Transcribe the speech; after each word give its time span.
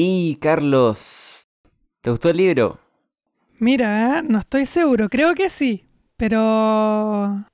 Y 0.00 0.36
Carlos, 0.36 1.48
¿te 2.02 2.10
gustó 2.10 2.30
el 2.30 2.36
libro? 2.36 2.78
Mira, 3.58 4.22
no 4.22 4.38
estoy 4.38 4.64
seguro, 4.64 5.08
creo 5.08 5.34
que 5.34 5.50
sí, 5.50 5.88
pero... 6.16 7.44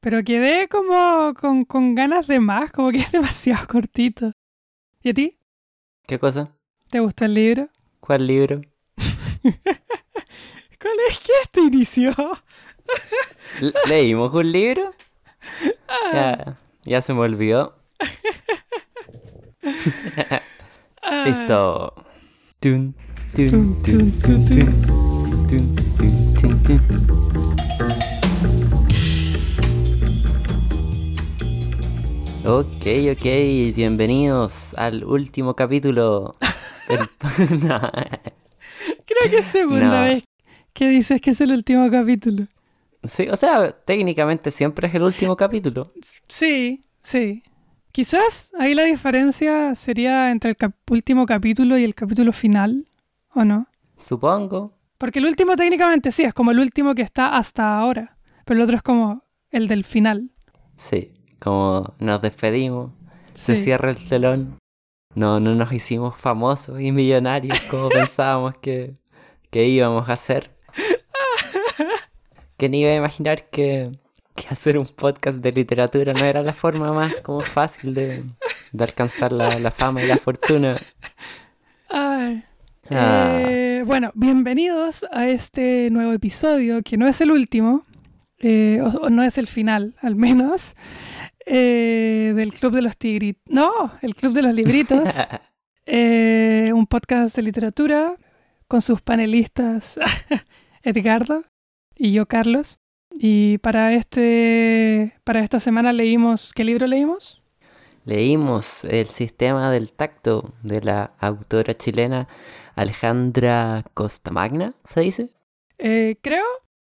Pero 0.00 0.22
quedé 0.22 0.68
como 0.68 1.32
con, 1.32 1.64
con 1.64 1.94
ganas 1.94 2.26
de 2.26 2.38
más, 2.38 2.70
como 2.70 2.90
que 2.90 2.98
es 3.00 3.10
demasiado 3.10 3.66
cortito. 3.66 4.32
¿Y 5.02 5.08
a 5.08 5.14
ti? 5.14 5.38
¿Qué 6.06 6.18
cosa? 6.18 6.54
¿Te 6.90 7.00
gustó 7.00 7.24
el 7.24 7.32
libro? 7.32 7.70
¿Cuál 8.00 8.26
libro? 8.26 8.60
¿Cuál 9.42 10.96
es 11.08 11.18
que 11.18 11.32
este 11.44 11.60
inició? 11.62 12.12
¿Leímos 13.88 14.34
un 14.34 14.52
libro? 14.52 14.94
Ah. 15.88 16.10
Ya, 16.12 16.58
ya 16.84 17.02
se 17.02 17.14
me 17.14 17.20
olvidó. 17.20 17.82
Listo. 21.10 21.92
Ok, 32.46 32.86
ok, 33.12 33.24
bienvenidos 33.74 34.74
al 34.74 35.04
último 35.04 35.54
capítulo. 35.54 36.36
Del... 36.88 37.00
Creo 39.06 39.30
que 39.30 39.38
es 39.38 39.46
segunda 39.46 40.02
vez 40.02 40.24
que 40.72 40.88
dices 40.88 41.20
que 41.20 41.30
es 41.30 41.40
el 41.40 41.50
último 41.50 41.90
capítulo. 41.90 42.46
Sí, 43.08 43.28
o 43.28 43.36
sea, 43.36 43.72
técnicamente 43.72 44.52
siempre 44.52 44.86
es 44.86 44.94
el 44.94 45.02
último 45.02 45.36
capítulo. 45.36 45.92
Sí, 46.28 46.84
sí. 47.02 47.42
Quizás 47.92 48.52
ahí 48.58 48.74
la 48.74 48.84
diferencia 48.84 49.74
sería 49.74 50.30
entre 50.30 50.50
el 50.50 50.56
cap- 50.56 50.74
último 50.90 51.26
capítulo 51.26 51.76
y 51.76 51.84
el 51.84 51.94
capítulo 51.94 52.32
final, 52.32 52.86
¿o 53.34 53.44
no? 53.44 53.66
Supongo. 53.98 54.76
Porque 54.98 55.18
el 55.18 55.26
último 55.26 55.56
técnicamente 55.56 56.12
sí, 56.12 56.22
es 56.22 56.34
como 56.34 56.50
el 56.52 56.58
último 56.60 56.94
que 56.94 57.02
está 57.02 57.36
hasta 57.36 57.78
ahora, 57.78 58.16
pero 58.44 58.58
el 58.58 58.64
otro 58.64 58.76
es 58.76 58.82
como 58.82 59.24
el 59.50 59.66
del 59.66 59.84
final. 59.84 60.30
Sí, 60.76 61.14
como 61.40 61.94
nos 61.98 62.22
despedimos, 62.22 62.92
se 63.34 63.56
cierra 63.56 63.90
el 63.90 64.08
telón. 64.08 64.58
No, 65.14 65.40
no 65.40 65.54
nos 65.56 65.72
hicimos 65.72 66.16
famosos 66.16 66.80
y 66.80 66.92
millonarios 66.92 67.58
como 67.70 67.88
pensábamos 67.90 68.58
que, 68.60 68.94
que 69.50 69.66
íbamos 69.66 70.08
a 70.08 70.12
hacer. 70.12 70.56
Que 72.56 72.68
ni 72.68 72.82
iba 72.82 72.90
a 72.90 72.94
imaginar 72.96 73.48
que, 73.48 73.90
que 74.34 74.48
hacer 74.48 74.78
un 74.78 74.86
podcast 74.86 75.38
de 75.38 75.52
literatura 75.52 76.12
no 76.12 76.24
era 76.24 76.42
la 76.42 76.52
forma 76.52 76.92
más 76.92 77.14
como 77.16 77.40
fácil 77.40 77.94
de, 77.94 78.24
de 78.72 78.84
alcanzar 78.84 79.32
la, 79.32 79.58
la 79.58 79.70
fama 79.70 80.02
y 80.02 80.06
la 80.06 80.16
fortuna. 80.16 80.76
Ay. 81.88 82.44
Ah. 82.90 83.38
Eh, 83.40 83.84
bueno, 83.86 84.10
bienvenidos 84.14 85.06
a 85.12 85.28
este 85.28 85.90
nuevo 85.90 86.12
episodio, 86.12 86.82
que 86.82 86.96
no 86.96 87.06
es 87.06 87.20
el 87.20 87.30
último, 87.30 87.84
eh, 88.38 88.80
o, 88.82 88.88
o 89.06 89.10
no 89.10 89.22
es 89.22 89.38
el 89.38 89.46
final, 89.46 89.94
al 90.00 90.16
menos, 90.16 90.74
eh, 91.46 92.32
del 92.34 92.52
Club 92.52 92.74
de 92.74 92.82
los 92.82 92.96
Tigritos. 92.96 93.42
No, 93.46 93.92
el 94.02 94.14
Club 94.16 94.32
de 94.32 94.42
los 94.42 94.54
Libritos, 94.54 95.08
un 95.86 96.86
podcast 96.88 97.36
de 97.36 97.42
literatura 97.42 98.16
con 98.66 98.82
sus 98.82 99.02
panelistas 99.02 99.98
Edgardo 100.82 101.44
y 101.94 102.12
yo, 102.12 102.26
Carlos. 102.26 102.79
Y 103.12 103.58
para, 103.58 103.92
este, 103.94 105.14
para 105.24 105.40
esta 105.40 105.60
semana 105.60 105.92
leímos, 105.92 106.52
¿qué 106.54 106.64
libro 106.64 106.86
leímos? 106.86 107.42
Leímos 108.04 108.84
El 108.84 109.06
sistema 109.06 109.70
del 109.70 109.92
tacto 109.92 110.54
de 110.62 110.80
la 110.80 111.12
autora 111.18 111.74
chilena 111.76 112.28
Alejandra 112.74 113.84
Costamagna, 113.94 114.74
¿se 114.84 115.00
dice? 115.00 115.28
Eh, 115.78 116.16
creo, 116.22 116.44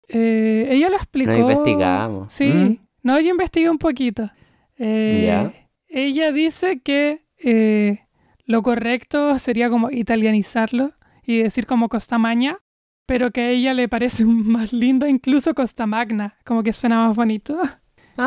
eh, 0.07 0.67
ella 0.71 0.89
lo 0.89 0.95
explicó. 0.95 1.31
No 1.31 1.37
investigamos. 1.37 2.33
Sí, 2.33 2.45
Mm. 2.47 2.77
no, 3.03 3.19
yo 3.19 3.29
investigué 3.29 3.69
un 3.69 3.77
poquito. 3.77 4.29
Eh, 4.77 5.23
Ya. 5.27 5.53
Ella 5.87 6.31
dice 6.31 6.81
que 6.81 7.23
eh, 7.43 7.99
lo 8.45 8.61
correcto 8.63 9.37
sería 9.39 9.69
como 9.69 9.91
italianizarlo 9.91 10.91
y 11.25 11.37
decir 11.43 11.65
como 11.65 11.87
Costamagna, 11.87 12.59
pero 13.05 13.31
que 13.31 13.41
a 13.41 13.49
ella 13.49 13.73
le 13.73 13.87
parece 13.87 14.25
más 14.25 14.73
lindo 14.73 15.07
incluso 15.07 15.53
Costamagna, 15.53 16.37
como 16.45 16.63
que 16.63 16.73
suena 16.73 17.07
más 17.07 17.15
bonito. 17.15 17.57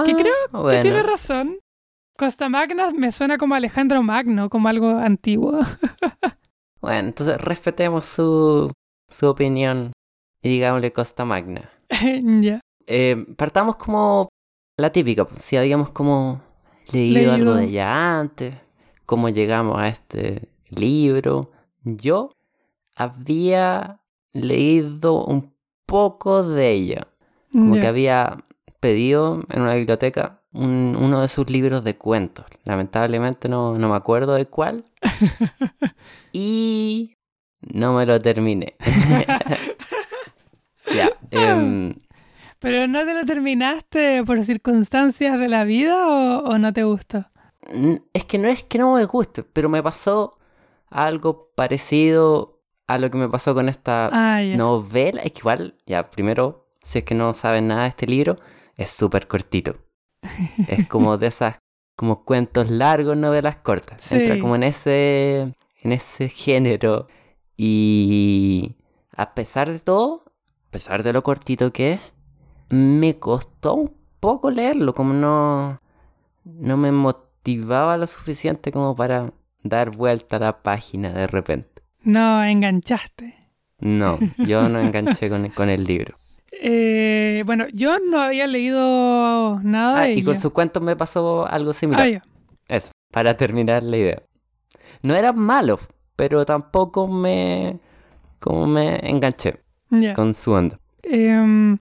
que 0.05 0.15
creo 0.15 0.69
Que 0.71 0.83
tiene 0.83 1.03
razón. 1.03 1.59
Costamagna 2.17 2.91
me 2.91 3.13
suena 3.13 3.39
como 3.39 3.55
Alejandro 3.55 4.03
Magno, 4.03 4.49
como 4.51 4.69
algo 4.69 4.91
antiguo. 4.91 5.59
Bueno, 6.81 7.09
entonces 7.09 7.41
respetemos 7.41 8.05
su, 8.05 8.71
su 9.09 9.27
opinión 9.27 9.93
y 10.43 10.49
digámosle 10.51 10.93
Costa 10.93 11.25
Magna. 11.25 11.69
ya. 12.41 12.61
Eh, 12.87 13.27
partamos 13.37 13.75
como 13.77 14.29
la 14.77 14.91
típica, 14.93 15.25
pues, 15.27 15.43
si 15.43 15.57
habíamos 15.57 15.91
como 15.91 16.41
leído, 16.93 17.33
algo 17.33 17.55
Leído. 17.55 17.55
de 17.57 17.65
ella 17.65 18.21
antes, 18.21 18.55
cómo 19.07 19.29
llegamos 19.29 19.77
a 19.81 19.89
este 19.89 20.49
libro. 20.71 21.51
Yo 21.83 22.31
había 22.95 24.01
leído 24.39 25.25
un 25.25 25.55
poco 25.87 26.43
de 26.43 26.73
ella, 26.73 27.09
como 27.53 27.75
que 27.81 27.87
había 27.87 28.45
pedido 28.81 29.43
en 29.51 29.63
una 29.63 29.75
biblioteca 29.75 30.43
un- 30.53 30.97
uno 31.01 31.21
de 31.23 31.29
sus 31.29 31.49
libros 31.51 31.85
de 31.85 31.97
cuentos. 31.97 32.47
Lamentablemente 32.65 33.49
no, 33.49 33.79
no 33.79 33.89
me 33.91 33.97
acuerdo 33.97 34.35
de 34.35 34.47
cuál. 34.47 34.85
y 36.33 37.17
no 37.61 37.95
me 37.95 38.07
lo 38.07 38.21
terminé. 38.21 38.77
ya. 40.95 41.11
em, 41.31 41.95
¿Pero 42.61 42.89
no 42.89 43.05
te 43.05 43.15
lo 43.15 43.25
terminaste 43.25 44.25
por 44.25 44.43
circunstancias 44.43 45.39
de 45.39 45.49
la 45.49 45.65
vida 45.65 46.09
o, 46.09 46.49
o 46.51 46.59
no 46.59 46.73
te 46.73 46.85
gustó? 46.85 47.27
es 48.15 48.25
que 48.25 48.39
no 48.39 48.49
es 48.49 48.65
que 48.65 48.79
no 48.79 48.95
me 48.95 49.05
guste, 49.05 49.43
pero 49.43 49.69
me 49.69 49.83
pasó 49.83 50.39
algo 50.89 51.51
parecido 51.55 52.58
a 52.89 52.99
lo 52.99 53.11
que 53.11 53.19
me 53.19 53.29
pasó 53.29 53.55
con 53.55 53.69
esta 53.69 54.09
Ah, 54.13 54.43
novela. 54.57 55.23
Es 55.23 55.33
que 55.33 55.39
igual, 55.41 55.77
ya, 55.87 56.11
primero, 56.11 56.67
si 56.83 56.99
es 56.99 57.05
que 57.05 57.15
no 57.15 57.33
saben 57.35 57.69
nada 57.69 57.83
de 57.83 57.89
este 57.91 58.07
libro, 58.07 58.37
es 58.77 58.91
súper 58.91 59.29
cortito. 59.29 59.77
Es 60.69 60.89
como 60.89 61.17
de 61.19 61.29
esas, 61.29 61.59
como 61.97 62.25
cuentos 62.25 62.71
largos, 62.71 63.17
novelas 63.17 63.59
cortas. 63.59 64.11
Entra 64.13 64.41
como 64.41 64.57
en 64.57 64.65
ese, 64.65 65.55
en 65.83 65.93
ese 65.93 66.29
género. 66.29 67.07
Y 67.57 68.77
a 69.15 69.35
pesar 69.35 69.71
de 69.71 69.79
todo, 69.81 70.25
a 70.67 70.71
pesar 70.71 71.03
de 71.03 71.13
lo 71.13 71.23
cortito 71.23 71.73
que 71.73 71.95
es, 71.95 72.01
me 72.71 73.19
costó 73.19 73.75
un 73.75 73.95
poco 74.21 74.51
leerlo, 74.51 74.95
como 74.95 75.13
no, 75.13 75.81
no 76.45 76.77
me 76.77 76.93
motivaba 76.93 77.97
lo 77.97 78.07
suficiente 78.07 78.73
como 78.73 78.95
para 78.97 79.33
dar 79.63 79.91
vuelta 79.91 80.37
a 80.37 80.41
la 80.41 80.63
página 80.63 81.11
de 81.13 81.27
repente. 81.27 81.78
No, 82.03 82.43
enganchaste. 82.45 83.35
No, 83.81 84.19
yo 84.39 84.69
no 84.69 84.81
enganché 84.81 85.29
con, 85.29 85.49
con 85.51 85.69
el 85.71 85.85
libro. 85.85 86.17
Eh, 86.61 87.43
bueno, 87.47 87.67
yo 87.73 87.99
no 88.01 88.21
había 88.21 88.47
leído 88.47 89.61
nada 89.63 90.01
Ah, 90.01 90.05
de 90.05 90.15
y 90.15 90.25
con 90.25 90.39
sus 90.39 90.53
cuentos 90.53 90.83
me 90.83 90.97
pasó 90.97 91.47
algo 91.47 91.73
similar. 91.73 92.23
Ah. 92.23 92.29
Eso, 92.67 92.91
para 93.13 93.37
terminar 93.37 93.83
la 93.83 93.97
idea. 93.97 94.23
No 95.03 95.15
eran 95.15 95.39
malos, 95.39 95.81
pero 96.17 96.45
tampoco 96.45 97.07
me. 97.07 97.79
como 98.41 98.67
me 98.67 98.97
enganché 99.09 99.61
con 100.15 100.35
su 100.35 100.53
onda. 100.53 100.79
Em, 101.03 101.79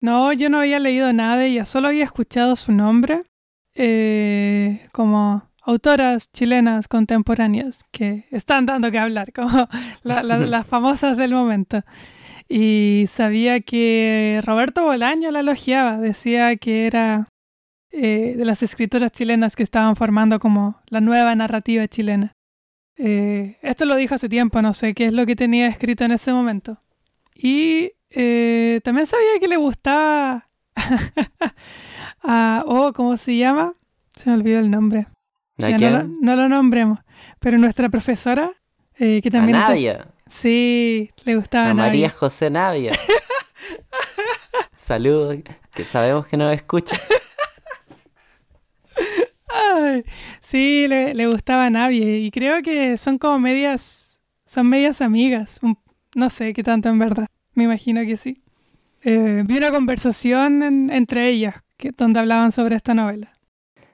no, 0.00 0.32
yo 0.32 0.48
no 0.48 0.60
había 0.60 0.78
leído 0.78 1.12
nada 1.12 1.36
de 1.36 1.46
ella, 1.46 1.64
solo 1.64 1.88
había 1.88 2.04
escuchado 2.04 2.54
su 2.56 2.72
nombre 2.72 3.24
eh, 3.74 4.86
como 4.92 5.42
autoras 5.62 6.30
chilenas 6.32 6.88
contemporáneas 6.88 7.84
que 7.90 8.24
están 8.30 8.66
dando 8.66 8.90
que 8.90 8.98
hablar, 8.98 9.32
como 9.34 9.68
la- 10.02 10.22
la- 10.22 10.38
las 10.38 10.66
famosas 10.66 11.16
del 11.16 11.32
momento. 11.32 11.82
Y 12.48 13.04
sabía 13.08 13.60
que 13.60 14.40
Roberto 14.44 14.84
Bolaño 14.84 15.30
la 15.30 15.40
elogiaba, 15.40 15.98
decía 15.98 16.56
que 16.56 16.86
era 16.86 17.28
eh, 17.92 18.34
de 18.36 18.44
las 18.44 18.62
escritoras 18.62 19.12
chilenas 19.12 19.54
que 19.56 19.62
estaban 19.62 19.94
formando 19.96 20.38
como 20.40 20.80
la 20.88 21.00
nueva 21.00 21.34
narrativa 21.34 21.86
chilena. 21.88 22.32
Eh, 22.96 23.56
esto 23.62 23.84
lo 23.84 23.96
dijo 23.96 24.14
hace 24.16 24.28
tiempo, 24.28 24.60
no 24.62 24.74
sé 24.74 24.94
qué 24.94 25.06
es 25.06 25.12
lo 25.12 25.26
que 25.26 25.36
tenía 25.36 25.68
escrito 25.68 26.04
en 26.04 26.10
ese 26.12 26.32
momento. 26.32 26.78
Y 27.34 27.92
eh, 28.10 28.80
también 28.84 29.06
sabía 29.06 29.38
que 29.40 29.48
le 29.48 29.56
gustaba 29.56 30.48
a, 32.22 32.62
oh, 32.66 32.92
¿cómo 32.92 33.16
se 33.16 33.36
llama? 33.36 33.74
Se 34.14 34.28
me 34.30 34.36
olvidó 34.36 34.58
el 34.58 34.70
nombre. 34.70 35.06
¿A 35.66 35.70
Ya 35.70 35.90
no, 35.90 35.90
lo, 35.98 36.04
no 36.20 36.36
lo 36.36 36.48
nombremos. 36.48 36.98
Pero 37.38 37.58
nuestra 37.58 37.88
profesora, 37.88 38.50
eh, 38.98 39.20
que 39.22 39.28
A 39.28 39.32
también... 39.32 39.56
es- 39.58 39.68
Nadia. 39.68 40.06
Sí, 40.28 41.10
le 41.24 41.36
gustaba 41.36 41.70
A 41.70 41.74
María 41.74 42.06
Nadia. 42.06 42.10
José 42.18 42.50
Nadia. 42.50 42.92
Saludos, 44.76 45.38
que 45.74 45.84
sabemos 45.84 46.26
que 46.26 46.36
nos 46.36 46.54
escucha. 46.54 46.96
Ay, 49.48 50.04
sí, 50.40 50.86
le, 50.88 51.14
le 51.14 51.26
gustaba 51.26 51.68
Nadia. 51.70 52.16
Y 52.18 52.30
creo 52.30 52.62
que 52.62 52.96
son 52.98 53.18
como 53.18 53.38
medias 53.38 54.20
son 54.46 54.68
medias 54.68 55.00
amigas. 55.00 55.60
no 56.14 56.30
sé 56.30 56.52
qué 56.52 56.62
tanto 56.62 56.88
en 56.88 56.98
verdad. 56.98 57.26
Me 57.54 57.64
imagino 57.64 58.02
que 58.02 58.16
sí. 58.16 58.42
Eh, 59.02 59.42
vi 59.46 59.56
una 59.56 59.70
conversación 59.70 60.90
entre 60.90 61.28
ellas 61.28 61.56
que, 61.76 61.90
donde 61.92 62.20
hablaban 62.20 62.52
sobre 62.52 62.76
esta 62.76 62.94
novela. 62.94 63.32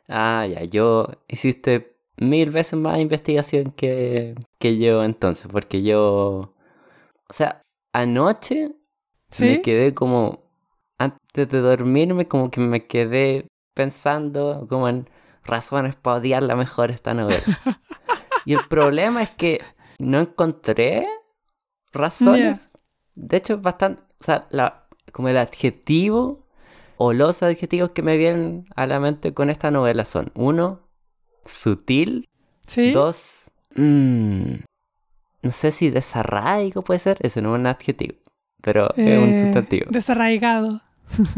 Ah, 0.08 0.46
ya, 0.46 0.64
yo 0.64 1.08
hiciste 1.28 1.96
mil 2.18 2.50
veces 2.50 2.78
más 2.78 2.98
investigación 2.98 3.72
que, 3.72 4.34
que 4.58 4.78
yo 4.78 5.04
entonces, 5.04 5.48
porque 5.50 5.82
yo, 5.82 6.54
o 7.28 7.32
sea, 7.32 7.62
anoche 7.92 8.72
me 9.40 9.60
quedé 9.60 9.94
como, 9.94 10.44
antes 10.98 11.48
de 11.48 11.60
dormirme, 11.60 12.28
como 12.28 12.50
que 12.50 12.60
me 12.60 12.86
quedé 12.86 13.46
pensando 13.74 14.66
como 14.68 14.88
en 14.88 15.10
razones 15.44 15.96
para 15.96 16.18
odiarla 16.18 16.56
mejor 16.56 16.90
esta 16.90 17.12
novela. 17.12 17.42
y 18.46 18.54
el 18.54 18.60
problema 18.68 19.22
es 19.22 19.30
que 19.30 19.60
no 19.98 20.20
encontré 20.20 21.06
razones. 21.92 22.60
De 23.14 23.36
hecho, 23.36 23.58
bastante, 23.58 24.02
o 24.20 24.24
sea, 24.24 24.46
la, 24.50 24.88
como 25.12 25.28
el 25.28 25.38
adjetivo 25.38 26.45
o 26.96 27.12
los 27.12 27.42
adjetivos 27.42 27.90
que 27.90 28.02
me 28.02 28.16
vienen 28.16 28.66
a 28.74 28.86
la 28.86 29.00
mente 29.00 29.34
con 29.34 29.50
esta 29.50 29.70
novela 29.70 30.04
son, 30.04 30.32
uno, 30.34 30.80
sutil, 31.44 32.28
¿Sí? 32.66 32.90
dos, 32.92 33.50
mmm, 33.74 34.54
no 35.42 35.52
sé 35.52 35.70
si 35.70 35.90
desarraigo 35.90 36.82
puede 36.82 36.98
ser, 37.00 37.18
ese 37.20 37.40
no 37.42 37.54
es 37.54 37.60
un 37.60 37.66
adjetivo, 37.66 38.16
pero 38.62 38.92
es 38.96 39.18
un 39.18 39.30
eh, 39.30 39.40
sustantivo. 39.40 39.86
Desarraigado. 39.90 40.82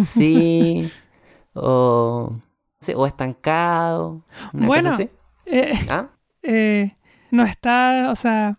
Sí, 0.06 0.90
o, 1.54 2.32
o 2.94 3.06
estancado. 3.06 4.24
bueno, 4.52 4.96
eh, 5.46 5.74
¿Ah? 5.88 6.08
eh, 6.42 6.94
no 7.30 7.42
está, 7.42 8.10
o 8.10 8.16
sea, 8.16 8.58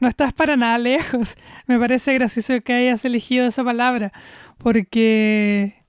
no 0.00 0.08
estás 0.08 0.32
para 0.32 0.56
nada 0.56 0.78
lejos. 0.78 1.36
Me 1.66 1.78
parece 1.78 2.14
gracioso 2.14 2.60
que 2.62 2.72
hayas 2.72 3.04
elegido 3.04 3.46
esa 3.46 3.62
palabra, 3.62 4.12
porque 4.58 5.79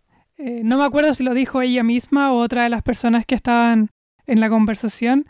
eh, 0.44 0.62
no 0.64 0.78
me 0.78 0.86
acuerdo 0.86 1.14
si 1.14 1.24
lo 1.24 1.34
dijo 1.34 1.62
ella 1.62 1.84
misma 1.84 2.34
o 2.34 2.38
otra 2.40 2.64
de 2.64 2.70
las 2.70 2.84
personas 2.84 3.26
que 3.26 3.36
estaban 3.36 3.90
en 4.26 4.40
la 4.40 4.50
conversación, 4.50 5.28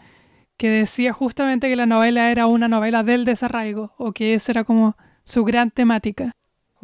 que 0.58 0.70
decía 0.70 1.12
justamente 1.12 1.70
que 1.70 1.76
la 1.76 1.86
novela 1.86 2.32
era 2.32 2.48
una 2.48 2.68
novela 2.68 3.04
del 3.04 3.26
desarraigo, 3.26 3.94
o 3.98 4.12
que 4.14 4.34
esa 4.34 4.52
era 4.52 4.64
como 4.64 4.96
su 5.24 5.44
gran 5.44 5.72
temática. 5.72 6.32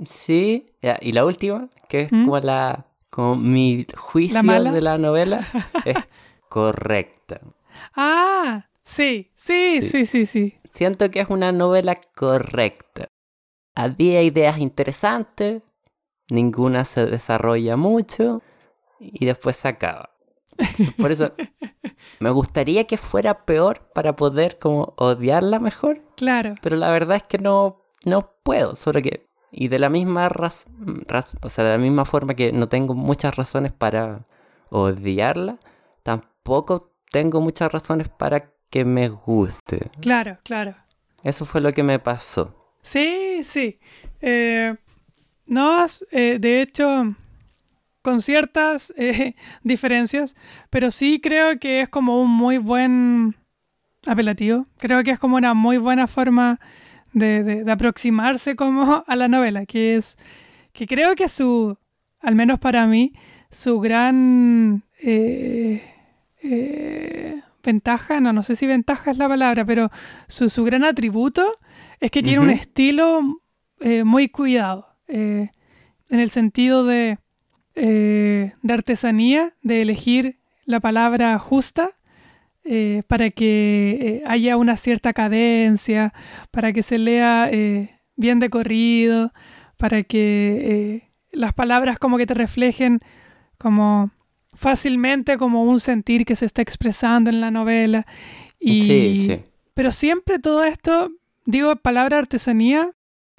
Sí, 0.06 0.72
y 1.02 1.12
la 1.12 1.26
última, 1.26 1.70
que 1.88 2.02
es 2.02 2.12
¿Mm? 2.12 2.26
como 2.26 2.40
la 2.40 2.86
como 3.10 3.36
mi 3.36 3.86
juicio 3.96 4.64
de 4.64 4.82
la 4.82 4.98
novela, 4.98 5.40
es 5.86 5.98
correcta. 6.50 7.42
Ah, 7.96 8.68
sí, 8.82 9.32
sí, 9.36 9.82
sí, 9.82 10.06
sí, 10.06 10.26
sí. 10.26 10.56
Siento 10.72 11.10
que 11.10 11.22
es 11.22 11.30
una 11.30 11.52
novela 11.52 11.96
correcta. 12.16 13.08
Había 13.76 14.22
ideas 14.22 14.60
interesantes, 14.60 15.64
ninguna 16.30 16.86
se 16.86 17.06
desarrolla 17.06 17.78
mucho 17.78 18.42
y 19.00 19.26
después 19.26 19.56
se 19.56 19.68
acaba. 19.68 20.12
Por 20.98 21.12
eso 21.12 21.34
me 22.20 22.30
gustaría 22.32 22.86
que 22.86 22.98
fuera 22.98 23.46
peor 23.46 23.90
para 23.94 24.16
poder 24.16 24.58
como 24.60 24.94
odiarla 24.98 25.60
mejor. 25.60 26.02
Claro. 26.16 26.56
Pero 26.62 26.76
la 26.76 26.90
verdad 26.92 27.18
es 27.18 27.24
que 27.24 27.38
no, 27.38 27.82
no 28.06 28.34
puedo, 28.44 28.76
solo 28.76 29.02
que... 29.02 29.28
Y 29.50 29.70
de 29.70 29.80
la 29.80 29.90
misma 29.90 30.28
razón, 30.28 31.06
o 31.42 31.50
sea, 31.50 31.64
de 31.64 31.72
la 31.72 31.78
misma 31.78 32.04
forma 32.04 32.34
que 32.36 32.52
no 32.52 32.68
tengo 32.68 32.94
muchas 32.94 33.38
razones 33.38 33.72
para 33.72 34.28
odiarla, 34.70 35.58
tampoco 36.04 36.92
tengo 37.12 37.40
muchas 37.40 37.72
razones 37.72 38.10
para 38.10 38.52
que 38.70 38.84
me 38.84 39.08
guste. 39.08 39.90
Claro, 40.02 40.38
claro. 40.44 40.76
Eso 41.24 41.46
fue 41.46 41.62
lo 41.62 41.72
que 41.72 41.82
me 41.82 41.98
pasó. 41.98 42.74
Sí, 42.82 43.42
sí. 43.44 43.80
Eh, 44.22 44.76
no, 45.48 45.86
eh, 46.12 46.38
de 46.40 46.62
hecho, 46.62 47.16
con 48.02 48.22
ciertas 48.22 48.94
eh, 48.98 49.36
diferencias, 49.64 50.36
pero 50.70 50.92
sí 50.92 51.20
creo 51.22 51.60
que 51.60 51.82
es 51.82 51.90
como 51.90 52.22
un 52.22 52.32
muy 52.32 52.58
buen 52.58 53.36
apelativo. 54.06 54.66
Creo 54.78 55.04
que 55.04 55.12
es 55.12 55.20
como 55.20 55.38
una 55.38 55.54
muy 55.54 55.78
buena 55.78 56.08
forma 56.08 56.60
de, 57.14 57.44
de, 57.44 57.72
aproximarse 57.72 58.56
como 58.56 59.04
a 59.08 59.16
la 59.16 59.28
novela, 59.28 59.66
que 59.66 59.96
es 59.96 60.18
que 60.74 60.86
creo 60.86 61.16
que 61.16 61.30
su, 61.30 61.78
al 62.20 62.36
menos 62.36 62.60
para 62.60 62.86
mí, 62.86 63.14
su 63.50 63.80
gran 63.80 64.84
eh, 65.02 65.82
ventaja, 67.64 68.22
no, 68.22 68.34
no 68.34 68.44
sé 68.44 68.56
si 68.56 68.66
ventaja 68.66 69.12
es 69.12 69.18
la 69.18 69.28
palabra, 69.28 69.66
pero 69.66 69.90
su, 70.28 70.50
su 70.50 70.64
gran 70.64 70.84
atributo 70.84 71.58
es 72.00 72.12
que 72.12 72.24
tiene 72.24 72.40
un 72.40 72.50
estilo 72.50 73.22
eh, 73.80 74.04
muy 74.04 74.30
cuidado, 74.30 74.88
eh, 75.08 75.50
en 76.10 76.20
el 76.20 76.30
sentido 76.30 76.86
de, 76.86 77.20
eh, 77.76 78.54
de 78.62 78.74
artesanía, 78.74 79.54
de 79.62 79.82
elegir 79.82 80.40
la 80.66 80.80
palabra 80.80 81.38
justa 81.40 81.92
para 83.08 83.30
que 83.30 84.22
haya 84.26 84.58
una 84.58 84.76
cierta 84.76 85.14
cadencia, 85.14 86.14
para 86.52 86.74
que 86.74 86.84
se 86.84 86.98
lea 86.98 87.50
bien 88.18 88.40
de 88.40 88.50
corrido, 88.50 89.32
para 89.78 90.04
que 90.04 91.04
las 91.32 91.54
palabras 91.54 91.98
como 91.98 92.18
que 92.18 92.26
te 92.26 92.34
reflejen 92.34 93.00
como 93.58 94.12
fácilmente 94.54 95.38
como 95.38 95.64
un 95.64 95.80
sentir 95.80 96.26
que 96.26 96.36
se 96.36 96.46
está 96.46 96.62
expresando 96.62 97.30
en 97.30 97.40
la 97.40 97.52
novela. 97.52 98.06
Y, 98.60 98.82
sí, 98.82 99.26
sí. 99.28 99.42
Pero 99.74 99.92
siempre 99.92 100.40
todo 100.40 100.64
esto, 100.64 101.12
digo 101.46 101.76
palabra 101.78 102.18
artesanía, 102.18 102.92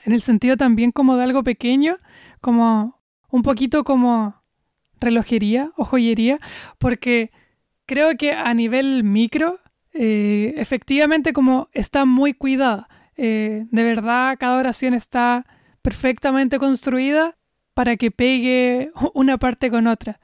en 0.04 0.12
el 0.12 0.22
sentido 0.22 0.56
también 0.56 0.92
como 0.92 1.16
de 1.16 1.24
algo 1.24 1.42
pequeño, 1.42 1.98
como 2.40 3.00
un 3.30 3.42
poquito 3.42 3.84
como 3.84 4.42
relojería 5.00 5.72
o 5.76 5.84
joyería, 5.84 6.40
porque 6.78 7.30
creo 7.86 8.16
que 8.16 8.32
a 8.32 8.52
nivel 8.54 9.04
micro, 9.04 9.60
eh, 9.92 10.54
efectivamente 10.56 11.32
como 11.32 11.68
está 11.72 12.04
muy 12.04 12.34
cuidada. 12.34 12.88
Eh, 13.16 13.66
de 13.70 13.82
verdad, 13.82 14.36
cada 14.38 14.58
oración 14.58 14.94
está 14.94 15.46
perfectamente 15.82 16.58
construida 16.58 17.36
para 17.74 17.96
que 17.96 18.10
pegue 18.10 18.90
una 19.14 19.38
parte 19.38 19.70
con 19.70 19.86
otra. 19.86 20.20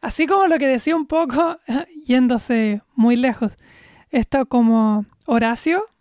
Así 0.00 0.26
como 0.26 0.46
lo 0.46 0.58
que 0.58 0.66
decía 0.66 0.96
un 0.96 1.06
poco, 1.06 1.58
yéndose 2.04 2.82
muy 2.94 3.16
lejos, 3.16 3.56
esto 4.10 4.46
como 4.46 5.06
Horacio. 5.26 5.84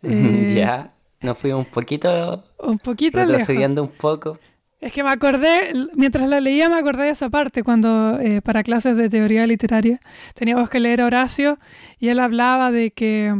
Eh, 0.00 0.54
ya, 0.56 0.92
nos 1.20 1.38
fuimos 1.38 1.66
un 1.66 1.72
poquito. 1.72 2.44
Un 2.58 2.78
poquito 2.78 3.18
retrocediendo 3.20 3.82
un 3.82 3.90
poco. 3.90 4.38
Es 4.80 4.92
que 4.92 5.02
me 5.02 5.10
acordé, 5.10 5.72
mientras 5.94 6.28
la 6.28 6.40
leía, 6.40 6.68
me 6.68 6.76
acordé 6.76 7.04
de 7.04 7.10
esa 7.10 7.30
parte, 7.30 7.64
cuando 7.64 8.20
eh, 8.20 8.40
para 8.42 8.62
clases 8.62 8.96
de 8.96 9.08
teoría 9.08 9.46
literaria 9.46 9.98
teníamos 10.34 10.70
que 10.70 10.78
leer 10.78 11.02
Horacio 11.02 11.58
y 11.98 12.08
él 12.08 12.20
hablaba 12.20 12.70
de 12.70 12.92
que 12.92 13.34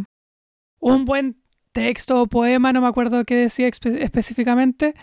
un 0.80 1.04
buen 1.04 1.40
texto 1.72 2.20
o 2.20 2.26
poema, 2.26 2.72
no 2.72 2.80
me 2.80 2.88
acuerdo 2.88 3.24
qué 3.24 3.36
decía 3.36 3.68
específicamente, 3.68 4.94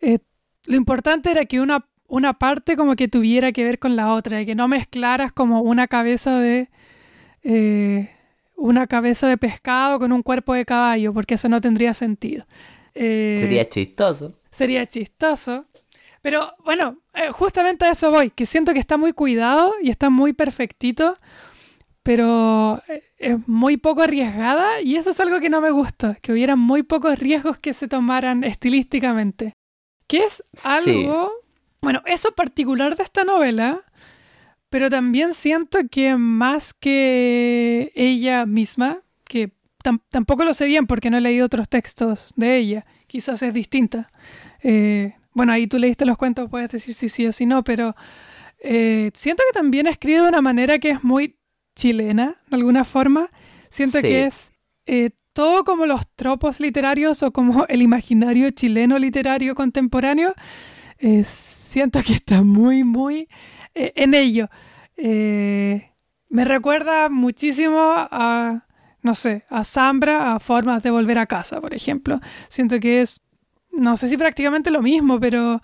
eh, 0.00 0.18
lo 0.64 0.76
importante 0.76 1.30
era 1.30 1.44
que 1.44 1.60
una 1.60 1.86
una 2.08 2.34
parte 2.34 2.76
como 2.76 2.94
que 2.96 3.08
tuviera 3.08 3.52
que 3.52 3.64
ver 3.64 3.78
con 3.78 3.96
la 3.96 4.12
otra, 4.12 4.40
y 4.40 4.46
que 4.46 4.54
no 4.54 4.68
mezclaras 4.68 5.32
como 5.32 5.60
una 5.62 5.88
cabeza 5.88 6.38
de 6.38 6.68
eh, 7.42 8.15
una 8.56 8.86
cabeza 8.86 9.28
de 9.28 9.36
pescado 9.36 9.98
con 9.98 10.12
un 10.12 10.22
cuerpo 10.22 10.54
de 10.54 10.64
caballo, 10.64 11.12
porque 11.12 11.34
eso 11.34 11.48
no 11.48 11.60
tendría 11.60 11.94
sentido. 11.94 12.46
Eh, 12.94 13.38
sería 13.40 13.68
chistoso. 13.68 14.34
Sería 14.50 14.86
chistoso. 14.86 15.66
Pero 16.22 16.54
bueno, 16.64 16.98
eh, 17.14 17.30
justamente 17.30 17.84
a 17.84 17.92
eso 17.92 18.10
voy, 18.10 18.30
que 18.30 18.46
siento 18.46 18.72
que 18.72 18.80
está 18.80 18.96
muy 18.96 19.12
cuidado 19.12 19.74
y 19.80 19.90
está 19.90 20.10
muy 20.10 20.32
perfectito, 20.32 21.18
pero 22.02 22.82
es 23.18 23.46
muy 23.46 23.76
poco 23.76 24.02
arriesgada 24.02 24.80
y 24.80 24.96
eso 24.96 25.10
es 25.10 25.20
algo 25.20 25.38
que 25.38 25.50
no 25.50 25.60
me 25.60 25.70
gusta, 25.70 26.16
que 26.16 26.32
hubiera 26.32 26.56
muy 26.56 26.82
pocos 26.82 27.18
riesgos 27.18 27.58
que 27.58 27.74
se 27.74 27.86
tomaran 27.86 28.42
estilísticamente. 28.42 29.52
Que 30.08 30.24
es 30.24 30.42
algo 30.64 31.32
bueno, 31.86 32.02
eso 32.06 32.32
particular 32.32 32.96
de 32.96 33.04
esta 33.04 33.22
novela, 33.22 33.84
pero 34.70 34.90
también 34.90 35.34
siento 35.34 35.78
que 35.90 36.16
más 36.16 36.74
que 36.74 37.92
ella 37.94 38.46
misma, 38.46 39.02
que 39.24 39.52
tampoco 40.10 40.44
lo 40.44 40.54
sé 40.54 40.66
bien 40.66 40.86
porque 40.86 41.10
no 41.10 41.18
he 41.18 41.20
leído 41.20 41.46
otros 41.46 41.68
textos 41.68 42.32
de 42.36 42.56
ella, 42.56 42.86
quizás 43.06 43.42
es 43.42 43.54
distinta. 43.54 44.10
Eh, 44.62 45.14
bueno, 45.32 45.52
ahí 45.52 45.66
tú 45.66 45.78
leíste 45.78 46.04
los 46.04 46.18
cuentos, 46.18 46.50
puedes 46.50 46.70
decir 46.70 46.94
si 46.94 47.08
sí 47.08 47.26
o 47.26 47.32
si 47.32 47.46
no, 47.46 47.62
pero 47.62 47.94
eh, 48.60 49.10
siento 49.14 49.42
que 49.48 49.58
también 49.58 49.86
ha 49.86 49.90
escrito 49.90 50.22
de 50.22 50.28
una 50.30 50.42
manera 50.42 50.78
que 50.78 50.90
es 50.90 51.04
muy 51.04 51.36
chilena, 51.76 52.36
de 52.48 52.56
alguna 52.56 52.84
forma. 52.84 53.28
Siento 53.70 54.00
que 54.00 54.24
es 54.24 54.52
eh, 54.86 55.10
todo 55.32 55.64
como 55.64 55.86
los 55.86 56.08
tropos 56.16 56.58
literarios 56.58 57.22
o 57.22 57.30
como 57.30 57.66
el 57.68 57.82
imaginario 57.82 58.50
chileno 58.50 58.98
literario 58.98 59.54
contemporáneo. 59.54 60.34
Es 60.98 61.28
siento 61.28 62.02
que 62.02 62.14
está 62.14 62.42
muy, 62.42 62.84
muy 62.84 63.28
eh, 63.76 63.92
en 63.94 64.14
ello. 64.14 64.48
Eh, 64.96 65.92
me 66.30 66.44
recuerda 66.46 67.10
muchísimo 67.10 67.92
a, 67.94 68.64
no 69.02 69.14
sé, 69.14 69.44
a 69.50 69.64
Zambra 69.64 70.34
a 70.34 70.40
formas 70.40 70.82
de 70.82 70.90
volver 70.90 71.18
a 71.18 71.26
casa, 71.26 71.60
por 71.60 71.74
ejemplo. 71.74 72.18
Siento 72.48 72.80
que 72.80 73.02
es, 73.02 73.22
no 73.70 73.98
sé 73.98 74.08
si 74.08 74.16
prácticamente 74.16 74.70
lo 74.70 74.80
mismo, 74.80 75.20
pero 75.20 75.60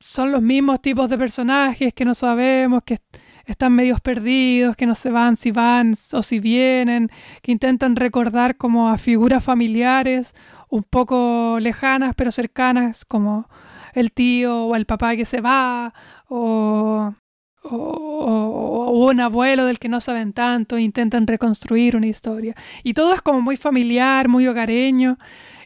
son 0.00 0.32
los 0.32 0.42
mismos 0.42 0.82
tipos 0.82 1.08
de 1.08 1.16
personajes 1.16 1.94
que 1.94 2.04
no 2.04 2.14
sabemos, 2.14 2.82
que 2.84 2.98
están 3.46 3.72
medios 3.72 4.00
perdidos, 4.00 4.74
que 4.74 4.86
no 4.86 4.96
se 4.96 5.10
van 5.10 5.36
si 5.36 5.52
van 5.52 5.94
o 6.12 6.22
si 6.24 6.40
vienen, 6.40 7.08
que 7.40 7.52
intentan 7.52 7.94
recordar 7.94 8.56
como 8.56 8.88
a 8.88 8.98
figuras 8.98 9.44
familiares 9.44 10.34
un 10.68 10.82
poco 10.82 11.58
lejanas 11.60 12.14
pero 12.16 12.32
cercanas, 12.32 13.04
como 13.04 13.48
el 13.96 14.12
tío 14.12 14.66
o 14.66 14.76
el 14.76 14.84
papá 14.84 15.16
que 15.16 15.24
se 15.24 15.40
va, 15.40 15.94
o, 16.28 17.14
o, 17.62 19.06
un 19.10 19.20
abuelo 19.20 19.64
del 19.64 19.78
que 19.78 19.88
no 19.88 20.00
saben 20.00 20.32
tanto, 20.32 20.76
e 20.76 20.82
intentan 20.82 21.26
reconstruir 21.26 21.96
una 21.96 22.06
historia. 22.06 22.54
Y 22.82 22.92
todo 22.92 23.14
es 23.14 23.22
como 23.22 23.40
muy 23.40 23.56
familiar, 23.56 24.28
muy 24.28 24.46
hogareño, 24.46 25.16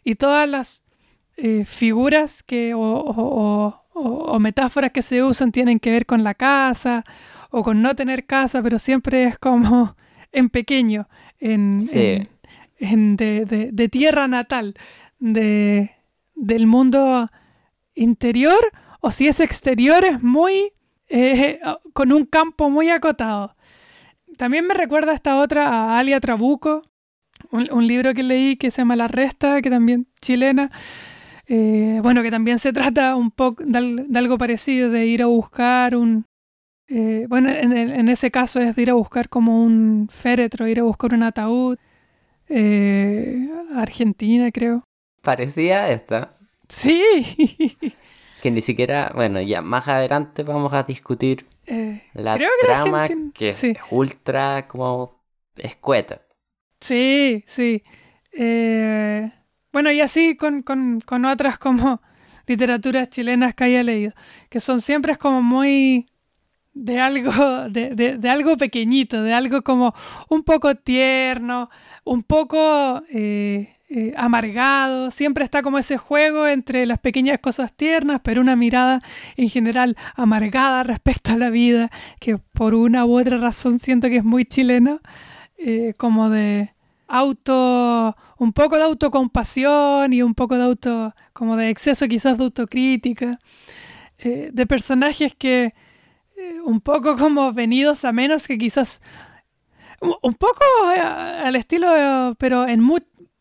y 0.05 0.15
todas 0.15 0.49
las 0.49 0.85
eh, 1.37 1.65
figuras 1.65 2.45
que, 2.45 2.73
o, 2.75 3.85
o, 3.93 4.39
metáforas 4.39 4.93
que 4.93 5.03
se 5.03 5.23
usan 5.25 5.51
tienen 5.51 5.81
que 5.81 5.91
ver 5.91 6.07
con 6.07 6.23
la 6.23 6.35
casa 6.35 7.05
o 7.51 7.63
con 7.63 7.83
no 7.83 7.97
tener 7.97 8.27
casa, 8.27 8.63
pero 8.63 8.79
siempre 8.79 9.25
es 9.25 9.39
como 9.39 9.97
en 10.33 10.51
pequeño, 10.51 11.09
en, 11.41 11.89
en, 12.79 13.17
de, 13.17 13.71
de, 13.73 13.89
tierra 13.89 14.29
natal, 14.29 14.75
de, 15.19 15.91
del 16.37 16.69
mundo 16.69 17.29
interior, 17.95 18.61
o 19.01 19.11
si 19.11 19.29
es 19.29 19.41
exterior, 19.41 20.05
es 20.05 20.23
muy 20.23 20.73
eh, 21.13 21.59
con 21.93 22.13
un 22.13 22.25
campo 22.25 22.71
muy 22.71 22.89
acotado. 22.89 23.57
También 24.37 24.65
me 24.67 24.75
recuerda 24.75 25.13
esta 25.13 25.41
otra, 25.41 25.69
a 25.69 25.99
Alia 25.99 26.21
Trabuco, 26.21 26.83
un, 27.51 27.87
libro 27.87 28.15
que 28.15 28.23
leí 28.23 28.57
que 28.57 28.71
se 28.71 28.83
llama 28.83 28.95
La 28.95 29.09
Resta, 29.09 29.61
que 29.61 29.71
también 29.71 30.07
chilena, 30.21 30.71
eh, 31.49 31.99
bueno, 32.01 32.23
que 32.23 32.31
también 32.31 32.61
se 32.61 32.73
trata 32.73 33.17
un 33.17 33.33
poco 33.33 33.65
de, 33.67 34.07
algo 34.15 34.39
parecido, 34.39 34.89
de 34.89 35.07
ir 35.07 35.23
a 35.23 35.27
buscar 35.27 35.97
un... 35.97 36.27
Eh, 36.87 37.27
bueno, 37.29 37.51
en, 37.51 38.09
ese 38.09 38.31
caso 38.31 38.61
es 38.61 38.75
de 38.77 38.83
ir 38.83 38.91
a 38.91 38.95
buscar 38.95 39.29
como 39.29 39.63
un 39.63 40.09
féretro, 40.11 40.69
ir 40.69 40.81
a 40.81 40.85
buscar 40.85 41.13
un 41.15 41.23
ataúd. 41.25 41.77
Argentina, 43.75 44.51
creo. 44.51 44.85
Parecía 45.23 45.89
esta. 45.91 46.40
Sí. 46.71 47.77
que 48.43 48.51
ni 48.51 48.61
siquiera, 48.63 49.13
bueno, 49.15 49.41
ya 49.41 49.61
más 49.61 49.87
adelante 49.89 50.43
vamos 50.43 50.73
a 50.73 50.85
discutir 50.85 51.47
la 52.15 52.39
trama 52.63 53.07
que, 53.35 53.51
es 53.51 53.65
ultra 53.91 54.67
como 54.67 55.23
escueta. 55.57 56.23
Sí, 56.81 57.45
sí. 57.47 57.83
Eh, 58.33 59.31
bueno, 59.73 59.91
y 59.93 60.01
así 60.01 60.37
con, 60.37 60.65
otras 61.27 61.59
como 61.59 62.01
literaturas 62.47 63.11
chilenas 63.11 63.55
que 63.55 63.65
haya 63.65 63.83
leído, 63.83 64.13
que 64.49 64.61
son 64.61 64.81
siempre 64.81 65.17
como 65.17 65.43
muy 65.43 66.07
de 66.73 67.01
algo, 67.01 67.33
de, 67.69 68.19
algo 68.29 68.57
pequeñito, 68.57 69.23
de 69.23 69.35
algo 69.35 69.63
como 69.63 69.95
un 70.29 70.43
poco 70.45 70.75
tierno, 70.77 71.69
un 72.05 72.23
poco 72.23 73.03
eh, 73.13 73.77
eh, 73.93 74.15
amargado, 74.17 75.11
siempre 75.11 75.43
está 75.43 75.63
como 75.63 75.77
ese 75.77 75.99
juego 75.99 76.47
entre 76.47 76.87
las 76.87 77.01
pequeñas 77.01 77.41
cosas 77.41 77.73
tiernas, 77.73 78.21
pero 78.23 78.41
una 78.41 78.55
mirada 78.55 79.03
en 79.37 79.49
general 79.49 79.97
amargada 80.15 80.85
respecto 80.85 81.33
a 81.33 81.37
la 81.37 81.51
vida, 81.51 81.91
que 82.21 82.39
por 82.39 82.75
una 82.75 83.05
u 83.05 83.19
otra 83.19 83.39
razón 83.39 83.81
siento 83.81 84.09
que 84.09 84.19
es 84.19 84.25
muy 84.25 84.45
chileno, 84.45 85.01
eh, 85.59 85.95
como 85.99 86.31
de 86.31 86.73
auto, 87.09 88.17
un 88.39 88.53
poco 88.53 88.77
de 88.77 88.85
autocompasión 88.85 90.13
y 90.13 90.23
un 90.23 90.37
poco 90.37 90.57
de 90.57 90.63
auto, 90.63 91.13
como 91.33 91.57
de 91.57 91.71
exceso 91.71 92.07
quizás 92.07 92.39
de 92.39 92.45
autocrítica, 92.45 93.41
eh, 94.19 94.51
de 94.53 94.67
personajes 94.69 95.35
que 95.37 95.75
un 96.65 96.81
poco 96.81 97.17
como 97.17 97.53
venidos 97.53 98.05
a 98.05 98.13
menos 98.13 98.47
que 98.47 98.57
quizás, 98.57 99.03
un, 100.01 100.35
poco 100.35 100.63
al 100.87 101.57
estilo, 101.57 102.37
pero 102.39 102.69
en 102.69 102.81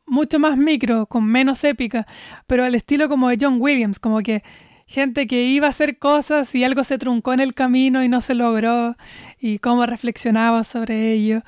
mucho 0.09 0.39
más 0.39 0.57
micro, 0.57 1.05
con 1.05 1.25
menos 1.25 1.63
épica, 1.63 2.07
pero 2.47 2.65
al 2.65 2.75
estilo 2.75 3.07
como 3.09 3.29
de 3.29 3.37
John 3.39 3.57
Williams, 3.59 3.99
como 3.99 4.19
que 4.21 4.43
gente 4.85 5.27
que 5.27 5.45
iba 5.45 5.67
a 5.67 5.69
hacer 5.69 5.99
cosas 5.99 6.53
y 6.55 6.63
algo 6.63 6.83
se 6.83 6.97
truncó 6.97 7.31
en 7.33 7.39
el 7.39 7.53
camino 7.53 8.03
y 8.03 8.09
no 8.09 8.21
se 8.21 8.33
logró, 8.33 8.95
y 9.39 9.59
cómo 9.59 9.85
reflexionaba 9.85 10.63
sobre 10.63 11.13
ello. 11.13 11.43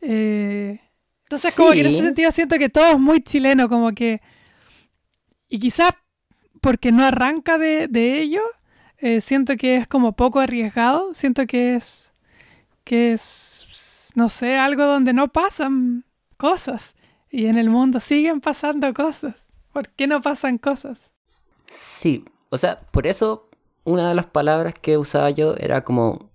Eh, 0.00 0.80
entonces, 1.24 1.54
como 1.54 1.72
que 1.72 1.80
en 1.80 1.86
ese 1.86 2.02
sentido 2.02 2.30
siento 2.30 2.58
que 2.58 2.68
todo 2.68 2.92
es 2.92 2.98
muy 2.98 3.22
chileno, 3.22 3.68
como 3.68 3.92
que. 3.92 4.20
Y 5.48 5.58
quizás 5.58 5.92
porque 6.60 6.92
no 6.92 7.04
arranca 7.04 7.56
de, 7.58 7.88
ello, 8.20 8.42
eh, 8.98 9.20
siento 9.20 9.56
que 9.56 9.76
es 9.76 9.86
como 9.86 10.12
poco 10.12 10.40
arriesgado. 10.40 11.14
Siento 11.14 11.46
que 11.46 11.74
es. 11.74 12.12
que 12.84 13.14
es. 13.14 14.12
no 14.14 14.28
sé, 14.28 14.56
algo 14.56 14.84
donde 14.84 15.12
no 15.14 15.28
pasan 15.28 16.04
cosas. 16.36 16.94
Y 17.32 17.46
en 17.46 17.56
el 17.56 17.70
mundo 17.70 17.98
siguen 17.98 18.42
pasando 18.42 18.92
cosas. 18.92 19.46
¿Por 19.72 19.88
qué 19.88 20.06
no 20.06 20.20
pasan 20.20 20.58
cosas? 20.58 21.12
Sí, 21.72 22.26
o 22.50 22.58
sea, 22.58 22.80
por 22.90 23.06
eso 23.06 23.48
una 23.84 24.10
de 24.10 24.14
las 24.14 24.26
palabras 24.26 24.74
que 24.74 24.98
usaba 24.98 25.30
yo 25.30 25.54
era 25.56 25.82
como 25.82 26.30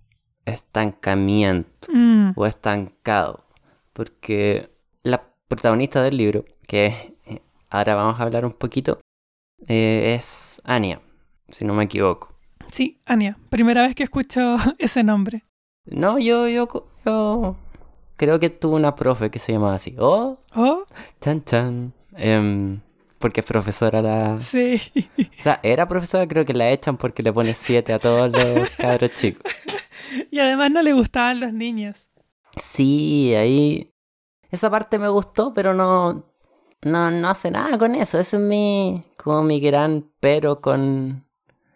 estancamiento 0.45 1.87
mm. 1.93 2.31
o 2.35 2.47
estancado. 2.47 3.45
Porque 3.93 4.71
la 5.03 5.23
protagonista 5.47 6.01
del 6.01 6.17
libro, 6.17 6.45
que 6.67 7.13
ahora 7.69 7.93
vamos 7.93 8.19
a 8.19 8.23
hablar 8.23 8.43
un 8.43 8.53
poquito, 8.53 8.99
eh, 9.67 10.15
es 10.17 10.59
Anya, 10.63 10.99
si 11.49 11.63
no 11.63 11.75
me 11.75 11.83
equivoco. 11.83 12.33
Sí, 12.71 12.99
Anya. 13.05 13.37
Primera 13.49 13.83
vez 13.83 13.93
que 13.93 14.03
escucho 14.03 14.57
ese 14.79 15.03
nombre. 15.03 15.43
No, 15.85 16.17
yo, 16.17 16.47
yo, 16.47 16.67
yo 17.05 17.55
creo 18.17 18.39
que 18.39 18.49
tuve 18.49 18.75
una 18.75 18.95
profe 18.95 19.29
que 19.31 19.39
se 19.39 19.53
llamaba 19.53 19.75
así. 19.75 19.95
Oh, 19.99 20.39
oh. 20.55 20.83
Chan, 21.21 21.43
chan. 21.45 21.93
Em, 22.15 22.81
porque 23.19 23.41
es 23.41 23.45
profesora 23.45 24.01
la... 24.01 24.37
Sí. 24.37 24.81
O 25.17 25.41
sea, 25.41 25.59
era 25.63 25.87
profesora, 25.87 26.27
creo 26.27 26.45
que 26.45 26.53
la 26.53 26.69
echan 26.69 26.97
porque 26.97 27.23
le 27.23 27.31
pone 27.31 27.53
siete 27.53 27.93
a 27.93 27.99
todos 27.99 28.31
los 28.31 28.69
cabros 28.71 29.13
chicos. 29.15 29.51
Y 30.31 30.39
además 30.39 30.71
no 30.71 30.81
le 30.81 30.93
gustaban 30.93 31.41
los 31.41 31.51
niños. 31.51 32.09
Sí, 32.73 33.35
ahí 33.35 33.93
esa 34.51 34.69
parte 34.69 34.99
me 34.99 35.09
gustó, 35.09 35.53
pero 35.53 35.73
no, 35.73 36.31
no, 36.81 37.11
no 37.11 37.29
hace 37.29 37.51
nada 37.51 37.77
con 37.77 37.93
eso. 37.93 38.17
Eso 38.17 38.37
es 38.37 38.43
mi, 38.43 39.03
como 39.17 39.43
mi 39.43 39.59
gran 39.59 40.09
pero 40.21 40.61
con, 40.61 41.25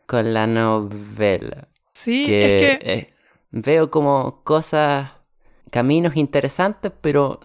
con 0.05 0.33
la 0.33 0.48
novela. 0.48 1.67
Sí, 1.93 2.24
es 2.24 2.29
que... 2.29 2.79
Eh, 2.81 3.13
veo 3.51 3.91
como 3.91 4.43
cosas, 4.43 5.12
caminos 5.71 6.15
interesantes, 6.15 6.91
pero 7.01 7.39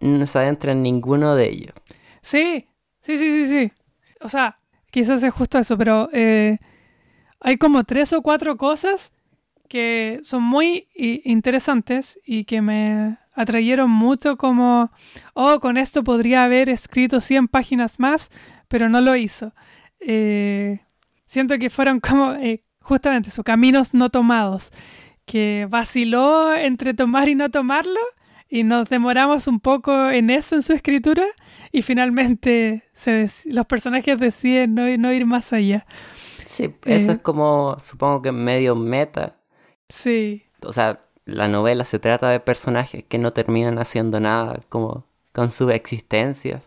no 0.00 0.26
se 0.26 0.38
adentra 0.38 0.72
en 0.72 0.82
ninguno 0.82 1.34
de 1.34 1.48
ellos. 1.50 1.74
Sí, 2.20 2.68
sí, 3.02 3.18
sí, 3.18 3.46
sí, 3.46 3.46
sí. 3.46 3.72
O 4.20 4.28
sea, 4.28 4.58
quizás 4.90 5.22
es 5.22 5.34
justo 5.34 5.58
eso, 5.58 5.76
pero 5.76 6.08
eh, 6.12 6.58
hay 7.40 7.56
como 7.56 7.82
tres 7.84 8.12
o 8.12 8.22
cuatro 8.22 8.56
cosas 8.56 9.12
que 9.68 10.20
son 10.22 10.42
muy 10.42 10.86
interesantes 10.94 12.20
y 12.24 12.44
que 12.44 12.60
me 12.60 13.16
atrayeron 13.34 13.90
mucho 13.90 14.36
como, 14.36 14.90
oh, 15.34 15.60
con 15.60 15.78
esto 15.78 16.04
podría 16.04 16.44
haber 16.44 16.68
escrito 16.68 17.20
100 17.20 17.48
páginas 17.48 17.98
más, 17.98 18.30
pero 18.68 18.88
no 18.88 19.00
lo 19.00 19.16
hizo. 19.16 19.54
Eh, 20.00 20.80
siento 21.26 21.58
que 21.58 21.70
fueron 21.70 22.00
como 22.00 22.34
eh, 22.34 22.64
justamente 22.80 23.30
sus 23.30 23.44
caminos 23.44 23.94
no 23.94 24.10
tomados, 24.10 24.70
que 25.32 25.66
vaciló 25.66 26.54
entre 26.54 26.92
tomar 26.92 27.26
y 27.30 27.34
no 27.34 27.50
tomarlo, 27.50 28.00
y 28.50 28.64
nos 28.64 28.90
demoramos 28.90 29.46
un 29.46 29.60
poco 29.60 30.10
en 30.10 30.28
eso 30.28 30.56
en 30.56 30.62
su 30.62 30.74
escritura, 30.74 31.24
y 31.72 31.80
finalmente 31.80 32.84
se 32.92 33.30
los 33.46 33.64
personajes 33.64 34.20
deciden 34.20 34.74
no, 34.74 34.82
no, 34.98 35.10
ir 35.10 35.24
más 35.24 35.54
allá. 35.54 35.86
Sí, 36.46 36.74
eso 36.84 37.12
es 37.12 37.16
eh, 37.16 37.22
como, 37.22 37.78
supongo 37.82 38.20
que 38.20 38.30
medio 38.30 38.76
meta. 38.76 39.38
Sí. 39.88 40.42
O 40.66 40.74
sea, 40.74 41.00
la 41.24 41.48
novela 41.48 41.86
se 41.86 41.98
trata 41.98 42.28
de 42.28 42.38
personajes 42.38 43.02
que 43.02 43.16
no 43.16 43.32
terminan 43.32 43.78
haciendo 43.78 44.20
nada 44.20 44.60
como 44.68 45.06
con 45.32 45.50
su 45.50 45.70
existencia, 45.70 46.62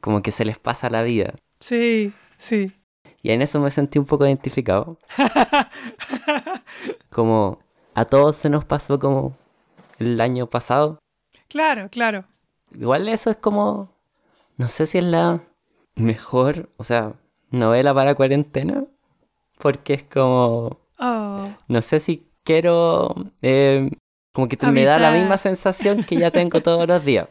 como 0.00 0.22
que 0.22 0.32
se 0.32 0.44
les 0.44 0.58
pasa 0.58 0.90
la 0.90 1.04
vida. 1.04 1.34
Sí, 1.60 2.12
sí. 2.36 2.72
Y 3.22 3.30
en 3.30 3.42
eso 3.42 3.60
me 3.60 3.70
sentí 3.70 4.00
un 4.00 4.06
poco 4.06 4.26
identificado. 4.26 4.98
como 7.10 7.60
a 7.94 8.04
todos 8.04 8.36
se 8.36 8.48
nos 8.48 8.64
pasó 8.64 8.98
como 8.98 9.36
el 9.98 10.20
año 10.20 10.46
pasado. 10.46 10.98
Claro, 11.48 11.88
claro. 11.90 12.24
Igual 12.74 13.08
eso 13.08 13.30
es 13.30 13.36
como, 13.36 13.90
no 14.56 14.68
sé 14.68 14.86
si 14.86 14.98
es 14.98 15.04
la 15.04 15.40
mejor, 15.94 16.70
o 16.76 16.84
sea, 16.84 17.14
novela 17.50 17.92
para 17.94 18.14
cuarentena, 18.14 18.84
porque 19.58 19.94
es 19.94 20.02
como, 20.04 20.80
oh. 20.98 21.48
no 21.68 21.82
sé 21.82 22.00
si 22.00 22.26
quiero, 22.44 23.14
eh, 23.42 23.90
como 24.32 24.48
que 24.48 24.56
me 24.68 24.84
da 24.84 24.98
la 24.98 25.10
misma 25.10 25.36
sensación 25.36 26.04
que 26.04 26.16
ya 26.16 26.30
tengo 26.30 26.60
todos 26.62 26.88
los 26.88 27.04
días. 27.04 27.28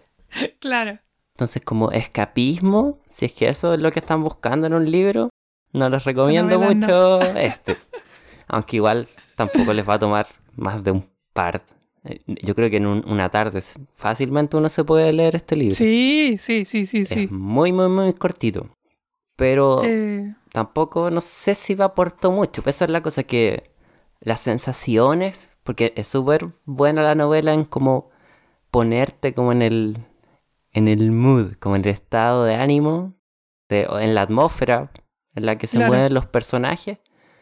Claro. 0.60 1.00
Entonces, 1.36 1.62
como 1.64 1.92
escapismo, 1.92 3.00
si 3.10 3.26
es 3.26 3.34
que 3.34 3.50
eso 3.50 3.74
es 3.74 3.80
lo 3.80 3.92
que 3.92 4.00
están 4.00 4.24
buscando 4.24 4.68
en 4.68 4.74
un 4.74 4.90
libro, 4.90 5.30
no 5.74 5.90
les 5.90 6.04
recomiendo 6.04 6.60
mucho 6.60 7.22
este. 7.22 7.78
Aunque 8.48 8.76
igual 8.76 9.08
tampoco 9.36 9.74
les 9.74 9.88
va 9.88 9.96
a 9.96 10.00
tomar 10.00 10.28
más 10.56 10.84
de 10.84 10.92
un 10.92 11.06
par. 11.34 11.66
Eh, 12.04 12.22
Yo 12.44 12.56
creo 12.56 12.70
que 12.70 12.78
en 12.78 12.88
un- 12.88 13.04
una 13.08 13.30
tarde 13.30 13.62
fácilmente 13.94 14.58
uno 14.58 14.70
se 14.70 14.84
puede 14.84 15.14
leer 15.14 15.36
este 15.36 15.56
libro. 15.56 15.76
Sí, 15.76 16.38
sí, 16.40 16.66
sí, 16.66 16.86
sí, 16.86 17.06
sí. 17.06 17.24
Es 17.24 17.32
muy, 17.32 17.72
muy, 17.74 17.90
muy 17.90 18.14
cortito. 18.14 18.70
Pero 19.36 19.84
Eh, 19.86 20.34
tampoco, 20.52 21.10
no 21.12 21.22
sé 21.22 21.56
si 21.56 21.76
me 21.76 21.84
aportó 21.84 22.32
mucho. 22.32 22.64
Pues 22.64 22.76
esa 22.76 22.86
es 22.86 22.92
la 22.92 23.02
cosa 23.04 23.24
que 23.24 23.72
las 24.20 24.42
sensaciones, 24.42 25.36
porque 25.64 25.94
es 25.96 26.08
súper 26.08 26.50
buena 26.66 27.02
la 27.04 27.16
novela 27.16 27.54
en 27.54 27.66
como 27.66 28.10
ponerte 28.72 29.34
como 29.34 29.52
en 29.52 29.62
el, 29.62 29.98
en 30.74 30.88
el 30.88 31.12
mood, 31.12 31.54
como 31.60 31.76
en 31.76 31.84
el 31.86 31.92
estado 31.92 32.44
de 32.46 32.56
ánimo, 32.56 33.14
de, 33.70 33.88
en 34.00 34.16
la 34.16 34.22
atmósfera 34.22 34.92
en 35.36 35.46
la 35.46 35.58
que 35.58 35.68
se 35.68 35.78
Claro. 35.78 35.92
mueven 35.94 36.14
los 36.14 36.26
personajes, 36.26 36.98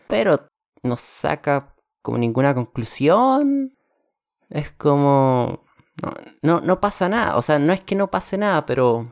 pero 0.07 0.47
no 0.83 0.95
saca 0.97 1.75
como 2.01 2.17
ninguna 2.17 2.53
conclusión. 2.53 3.75
Es 4.49 4.71
como... 4.71 5.63
No, 6.01 6.13
no, 6.41 6.61
no 6.61 6.79
pasa 6.79 7.09
nada, 7.09 7.35
o 7.37 7.41
sea, 7.41 7.59
no 7.59 7.73
es 7.73 7.81
que 7.81 7.93
no 7.95 8.09
pase 8.09 8.37
nada, 8.37 8.65
pero 8.65 9.11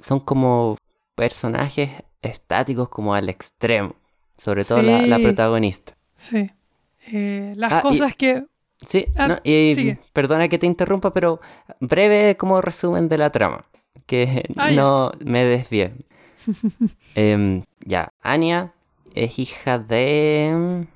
son 0.00 0.18
como 0.20 0.76
personajes 1.14 1.90
estáticos 2.20 2.88
como 2.88 3.14
al 3.14 3.28
extremo, 3.28 3.94
sobre 4.36 4.64
todo 4.64 4.82
la, 4.82 5.18
protagonista. 5.20 5.96
sí. 6.16 6.50
Eh, 7.12 7.52
las 7.56 7.72
Ah, 7.72 7.78
y- 7.78 7.82
cosas 7.82 8.16
que... 8.16 8.44
Sí, 8.84 9.06
Ah, 9.16 9.28
no, 9.28 9.38
y 9.44 9.72
sigue. 9.76 10.00
perdona 10.12 10.48
que 10.48 10.58
te 10.58 10.66
interrumpa, 10.66 11.12
pero 11.14 11.40
breve 11.80 12.36
como 12.36 12.60
resumen 12.60 13.08
de 13.08 13.18
la 13.18 13.30
trama, 13.30 13.64
que 14.06 14.44
Ah, 14.56 14.70
ya. 14.70 14.76
no 14.76 15.12
me 15.24 15.44
desvíe. 15.44 15.92
Em, 17.14 17.62
ya, 17.84 18.08
Anya 18.20 18.74
es 19.14 19.38
hija 19.38 19.78
de... 19.78 20.86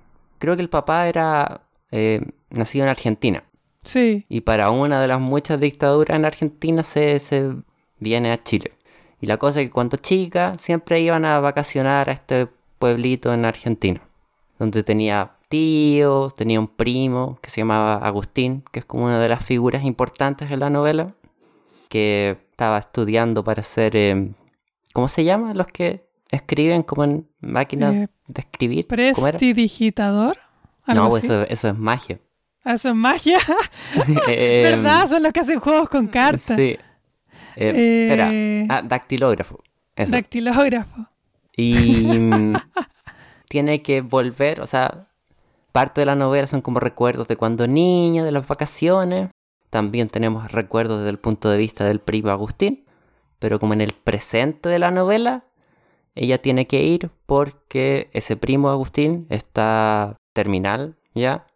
Creo 0.41 0.57
que 0.57 0.63
el 0.63 0.69
papá 0.71 1.07
era 1.07 1.61
eh, 1.93 2.23
nacido 2.51 2.85
en 2.85 2.91
Argentina. 2.91 3.45
Sí, 3.85 4.27
Y 4.29 4.41
para 4.41 4.71
una 4.71 5.01
de 5.01 5.07
las 5.07 5.21
muchas 5.21 5.61
dictaduras 5.61 6.17
en 6.17 6.25
Argentina 6.25 6.83
se, 6.83 7.19
se 7.21 7.55
viene 7.99 8.33
a 8.33 8.43
Chile. 8.43 8.73
Y 9.21 9.27
la 9.27 9.37
cosa 9.37 9.61
es 9.61 9.69
que 9.69 9.73
cuando 9.73 9.97
chica 9.97 10.57
siempre 10.59 11.01
iban 11.01 11.25
a 11.25 11.41
vacacionar 11.41 12.11
a 12.11 12.13
este 12.13 12.49
pueblito 12.79 13.33
en 13.33 13.45
Argentina. 13.45 14.01
Donde 14.59 14.83
tenía 14.83 15.33
tíos, 15.49 16.35
tenía 16.37 16.59
un 16.59 16.69
primo 16.69 17.39
que 17.43 17.51
se 17.51 17.61
llamaba 17.61 17.95
Agustín, 17.97 18.65
que 18.73 18.81
es 18.81 18.85
como 18.87 19.05
una 19.05 19.21
de 19.21 19.29
las 19.29 19.45
figuras 19.45 19.85
importantes 19.85 20.51
en 20.51 20.61
la 20.61 20.71
novela. 20.71 21.15
Que 21.89 22.39
estaba 22.51 22.79
estudiando 22.79 23.45
para 23.45 23.63
ser... 23.63 23.95
eh, 23.97 24.33
¿Cómo 24.93 25.09
se 25.09 25.25
llama? 25.25 25.55
Los 25.55 25.69
que 25.69 26.10
escriben 26.31 26.83
como 26.83 27.05
en 27.05 27.29
máquinas 27.41 27.95
Eh, 27.95 28.09
de 28.29 28.41
escribir. 28.41 28.87
Prestidigitador. 28.87 30.39
No, 30.87 31.09
pues 31.09 31.25
eso, 31.25 31.43
eso 31.43 31.69
es 31.69 31.79
magia. 31.79 32.19
Ah, 32.65 32.75
Eso 32.75 32.91
es 32.91 32.95
magia. 32.95 33.39
Em, 34.27 34.63
¿Verdad? 34.83 35.09
Son 35.09 35.23
los 35.23 35.33
que 35.33 35.41
hacen 35.41 35.61
juegos 35.61 35.89
con 35.89 36.09
cartas. 36.09 36.57
Sí. 36.57 36.77
Eh, 36.77 36.79
Eh, 37.57 38.07
Espera. 38.09 38.77
Ah, 38.77 38.83
dactilógrafo. 38.83 39.63
Eso. 39.97 40.13
Dactilógrafo. 40.13 41.07
y 41.57 42.07
mm, 42.19 42.55
tiene 43.49 43.83
que 43.83 44.01
volver, 44.01 44.61
o 44.61 44.67
sea, 44.67 45.09
parte 45.73 46.01
de 46.01 46.07
la 46.07 46.15
novela 46.15 46.47
son 46.47 46.61
como 46.63 46.81
recuerdos 46.81 47.29
de 47.29 47.37
cuando 47.37 47.67
niño, 47.67 48.25
de 48.25 48.33
las 48.33 48.47
vacaciones. 48.47 49.31
También 49.71 50.09
tenemos 50.09 50.51
recuerdos 50.53 50.99
desde 50.99 51.11
el 51.11 51.19
punto 51.19 51.49
de 51.51 51.59
vista 51.59 51.85
del 51.85 52.01
primo 52.01 52.31
Agustín. 52.31 52.85
Pero 53.39 53.59
como 53.59 53.73
en 53.73 53.81
el 53.81 53.93
presente 53.93 54.69
de 54.69 54.79
la 54.79 54.91
novela, 54.91 55.45
ella 56.23 56.37
tiene 56.43 56.67
que 56.67 56.83
ir 56.83 57.11
porque 57.25 58.11
ese 58.13 58.37
primo 58.37 58.69
Agustín 58.69 59.26
está 59.30 60.19
terminal 60.35 60.99
ya. 61.15 61.47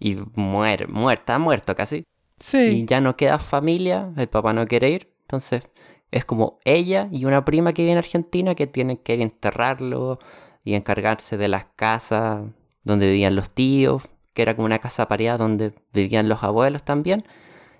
Y 0.00 0.16
muere, 0.34 0.86
muerta, 0.86 1.38
muerto 1.38 1.74
casi 1.74 1.96
y 1.98 2.04
Sí. 2.38 2.86
ya 2.86 3.02
no 3.02 3.16
queda 3.16 3.38
familia, 3.38 4.14
el 4.16 4.28
papá 4.28 4.54
no 4.54 4.66
quiere 4.66 4.90
ir, 4.90 5.12
entonces 5.22 5.62
es 6.10 6.24
como 6.24 6.58
ella 6.64 7.08
y 7.12 7.26
una 7.26 7.44
prima 7.44 7.74
que 7.74 7.82
vive 7.82 7.92
en 7.92 7.98
Argentina 7.98 8.54
que 8.54 8.66
tienen 8.66 8.96
que 8.96 9.14
ir 9.14 9.20
a 9.20 9.24
enterrarlo 9.24 10.20
y 10.64 10.72
encargarse 10.74 11.36
de 11.36 11.48
las 11.48 11.66
casas 11.76 12.46
donde 12.84 13.08
vivían 13.10 13.36
los 13.36 13.50
tíos, 13.50 14.08
que 14.32 14.40
era 14.40 14.54
como 14.56 14.64
una 14.64 14.78
casa 14.78 15.06
pareada 15.06 15.36
donde 15.36 15.74
vivían 15.92 16.30
los 16.30 16.42
abuelos 16.44 16.82
también, 16.82 17.24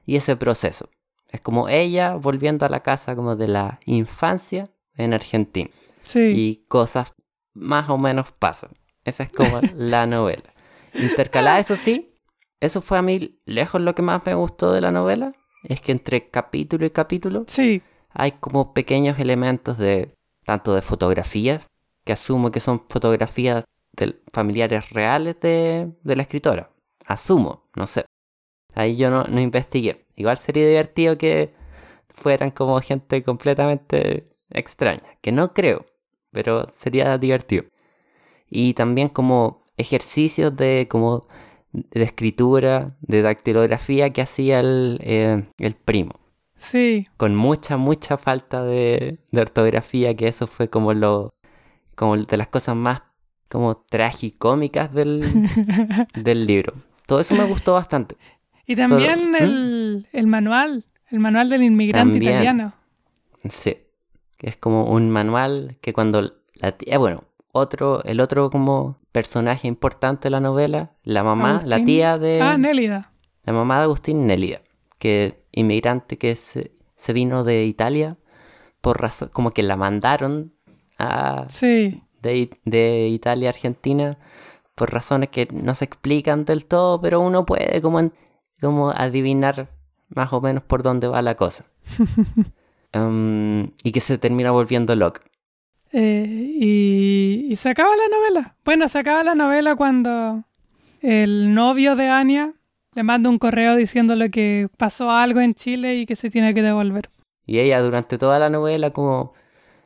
y 0.05 0.17
ese 0.17 0.37
proceso. 0.37 0.91
Es 1.31 1.41
como 1.41 1.71
ella 1.71 2.17
volviendo 2.17 2.67
a 2.67 2.69
la 2.69 2.81
casa 2.81 3.17
como 3.17 3.35
de 3.35 3.49
la 3.49 3.81
infancia 3.87 4.69
en 4.97 5.15
Argentina 5.15 5.71
Sí. 6.09 6.33
y 6.35 6.65
cosas 6.69 7.13
más 7.55 7.89
o 7.91 7.99
menos 7.99 8.33
pasan. 8.33 8.71
Esa 9.05 9.25
es 9.25 9.31
como 9.31 9.61
la 9.77 10.07
novela. 10.07 10.55
Intercalada, 10.95 11.59
eso 11.59 11.77
sí, 11.77 12.15
eso 12.61 12.81
fue 12.81 12.99
a 12.99 13.03
mí 13.03 13.39
lejos 13.45 13.81
lo 13.81 13.95
que 13.95 14.03
más 14.03 14.23
me 14.25 14.35
gustó 14.35 14.73
de 14.73 14.81
la 14.81 14.91
novela, 14.91 15.33
es 15.65 15.81
que 15.81 15.93
entre 15.93 16.31
capítulo 16.31 16.87
y 16.87 16.91
capítulo 16.91 17.45
Sí. 17.47 17.83
hay 18.11 18.33
como 18.33 18.73
pequeños 18.73 19.19
elementos 19.19 19.77
de 19.79 20.09
tanto 20.45 20.75
de 20.75 20.83
fotografías, 20.83 21.67
que 22.05 22.13
asumo 22.15 22.51
que 22.51 22.61
son 22.61 22.85
fotografías 22.89 23.65
de 23.93 24.19
familiares 24.33 24.91
reales 24.91 25.37
de, 25.41 25.93
de 26.03 26.17
la 26.17 26.23
escritora. 26.23 26.71
Asumo, 27.05 27.69
no 27.77 27.87
sé. 27.87 28.05
Ahí 28.75 28.97
yo 28.97 29.11
no, 29.11 29.25
no 29.25 29.41
investigué. 29.41 30.07
Igual 30.17 30.39
sería 30.39 30.67
divertido 30.67 31.19
que 31.19 31.53
fueran 32.09 32.51
como 32.51 32.81
gente 32.81 33.23
completamente 33.23 34.29
extraña, 34.51 35.03
que 35.21 35.33
no 35.33 35.53
creo, 35.53 35.85
pero 36.33 36.67
sería 36.77 37.17
divertido. 37.19 37.65
Y 38.51 38.75
también 38.75 39.09
como 39.09 39.63
ejercicios 39.77 40.57
de 40.57 40.87
como 40.89 41.27
de 41.73 42.03
escritura, 42.03 42.97
de 43.03 43.23
dactilografía 43.23 44.11
que 44.11 44.23
hacía 44.23 44.61
el, 44.61 44.99
eh, 45.03 45.45
el 45.59 45.75
primo 45.75 46.13
Sí. 46.57 47.07
con 47.17 47.37
mucha, 47.37 47.77
mucha 47.77 48.17
falta 48.17 48.65
de, 48.65 49.19
de 49.31 49.41
ortografía, 49.41 50.15
que 50.17 50.27
eso 50.29 50.47
fue 50.47 50.69
como 50.69 50.93
lo, 50.95 51.31
como 51.95 52.17
de 52.17 52.37
las 52.37 52.49
cosas 52.49 52.75
más 52.75 53.03
como 53.49 53.77
tragicómicas 53.77 54.93
del, 54.93 55.23
del 56.15 56.47
libro. 56.47 56.75
Todo 57.07 57.21
eso 57.21 57.35
me 57.35 57.45
gustó 57.45 57.75
bastante. 57.75 58.17
Y 58.67 58.75
también 58.77 59.19
Solo- 59.19 59.31
¿Mm? 59.31 59.35
el, 59.43 60.09
el 60.13 60.27
manual, 60.27 60.85
el 61.11 61.21
manual 61.21 61.49
del 61.49 61.63
inmigrante 61.63 62.15
También. 62.15 62.33
italiano. 62.33 62.75
Sí. 63.49 63.77
Que 64.39 64.49
es 64.49 64.57
como 64.57 64.85
un 64.85 65.11
manual 65.11 65.77
que 65.83 65.93
cuando 65.93 66.33
la 66.55 66.73
tía, 66.73 66.97
bueno, 66.99 67.25
otro, 67.53 68.03
el 68.05 68.21
otro 68.21 68.51
como 68.51 68.99
personaje 69.13 69.69
importante 69.69 70.25
de 70.25 70.31
la 70.31 70.41
novela, 70.41 70.93
la 71.03 71.23
mamá, 71.25 71.61
la 71.65 71.85
tía 71.85 72.19
de 72.19 72.41
Ah, 72.41 72.57
Nélida. 72.57 73.13
la 73.45 73.53
mamá 73.53 73.79
de 73.79 73.83
Agustín 73.85 74.27
Nélida, 74.27 74.61
que 74.99 75.43
inmigrante 75.53 76.19
que 76.19 76.37
se, 76.37 76.73
se 76.97 77.13
vino 77.13 77.43
de 77.45 77.65
Italia 77.65 78.17
por 78.81 79.01
razón, 79.01 79.29
como 79.33 79.51
que 79.51 79.63
la 79.65 79.77
mandaron 79.77 80.55
a, 80.99 81.47
Sí. 81.49 82.03
de, 82.23 82.51
de 82.65 83.09
Italia 83.09 83.49
a 83.49 83.51
Argentina 83.53 84.19
por 84.77 84.93
razones 84.93 85.31
que 85.31 85.49
no 85.53 85.75
se 85.75 85.85
explican 85.85 86.45
del 86.45 86.65
todo, 86.67 87.01
pero 87.01 87.19
uno 87.21 87.45
puede 87.45 87.83
como, 87.83 87.99
en- 87.99 88.13
como 88.61 88.91
adivinar 88.91 89.71
más 90.09 90.33
o 90.33 90.41
menos 90.41 90.63
por 90.63 90.83
dónde 90.85 91.09
va 91.09 91.23
la 91.23 91.35
cosa. 91.35 91.65
Um, 92.95 93.71
y 93.83 93.93
que 93.93 94.01
se 94.01 94.17
termina 94.17 94.51
volviendo 94.51 94.95
loca. 94.97 95.21
Eh, 95.93 96.27
y, 96.29 97.47
y 97.51 97.57
se 97.57 97.69
acaba 97.69 97.91
la 97.97 98.09
novela. 98.09 98.57
Bueno, 98.65 98.89
se 98.89 98.99
acaba 98.99 99.23
la 99.23 99.35
novela 99.35 99.77
cuando 99.77 100.45
el 101.03 101.55
novio 101.55 101.97
de 101.97 102.09
Anya 102.09 102.55
le 102.95 103.03
manda 103.03 103.29
un 103.29 103.39
correo 103.39 103.77
diciéndole 103.77 104.31
que 104.31 104.69
pasó 104.77 105.11
algo 105.11 105.41
en 105.41 105.55
Chile 105.55 105.97
y 105.97 106.07
que 106.07 106.17
se 106.17 106.31
tiene 106.31 106.55
que 106.55 106.63
devolver. 106.63 107.11
Y 107.47 107.59
ella 107.59 107.81
durante 107.81 108.19
toda 108.19 108.39
la 108.39 108.51
novela 108.51 108.91
como... 108.91 109.35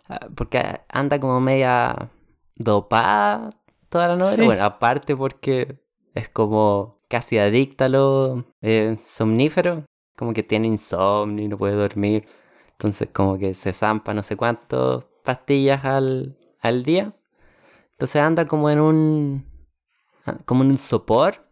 ah, 0.08 0.28
Porque 0.34 0.62
anda 0.88 1.18
como 1.18 1.40
media 1.40 2.08
dopada 2.56 3.50
toda 3.88 4.08
la 4.08 4.16
novela. 4.16 4.36
Sí. 4.36 4.44
Bueno, 4.44 4.64
aparte 4.64 5.16
porque 5.16 5.80
es 6.14 6.28
como 6.28 7.00
casi 7.08 7.38
adicta 7.38 7.86
a 7.86 7.88
lo 7.88 8.44
eh, 8.62 8.96
somnífero. 9.02 9.84
Como 10.16 10.32
que 10.32 10.42
tiene 10.42 10.68
insomnio 10.68 11.44
y 11.44 11.48
no 11.48 11.58
puede 11.58 11.74
dormir. 11.74 12.26
Entonces 12.72 13.08
como 13.12 13.38
que 13.38 13.54
se 13.54 13.72
zampa 13.72 14.12
no 14.14 14.22
sé 14.22 14.37
cuántas 14.37 15.04
pastillas 15.24 15.85
al, 15.85 16.37
al 16.61 16.82
día. 16.82 17.12
Entonces 17.92 18.20
anda 18.22 18.46
como 18.46 18.68
en 18.70 18.80
un... 18.80 19.44
ah, 20.26 20.37
Como 20.44 20.64
en 20.64 20.70
un 20.70 20.78
sopor. 20.78 21.46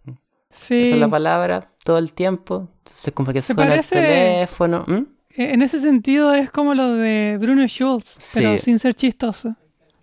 Sí. 0.51 0.83
Esa 0.83 0.95
es 0.95 1.01
la 1.01 1.09
palabra. 1.09 1.73
Todo 1.85 1.99
el 1.99 2.13
tiempo. 2.13 2.69
Entonces 2.79 3.15
como 3.15 3.33
que 3.33 3.41
Se 3.43 3.55
suena 3.55 3.71
parece- 3.77 3.99
el 3.99 4.07
teléfono. 4.41 4.85
Eh, 4.89 5.53
En 5.53 5.63
ese 5.63 5.81
sentido 5.81 6.35
es 6.35 6.51
como 6.51 6.75
lo 6.75 6.95
de 6.95 7.39
Bruno 7.41 7.67
Schulz, 7.69 8.17
pero 8.35 8.59
sin 8.59 8.79
ser 8.81 8.95
chistoso. 8.95 9.55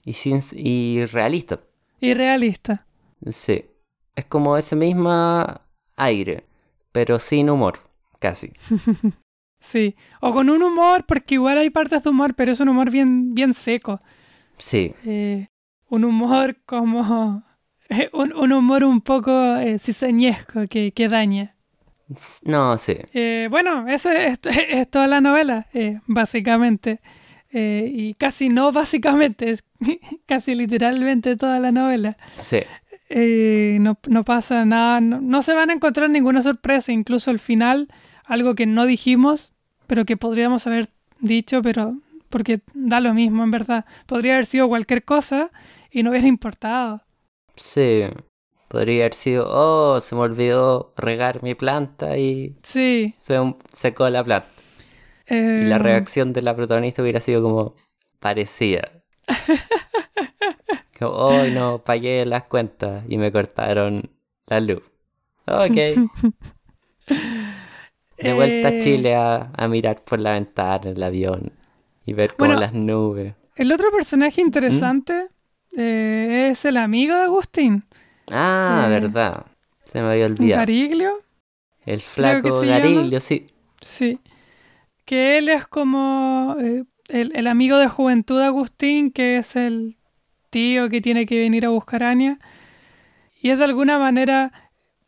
Y, 0.05 0.13
sin, 0.13 0.41
y 0.53 1.05
realista. 1.07 1.59
Y 1.99 2.13
realista. 2.13 2.85
Sí. 3.31 3.65
Es 4.15 4.25
como 4.25 4.55
ese 4.57 4.75
mismo 4.77 5.45
aire, 5.97 6.45
pero 6.93 7.19
sin 7.19 7.49
humor, 7.49 7.79
casi. 8.19 8.53
Sí. 9.59 9.95
O 10.21 10.31
con 10.31 10.49
un 10.49 10.63
humor, 10.63 11.05
porque 11.05 11.35
igual 11.35 11.57
hay 11.57 11.69
partes 11.69 12.03
de 12.03 12.09
humor, 12.09 12.33
pero 12.35 12.51
es 12.51 12.59
un 12.59 12.69
humor 12.69 12.91
bien, 12.91 13.33
bien 13.33 13.53
seco. 13.53 14.01
Sí. 14.57 14.93
Eh, 15.05 15.47
un 15.89 16.03
humor 16.05 16.57
como... 16.65 17.43
Un, 18.11 18.33
un 18.33 18.51
humor 18.51 18.83
un 18.83 18.99
poco 18.99 19.55
eh, 19.55 19.79
cizañesco 19.79 20.67
que, 20.67 20.91
que 20.91 21.07
daña. 21.07 21.55
No, 22.43 22.77
sí. 22.77 22.95
Eh, 23.13 23.47
bueno, 23.49 23.87
eso 23.87 24.11
es, 24.11 24.39
es 24.69 24.89
toda 24.89 25.07
la 25.07 25.21
novela, 25.21 25.67
eh, 25.73 25.99
básicamente. 26.05 27.01
Eh, 27.51 27.89
y 27.91 28.13
casi 28.15 28.49
no 28.49 28.71
básicamente, 28.71 29.51
es 29.51 29.63
casi 30.25 30.55
literalmente 30.55 31.35
toda 31.35 31.59
la 31.59 31.71
novela. 31.71 32.17
Sí. 32.41 32.59
No, 33.79 33.97
no 34.09 34.25
pasa 34.25 34.65
nada, 34.65 34.99
no, 34.99 35.21
no 35.21 35.41
se 35.41 35.53
van 35.53 35.69
a 35.69 35.73
encontrar 35.73 36.09
ninguna 36.09 36.41
sorpresa, 36.41 36.91
incluso 36.91 37.31
al 37.31 37.39
final, 37.39 37.87
algo 38.27 38.55
que 38.55 38.65
no 38.65 38.85
dijimos, 38.85 39.53
pero 39.87 40.05
que 40.05 40.17
podríamos 40.17 40.67
haber 40.67 40.89
dicho, 41.19 41.61
pero 41.61 41.95
porque 42.29 42.61
da 42.73 42.99
lo 42.99 43.13
mismo, 43.13 43.43
en 43.43 43.51
verdad. 43.51 43.85
Podría 44.05 44.33
haber 44.33 44.45
sido 44.45 44.67
cualquier 44.67 45.03
cosa 45.03 45.49
y 45.91 46.03
no 46.03 46.11
hubiera 46.11 46.27
importado. 46.27 47.01
Sí. 47.55 48.03
Podría 48.67 49.03
haber 49.03 49.13
sido, 49.13 49.47
oh, 49.49 50.01
se 50.01 50.13
me 50.13 50.21
olvidó 50.21 50.93
regar 50.97 51.41
mi 51.41 51.55
planta 51.55 52.17
y 52.17 52.57
Sí. 52.63 53.15
se 53.21 53.39
me 53.39 53.55
secó 53.71 54.09
la 54.09 54.23
planta. 54.23 54.49
Y 55.29 55.65
la 55.65 55.77
eh, 55.77 55.79
reacción 55.79 56.33
de 56.33 56.41
la 56.41 56.53
protagonista 56.55 57.01
hubiera 57.01 57.21
sido 57.21 57.41
como 57.41 57.75
parecida. 58.19 58.91
Como, 60.99 61.11
oh, 61.11 61.43
no, 61.45 61.83
pagué 61.83 62.25
las 62.25 62.43
cuentas 62.45 63.03
y 63.07 63.19
me 63.19 63.31
cortaron 63.31 64.09
la 64.47 64.59
luz. 64.59 64.81
Ok. 65.45 65.77
De 68.17 68.33
vuelta 68.33 68.69
a 68.69 68.71
eh, 68.71 68.79
Chile 68.79 69.15
a, 69.15 69.51
a 69.55 69.67
mirar 69.67 70.03
por 70.03 70.19
la 70.19 70.33
ventana 70.33 70.89
el 70.89 71.01
avión 71.03 71.51
y 72.05 72.13
ver 72.13 72.35
como 72.35 72.47
Bueno, 72.49 72.59
las 72.59 72.73
nubes. 72.73 73.35
El 73.55 73.71
otro 73.71 73.91
personaje 73.91 74.41
interesante 74.41 75.27
eh, 75.75 76.49
es 76.51 76.65
el 76.65 76.77
amigo 76.77 77.15
de 77.15 77.23
Agustín, 77.23 77.83
Ah, 78.31 78.85
eh, 78.87 78.89
verdad. 78.89 79.45
Se 79.85 80.01
me 80.01 80.11
había 80.11 80.25
olvidado. 80.25 80.59
Gariglio. 80.59 81.11
El 81.85 82.01
flaco 82.01 82.63
llama. 82.63 82.79
Gariglio, 82.79 83.19
sí. 83.21 83.47
Sí. 83.81 84.19
Que 85.05 85.37
él 85.37 85.47
es 85.49 85.65
como 85.67 86.57
el, 86.59 87.31
el 87.35 87.47
amigo 87.47 87.77
de 87.77 87.87
juventud 87.87 88.37
de 88.39 88.45
Agustín, 88.45 89.11
que 89.11 89.37
es 89.37 89.55
el 89.55 89.97
tío 90.49 90.89
que 90.89 90.99
tiene 91.01 91.25
que 91.25 91.39
venir 91.39 91.65
a 91.65 91.69
buscar 91.69 92.03
a 92.03 92.09
Anya. 92.09 92.39
Y 93.41 93.51
es 93.51 93.59
de 93.59 93.65
alguna 93.65 93.97
manera 93.97 94.51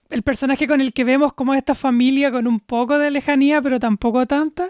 el 0.09 0.23
personaje 0.23 0.67
con 0.67 0.81
el 0.81 0.91
que 0.93 1.03
vemos 1.03 1.33
como 1.33 1.53
esta 1.53 1.75
familia 1.75 2.31
con 2.31 2.47
un 2.47 2.59
poco 2.59 2.97
de 2.97 3.11
lejanía, 3.11 3.61
pero 3.61 3.79
tampoco 3.79 4.25
tanta. 4.25 4.69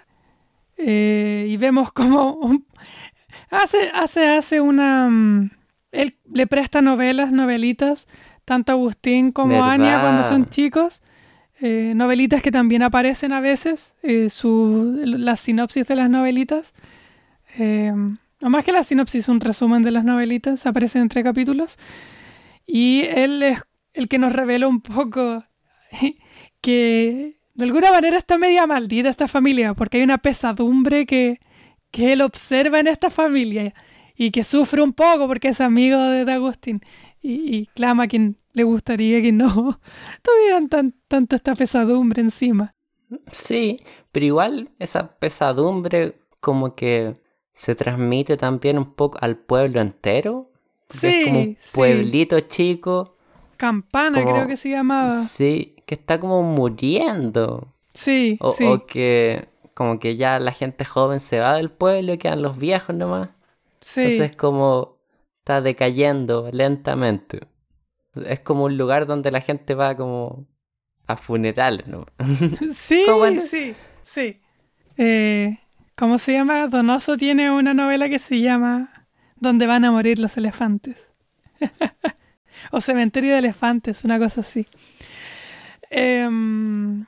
Eh, 0.77 1.47
y 1.49 1.57
vemos 1.57 1.91
como 1.93 2.33
un- 2.33 2.65
hace, 3.49 3.89
hace, 3.93 4.27
hace 4.29 4.61
una... 4.61 5.07
mm, 5.09 5.51
Él 5.91 6.15
le 6.33 6.45
presta 6.47 6.81
novelas, 6.81 7.31
novelitas, 7.31 8.07
tanto 8.45 8.71
a 8.71 8.75
Agustín 8.75 9.31
como 9.31 9.63
a 9.63 9.73
Anya 9.73 10.01
cuando 10.01 10.21
¿Verdad? 10.21 10.29
son 10.29 10.49
chicos. 10.49 11.01
Eh, 11.61 11.93
novelitas 11.95 12.41
que 12.41 12.51
también 12.51 12.83
aparecen 12.83 13.33
a 13.33 13.41
veces, 13.41 13.93
eh, 14.01 14.29
su, 14.29 15.01
la 15.03 15.35
sinopsis 15.35 15.85
de 15.87 15.95
las 15.95 16.09
novelitas. 16.09 16.73
Eh, 17.57 17.91
o 18.41 18.49
más 18.49 18.63
que 18.63 18.71
la 18.71 18.83
sinopsis, 18.85 19.27
un 19.27 19.41
resumen 19.41 19.83
de 19.83 19.91
las 19.91 20.05
novelitas, 20.05 20.65
aparecen 20.65 21.01
entre 21.01 21.23
capítulos. 21.23 21.77
Y 22.65 23.01
él 23.13 23.43
es 23.43 23.61
el 23.93 24.07
que 24.07 24.19
nos 24.19 24.33
revela 24.33 24.67
un 24.67 24.81
poco 24.81 25.43
que 26.61 27.37
de 27.53 27.65
alguna 27.65 27.91
manera 27.91 28.17
está 28.17 28.37
media 28.37 28.65
maldita 28.67 29.09
esta 29.09 29.27
familia, 29.27 29.73
porque 29.73 29.97
hay 29.97 30.03
una 30.03 30.17
pesadumbre 30.19 31.05
que, 31.05 31.39
que 31.91 32.13
él 32.13 32.21
observa 32.21 32.79
en 32.79 32.87
esta 32.87 33.09
familia 33.09 33.73
y 34.15 34.31
que 34.31 34.43
sufre 34.43 34.81
un 34.81 34.93
poco 34.93 35.27
porque 35.27 35.49
es 35.49 35.61
amigo 35.61 35.99
de, 35.99 36.25
de 36.25 36.31
Agustín 36.31 36.81
y, 37.21 37.55
y 37.57 37.65
clama 37.67 38.03
a 38.03 38.07
quien 38.07 38.37
le 38.53 38.63
gustaría 38.63 39.21
que 39.21 39.31
no 39.31 39.79
tuvieran 40.21 40.69
tan, 40.69 40.95
tanto 41.07 41.35
esta 41.35 41.55
pesadumbre 41.55 42.21
encima. 42.21 42.75
Sí, 43.31 43.81
pero 44.11 44.25
igual 44.25 44.69
esa 44.79 45.17
pesadumbre 45.17 46.15
como 46.39 46.75
que 46.75 47.15
se 47.53 47.75
transmite 47.75 48.37
también 48.37 48.77
un 48.77 48.93
poco 48.93 49.17
al 49.21 49.37
pueblo 49.37 49.81
entero. 49.81 50.51
porque 50.87 51.07
es 51.09 51.17
como 51.17 51.39
un 51.39 51.45
Sí, 51.47 51.57
sí. 51.59 51.69
pueblito 51.73 52.39
chico. 52.41 53.17
Campana 53.59 54.23
Como- 54.23 54.33
creo 54.33 54.47
que 54.47 54.57
se 54.57 54.69
llamaba. 54.69 55.21
Sí, 55.25 55.75
que 55.85 55.93
está 55.95 56.19
como 56.19 56.41
muriendo. 56.41 57.67
Sí, 57.93 58.37
O, 58.41 58.51
sí. 58.51 58.63
o 58.65 58.85
que 58.87 59.49
como 59.73 59.99
que 59.99 60.15
ya 60.17 60.39
la 60.39 60.51
gente 60.53 60.85
joven 60.85 61.19
se 61.19 61.39
va 61.41 61.55
del 61.57 61.69
pueblo 61.69 62.13
y 62.13 62.17
quedan 62.17 62.41
los 62.41 62.57
viejos 62.57 62.95
nomás. 62.95 63.29
sí. 63.81 64.01
Entonces 64.01 64.35
como 64.37 64.97
está 65.39 65.61
decayendo 65.61 66.49
lentamente. 66.51 67.41
Es 68.25 68.39
como 68.39 68.63
un 68.65 68.77
lugar 68.77 69.05
donde 69.05 69.29
la 69.31 69.41
gente 69.41 69.75
va 69.75 69.95
como 69.95 70.45
a 71.07 71.17
funerales, 71.17 71.85
¿no? 71.87 72.05
Sí, 72.73 73.03
¿Cómo 73.07 73.25
en- 73.25 73.41
sí, 73.41 73.75
sí. 74.01 74.39
Eh, 74.97 75.57
¿Cómo 75.97 76.17
se 76.17 76.31
llama? 76.33 76.67
Donoso 76.67 77.17
tiene 77.17 77.51
una 77.51 77.73
novela 77.73 78.07
que 78.09 78.19
se 78.19 78.39
llama 78.39 79.05
Donde 79.35 79.67
van 79.67 79.83
a 79.85 79.91
morir 79.91 80.17
los 80.19 80.37
elefantes. 80.37 80.95
o 82.71 82.81
Cementerio 82.81 83.31
de 83.33 83.39
Elefantes, 83.39 84.03
una 84.03 84.17
cosa 84.19 84.41
así. 84.41 84.65
Em, 85.89 87.05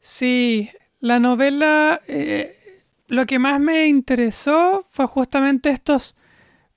sí, 0.00 0.70
la 1.00 1.18
novela, 1.18 2.00
eh, 2.08 2.56
lo 3.08 3.26
que 3.26 3.38
más 3.38 3.60
me 3.60 3.86
interesó 3.86 4.86
fue 4.90 5.06
justamente 5.06 5.70
estos 5.70 6.16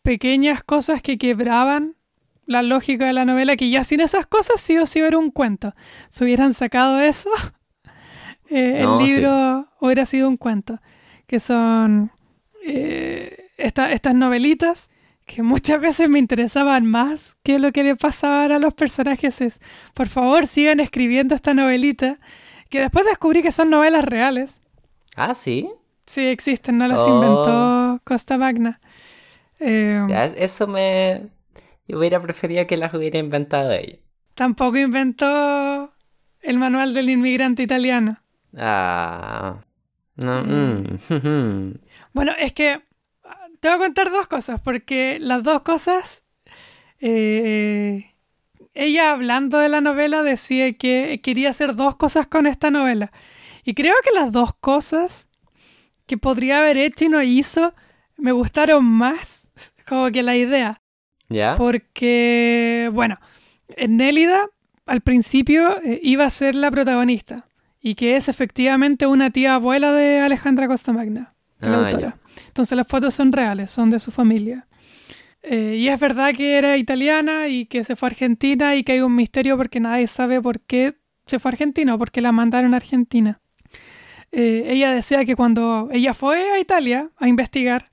pequeñas 0.02 0.64
cosas 0.64 1.02
que 1.02 1.18
quebraban 1.18 1.96
la 2.46 2.64
lógica 2.64 3.06
de 3.06 3.14
la 3.14 3.26
novela, 3.26 3.56
que 3.56 3.70
ya 3.70 3.84
sin 3.84 4.00
esas 4.00 4.26
cosas 4.26 4.60
sí 4.60 4.78
o 4.80 4.86
sí 4.88 5.00
era 5.00 5.18
un 5.20 5.30
cuento. 5.30 5.76
Si 6.10 6.24
hubieran 6.24 6.54
sacado 6.56 7.00
eso, 7.00 7.30
eh, 8.50 8.82
No, 8.84 9.00
el 9.00 9.06
sí. 9.08 9.14
libro 9.16 9.68
hubiera 9.80 10.06
sido 10.06 10.28
un 10.28 10.38
cuento. 10.38 10.80
Que 11.28 11.40
son 11.40 12.12
eh, 12.66 13.50
esta- 13.58 13.92
estas 13.92 14.16
novelitas 14.16 14.90
que 15.32 15.44
muchas 15.44 15.80
veces 15.80 16.10
me 16.10 16.18
interesaban 16.18 16.88
más 16.88 17.38
que 17.44 17.60
lo 17.60 17.72
que 17.72 17.84
le 17.84 17.96
pasaban 17.96 18.52
a 18.52 18.58
los 18.58 18.74
personajes. 18.74 19.42
Es, 19.42 19.60
por 19.94 20.08
favor, 20.08 20.48
sigan 20.48 20.80
escribiendo 20.80 21.36
esta 21.36 21.54
novelita. 21.54 22.18
Que 22.70 22.80
después 22.80 23.06
descubrí 23.06 23.44
que 23.44 23.52
son 23.52 23.70
novelas 23.70 24.04
reales. 24.06 24.60
Ah, 25.16 25.36
sí. 25.36 25.70
Sí, 26.08 26.22
existen, 26.26 26.80
no 26.80 26.88
las 26.88 26.98
Oh. 27.00 27.08
inventó 27.16 28.02
Costa 28.04 28.38
Magna. 28.40 28.80
Eh, 29.60 30.04
Ya, 30.10 30.26
eso 30.26 30.66
me... 30.68 31.28
Yo 31.88 32.00
hubiera 32.00 32.20
preferido 32.20 32.66
que 32.66 32.78
las 32.78 32.92
hubiera 32.94 33.20
inventado 33.20 33.72
ella. 33.72 33.98
Tampoco 34.34 34.78
inventó 34.78 35.92
el 36.42 36.58
manual 36.58 36.94
del 36.96 37.10
inmigrante 37.12 37.62
italiano. 37.64 38.18
Ah. 38.58 39.58
No, 40.16 40.44
mm, 40.44 41.74
Bueno, 42.14 42.32
es 42.40 42.54
que 42.54 42.82
te 43.60 43.68
voy 43.70 43.76
a 43.76 43.80
contar 43.80 44.10
dos 44.12 44.28
cosas, 44.28 44.60
porque 44.62 45.18
las 45.20 45.44
dos 45.44 45.62
cosas, 45.62 46.24
eh, 47.00 48.14
ella 48.74 49.12
hablando 49.12 49.58
de 49.58 49.70
la 49.70 49.82
novela 49.82 50.24
decía 50.24 50.74
que 50.74 51.20
quería 51.24 51.50
hacer 51.50 51.76
dos 51.76 51.96
cosas 51.96 52.28
con 52.28 52.48
esta 52.48 52.72
novela. 52.72 53.12
Y 53.64 53.74
creo 53.74 53.96
que 54.04 54.12
las 54.12 54.32
dos 54.32 54.54
cosas 54.56 55.28
que 56.06 56.18
podría 56.18 56.60
haber 56.60 56.78
hecho 56.78 57.06
y 57.06 57.10
no 57.10 57.22
hizo 57.22 57.74
me 58.18 58.32
gustaron 58.32 58.84
más 58.86 59.48
como 59.88 60.12
que 60.12 60.24
la 60.24 60.36
idea. 60.36 60.82
¿Ya? 61.30 61.56
Porque, 61.58 62.90
bueno, 62.94 63.20
Nélida 63.88 64.48
al 64.88 65.02
principio 65.02 65.80
eh, 65.84 66.00
iba 66.02 66.26
a 66.26 66.30
ser 66.32 66.56
la 66.56 66.72
protagonista 66.72 67.46
y 67.82 67.94
que 67.96 68.16
es 68.16 68.28
efectivamente 68.28 69.06
una 69.06 69.30
tía 69.30 69.56
abuela 69.56 69.94
de 69.94 70.20
Alejandra 70.20 70.68
Costamagna, 70.68 71.36
de 71.60 71.70
la 71.70 71.78
Ah, 71.78 71.86
autora. 71.86 72.18
Entonces 72.50 72.76
las 72.76 72.88
fotos 72.88 73.14
son 73.14 73.32
reales, 73.32 73.72
son 73.72 73.90
de 73.90 74.00
su 74.00 74.12
familia. 74.12 74.68
Eh, 75.44 75.76
y 75.78 75.88
es 75.88 76.00
verdad 76.00 76.34
que 76.34 76.58
era 76.58 76.78
italiana 76.78 77.48
y 77.48 77.66
que 77.66 77.84
se 77.84 77.96
fue 77.96 78.08
a 78.08 78.12
Argentina 78.12 78.76
y 78.76 78.84
que 78.84 78.94
hay 78.94 79.02
un 79.02 79.16
misterio 79.16 79.56
porque 79.56 79.80
nadie 79.80 80.08
sabe 80.08 80.42
por 80.42 80.60
qué 80.60 80.96
se 81.28 81.40
fue 81.40 81.50
a 81.50 81.54
Argentina 81.54 81.96
o 81.96 81.98
por 81.98 82.12
qué 82.12 82.22
la 82.22 82.32
mandaron 82.32 82.74
a 82.74 82.78
Argentina. 82.78 83.40
Eh, 84.32 84.64
ella 84.68 84.92
decía 84.92 85.24
que 85.26 85.36
cuando 85.36 85.90
ella 85.92 86.14
fue 86.14 86.50
a 86.50 86.60
Italia 86.60 87.10
a 87.18 87.28
investigar 87.28 87.90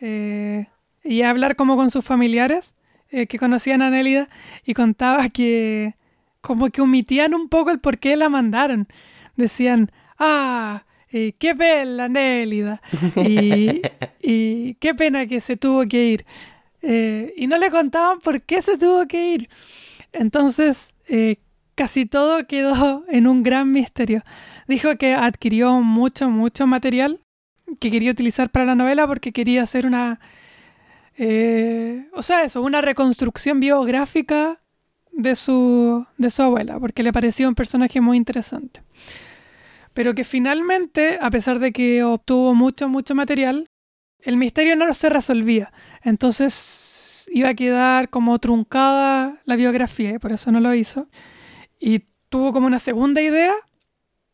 eh, 0.00 0.66
y 1.02 1.22
a 1.22 1.30
hablar 1.30 1.56
como 1.56 1.76
con 1.76 1.90
sus 1.90 2.04
familiares 2.04 2.74
que 3.10 3.38
conocían 3.38 3.80
a 3.80 3.88
Nélida 3.88 4.28
y 4.66 4.74
contaba 4.74 5.30
que 5.30 5.96
como 6.42 6.68
que 6.68 6.82
omitían 6.82 7.32
un 7.32 7.48
poco 7.48 7.70
el 7.70 7.80
por 7.80 7.98
qué 7.98 8.16
la 8.16 8.28
mandaron. 8.28 8.86
Decían, 9.36 9.90
ah, 10.18 10.84
qué 11.10 11.54
bella 11.54 12.08
Nélida 12.08 12.80
y, 13.16 13.82
y 14.20 14.74
qué 14.74 14.94
pena 14.94 15.26
que 15.26 15.40
se 15.40 15.56
tuvo 15.56 15.86
que 15.86 16.04
ir. 16.06 16.26
Eh, 16.82 17.34
y 17.36 17.46
no 17.46 17.58
le 17.58 17.70
contaban 17.70 18.20
por 18.20 18.42
qué 18.42 18.62
se 18.62 18.78
tuvo 18.78 19.06
que 19.06 19.34
ir. 19.34 19.48
Entonces, 20.12 20.94
eh, 21.08 21.36
casi 21.74 22.06
todo 22.06 22.46
quedó 22.46 23.04
en 23.08 23.26
un 23.26 23.42
gran 23.42 23.72
misterio. 23.72 24.22
Dijo 24.66 24.96
que 24.96 25.14
adquirió 25.14 25.80
mucho, 25.80 26.30
mucho 26.30 26.66
material 26.66 27.20
que 27.80 27.90
quería 27.90 28.10
utilizar 28.10 28.50
para 28.50 28.64
la 28.64 28.74
novela 28.74 29.06
porque 29.06 29.32
quería 29.32 29.62
hacer 29.62 29.86
una, 29.86 30.20
eh, 31.16 32.08
o 32.14 32.22
sea, 32.22 32.44
eso, 32.44 32.62
una 32.62 32.80
reconstrucción 32.80 33.60
biográfica 33.60 34.60
de 35.12 35.34
su, 35.34 36.06
de 36.16 36.30
su 36.30 36.42
abuela, 36.42 36.78
porque 36.78 37.02
le 37.02 37.12
parecía 37.12 37.48
un 37.48 37.54
personaje 37.54 38.00
muy 38.00 38.16
interesante. 38.16 38.82
Pero 39.98 40.14
que 40.14 40.22
finalmente, 40.22 41.18
a 41.20 41.28
pesar 41.28 41.58
de 41.58 41.72
que 41.72 42.04
obtuvo 42.04 42.54
mucho, 42.54 42.88
mucho 42.88 43.16
material, 43.16 43.68
el 44.20 44.36
misterio 44.36 44.76
no 44.76 44.94
se 44.94 45.08
resolvía. 45.08 45.72
Entonces 46.04 47.28
iba 47.32 47.48
a 47.48 47.54
quedar 47.54 48.08
como 48.08 48.38
truncada 48.38 49.40
la 49.44 49.56
biografía 49.56 50.12
y 50.12 50.20
por 50.20 50.30
eso 50.30 50.52
no 50.52 50.60
lo 50.60 50.72
hizo. 50.72 51.08
Y 51.80 52.04
tuvo 52.28 52.52
como 52.52 52.68
una 52.68 52.78
segunda 52.78 53.20
idea 53.22 53.52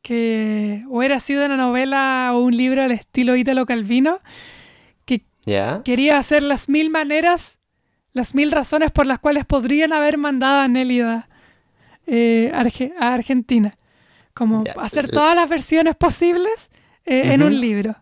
que 0.02 0.84
hubiera 0.86 1.18
sido 1.18 1.46
una 1.46 1.56
novela 1.56 2.32
o 2.34 2.40
un 2.40 2.54
libro 2.54 2.82
al 2.82 2.92
estilo 2.92 3.34
Ítalo 3.34 3.64
Calvino, 3.64 4.20
que 5.06 5.22
quería 5.82 6.18
hacer 6.18 6.42
las 6.42 6.68
mil 6.68 6.90
maneras, 6.90 7.58
las 8.12 8.34
mil 8.34 8.52
razones 8.52 8.92
por 8.92 9.06
las 9.06 9.18
cuales 9.18 9.46
podrían 9.46 9.94
haber 9.94 10.18
mandado 10.18 10.60
a 10.60 10.68
Nélida 10.68 11.30
eh, 12.06 12.52
a 12.52 13.14
Argentina. 13.14 13.78
Como 14.34 14.64
hacer 14.76 15.10
todas 15.10 15.34
las 15.34 15.48
versiones 15.48 15.94
posibles 15.96 16.70
eh, 17.04 17.32
en 17.32 17.42
un 17.42 17.60
libro. 17.60 17.96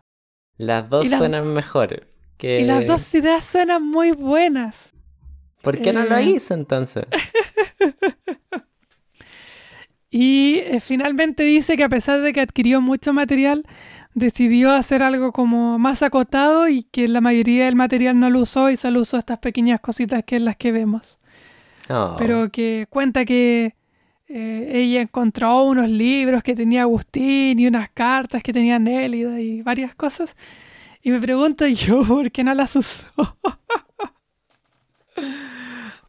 Las 0.57 0.89
dos 0.89 1.07
suenan 1.07 1.53
mejor. 1.53 2.07
Que... 2.37 2.61
Y 2.61 2.63
las 2.65 2.85
dos 2.87 3.13
ideas 3.13 3.45
suenan 3.45 3.83
muy 3.83 4.11
buenas. 4.11 4.93
¿Por 5.61 5.79
qué 5.79 5.93
no 5.93 6.03
lo 6.03 6.17
eh. 6.17 6.23
hizo 6.23 6.53
entonces? 6.53 7.05
y 10.09 10.59
eh, 10.59 10.79
finalmente 10.81 11.43
dice 11.43 11.77
que 11.77 11.83
a 11.83 11.89
pesar 11.89 12.21
de 12.21 12.33
que 12.33 12.41
adquirió 12.41 12.81
mucho 12.81 13.13
material, 13.13 13.65
decidió 14.13 14.73
hacer 14.73 15.03
algo 15.03 15.31
como 15.31 15.79
más 15.79 16.03
acotado 16.03 16.67
y 16.67 16.83
que 16.83 17.07
la 17.07 17.21
mayoría 17.21 17.65
del 17.65 17.75
material 17.75 18.19
no 18.19 18.29
lo 18.29 18.41
usó 18.41 18.69
y 18.69 18.75
solo 18.75 19.01
usó 19.01 19.17
estas 19.17 19.39
pequeñas 19.39 19.79
cositas 19.79 20.23
que 20.23 20.35
es 20.35 20.41
las 20.41 20.57
que 20.57 20.71
vemos. 20.71 21.19
Oh. 21.89 22.15
Pero 22.17 22.49
que 22.49 22.87
cuenta 22.89 23.23
que 23.25 23.75
eh, 24.27 24.71
ella 24.73 25.01
encontró 25.01 25.63
unos 25.63 25.89
libros 25.89 26.43
que 26.43 26.55
tenía 26.55 26.83
Agustín 26.83 27.59
y 27.59 27.67
unas 27.67 27.89
cartas 27.89 28.41
que 28.41 28.53
tenía 28.53 28.79
Nélida 28.79 29.39
y 29.39 29.61
varias 29.61 29.93
cosas. 29.95 30.35
Y 31.01 31.11
me 31.11 31.19
pregunto 31.19 31.67
yo, 31.67 32.03
¿por 32.03 32.31
qué 32.31 32.43
no 32.43 32.53
las 32.53 32.75
usó? 32.75 33.05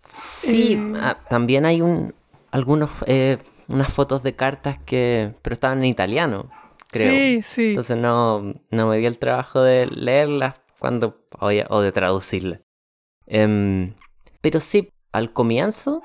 sí, 0.09 0.75
eh, 0.75 0.93
ah, 0.97 1.19
también 1.29 1.67
hay 1.67 1.81
un, 1.81 2.15
algunos, 2.51 2.91
eh, 3.07 3.39
unas 3.69 3.93
fotos 3.93 4.23
de 4.23 4.35
cartas 4.37 4.79
que, 4.87 5.35
pero 5.43 5.55
estaban 5.55 5.79
en 5.79 5.87
italiano, 5.87 6.51
creo. 6.89 7.13
Sí, 7.13 7.43
sí. 7.43 7.69
Entonces 7.71 7.97
no, 7.97 8.55
no 8.71 8.89
me 8.89 8.99
di 8.99 9.07
el 9.07 9.19
trabajo 9.19 9.61
de 9.61 9.87
leerlas 9.87 10.55
cuando, 10.79 11.25
o, 11.41 11.81
de 11.81 11.93
traducirlas. 11.93 12.61
Em, 13.27 13.95
pero 14.41 14.61
sí, 14.61 14.91
al 15.11 15.33
comienzo 15.33 16.03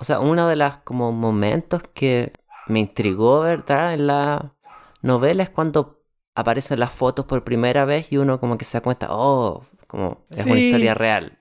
o 0.00 0.04
sea, 0.04 0.18
uno 0.18 0.48
de 0.48 0.56
los 0.56 0.78
como 0.78 1.12
momentos 1.12 1.82
que 1.92 2.32
me 2.66 2.80
intrigó, 2.80 3.40
¿verdad? 3.40 3.92
En 3.92 4.06
la 4.06 4.54
novela 5.02 5.42
es 5.42 5.50
cuando 5.50 6.02
aparecen 6.34 6.80
las 6.80 6.90
fotos 6.90 7.26
por 7.26 7.44
primera 7.44 7.84
vez 7.84 8.10
y 8.10 8.16
uno 8.16 8.40
como 8.40 8.56
que 8.56 8.64
se 8.64 8.78
da 8.78 8.82
cuenta, 8.82 9.08
oh, 9.10 9.66
como 9.86 10.24
es 10.30 10.46
una 10.46 10.58
historia 10.58 10.94
real. 10.94 11.38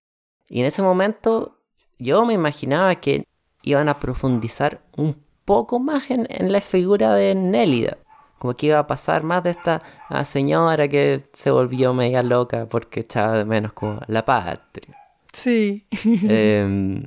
Y 0.49 0.59
en 0.59 0.65
ese 0.65 0.81
momento 0.81 1.57
yo 1.99 2.25
me 2.25 2.33
imaginaba 2.33 2.95
que 2.95 3.25
iban 3.61 3.87
a 3.87 3.97
profundizar 3.97 4.81
un 4.97 5.23
poco 5.45 5.79
más 5.79 6.11
en, 6.11 6.27
la 6.51 6.59
figura 6.59 7.13
de 7.15 7.35
Nélida. 7.35 7.97
Como 8.39 8.55
que 8.55 8.67
iba 8.67 8.79
a 8.79 8.87
pasar 8.87 9.23
más 9.23 9.41
de 9.43 9.51
esta 9.51 9.81
ah, 10.09 10.25
señora 10.25 10.89
que 10.89 11.29
se 11.31 11.51
volvió 11.51 11.93
media 11.93 12.23
loca 12.23 12.67
porque 12.67 13.01
echaba 13.01 13.37
de 13.37 13.45
menos 13.45 13.71
como 13.71 14.01
la 14.07 14.25
patria. 14.25 14.97
Sí. 15.31 15.87
eh, 16.03 17.03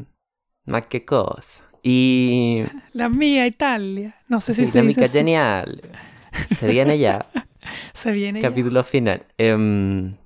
más 0.65 0.87
que 0.87 1.05
cosa. 1.05 1.63
Y. 1.83 2.63
La 2.93 3.09
mía 3.09 3.47
Italia. 3.47 4.17
No 4.29 4.41
sé 4.41 4.55
si 4.55 4.67
sí, 4.67 4.73
se 4.73 4.79
La 4.79 4.85
mica 4.85 5.09
genial. 5.09 5.83
Se 6.59 6.69
viene 6.69 6.99
ya. 6.99 7.27
se 7.93 8.13
viene 8.13 8.41
Capítulo 8.41 8.85
final. 8.85 9.27
Em, 9.37 10.17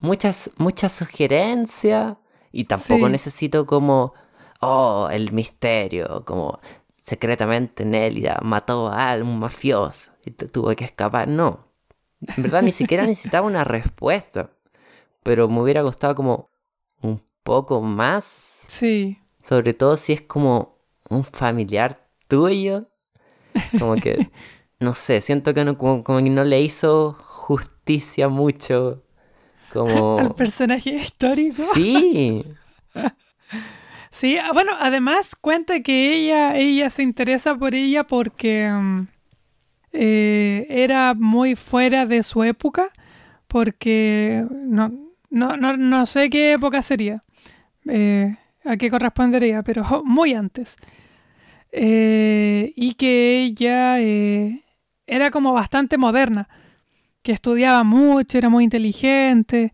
muchas, 0.00 0.50
muchas 0.58 0.92
sugerencias. 0.92 2.16
Y 2.52 2.64
tampoco 2.64 3.08
necesito 3.08 3.66
como. 3.66 4.14
Oh, 4.60 5.08
el 5.10 5.32
misterio. 5.32 6.24
Como 6.26 6.60
secretamente 7.02 7.84
Nélida 7.84 8.38
mató 8.42 8.88
a 8.88 9.16
un 9.16 9.38
mafioso 9.38 10.12
y 10.24 10.32
tuvo 10.32 10.74
que 10.74 10.84
escapar. 10.84 11.28
No. 11.28 11.66
En 12.36 12.42
verdad 12.42 12.62
ni 12.62 12.72
siquiera 12.72 13.04
necesitaba 13.06 13.46
una 13.46 13.64
respuesta. 13.64 14.50
Pero 15.22 15.48
me 15.48 15.60
hubiera 15.60 15.82
gustado 15.82 16.14
como 16.14 16.50
un 17.02 17.22
poco 17.42 17.80
más. 17.80 18.24
Sí. 18.68 19.18
Sobre 19.50 19.74
todo 19.74 19.96
si 19.96 20.12
es 20.12 20.22
como 20.22 20.78
un 21.08 21.24
familiar 21.24 22.06
tuyo. 22.28 22.88
Como 23.80 23.96
que, 23.96 24.30
no 24.78 24.94
sé, 24.94 25.20
siento 25.20 25.52
que 25.52 25.64
no, 25.64 25.76
como, 25.76 26.04
que 26.04 26.30
no 26.30 26.44
le 26.44 26.60
hizo 26.60 27.18
justicia 27.20 28.28
mucho. 28.28 29.02
Como... 29.72 30.18
Al 30.20 30.36
personaje 30.36 30.90
histórico. 30.90 31.64
Sí. 31.74 32.44
sí, 34.12 34.38
ah, 34.38 34.50
bueno, 34.52 34.70
además 34.78 35.34
cuenta 35.34 35.80
que 35.80 36.14
ella, 36.14 36.56
ella 36.56 36.88
se 36.88 37.02
interesa 37.02 37.56
por 37.56 37.74
ella 37.74 38.06
porque 38.06 38.70
mm, 38.70 39.08
eh, 39.94 40.66
era 40.70 41.14
muy 41.14 41.56
fuera 41.56 42.06
de 42.06 42.22
su 42.22 42.44
época, 42.44 42.92
porque 43.48 44.46
no, 44.48 44.92
no, 45.28 45.56
no, 45.56 45.76
no 45.76 46.06
sé 46.06 46.30
qué 46.30 46.52
época 46.52 46.82
sería. 46.82 47.24
Eh, 47.88 48.36
a 48.64 48.76
qué 48.76 48.90
correspondería, 48.90 49.62
pero 49.62 49.84
muy 50.04 50.34
antes. 50.34 50.76
Eh, 51.72 52.72
y 52.74 52.94
que 52.94 53.42
ella 53.42 54.00
eh, 54.00 54.64
era 55.06 55.30
como 55.30 55.52
bastante 55.52 55.98
moderna, 55.98 56.48
que 57.22 57.32
estudiaba 57.32 57.84
mucho, 57.84 58.38
era 58.38 58.48
muy 58.48 58.64
inteligente, 58.64 59.72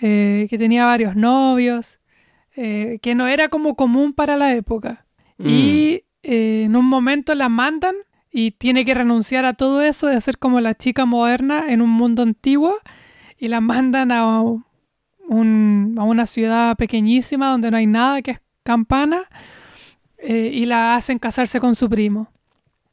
eh, 0.00 0.46
que 0.48 0.58
tenía 0.58 0.86
varios 0.86 1.16
novios, 1.16 1.98
que 2.54 3.14
no 3.14 3.28
era 3.28 3.48
como 3.48 3.76
común 3.76 4.14
para 4.14 4.38
la 4.38 4.54
época. 4.54 5.04
Mm. 5.36 5.46
Y 5.46 6.04
en 6.22 6.74
un 6.74 6.86
momento 6.86 7.34
la 7.34 7.50
mandan 7.50 7.94
y 8.32 8.52
tiene 8.52 8.86
que 8.86 8.94
renunciar 8.94 9.44
a 9.44 9.52
todo 9.52 9.82
eso 9.82 10.06
de 10.06 10.18
ser 10.22 10.38
como 10.38 10.62
la 10.62 10.74
chica 10.74 11.04
moderna 11.04 11.66
en 11.68 11.82
un 11.82 11.90
mundo 11.90 12.22
antiguo 12.22 12.78
y 13.38 13.48
la 13.48 13.60
mandan 13.60 14.10
a 14.10 14.42
a 15.28 16.04
una 16.04 16.26
ciudad 16.26 16.76
pequeñísima 16.76 17.50
donde 17.50 17.70
no 17.70 17.76
hay 17.76 17.86
nada, 17.86 18.22
que 18.22 18.32
es 18.32 18.40
Campana, 18.62 19.28
eh, 20.18 20.50
y 20.52 20.66
la 20.66 20.94
hacen 20.96 21.18
casarse 21.18 21.60
con 21.60 21.74
su 21.74 21.88
primo. 21.88 22.28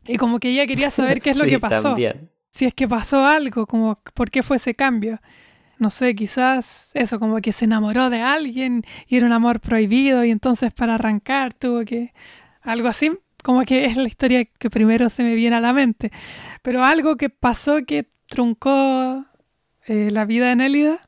Y 0.05 0.17
como 0.17 0.39
que 0.39 0.49
ella 0.49 0.67
quería 0.67 0.91
saber 0.91 1.21
qué 1.21 1.31
es 1.31 1.37
lo 1.37 1.45
que 1.49 1.59
pasó. 1.59 1.95
Si 2.49 2.65
es 2.65 2.73
que 2.73 2.87
pasó 2.87 3.25
algo, 3.25 3.65
como 3.65 3.99
por 4.13 4.29
qué 4.29 4.43
fue 4.43 4.57
ese 4.57 4.75
cambio. 4.75 5.19
No 5.79 5.89
sé, 5.89 6.13
quizás 6.15 6.91
eso, 6.93 7.19
como 7.19 7.41
que 7.41 7.51
se 7.51 7.65
enamoró 7.65 8.09
de 8.09 8.21
alguien 8.21 8.83
y 9.07 9.17
era 9.17 9.25
un 9.25 9.33
amor 9.33 9.59
prohibido 9.59 10.23
y 10.23 10.29
entonces 10.29 10.71
para 10.73 10.95
arrancar 10.95 11.53
tuvo 11.53 11.83
que... 11.83 12.13
Algo 12.61 12.87
así, 12.87 13.11
como 13.43 13.63
que 13.63 13.83
es 13.83 13.97
la 13.97 14.07
historia 14.07 14.45
que 14.45 14.69
primero 14.69 15.09
se 15.09 15.23
me 15.23 15.35
viene 15.35 15.57
a 15.57 15.59
la 15.59 15.73
mente. 15.73 16.11
Pero 16.61 16.85
algo 16.85 17.17
que 17.17 17.29
pasó 17.29 17.83
que 17.85 18.07
truncó 18.27 19.25
eh, 19.85 20.09
la 20.11 20.23
vida 20.23 20.47
de 20.47 20.55
Nélida 20.55 21.01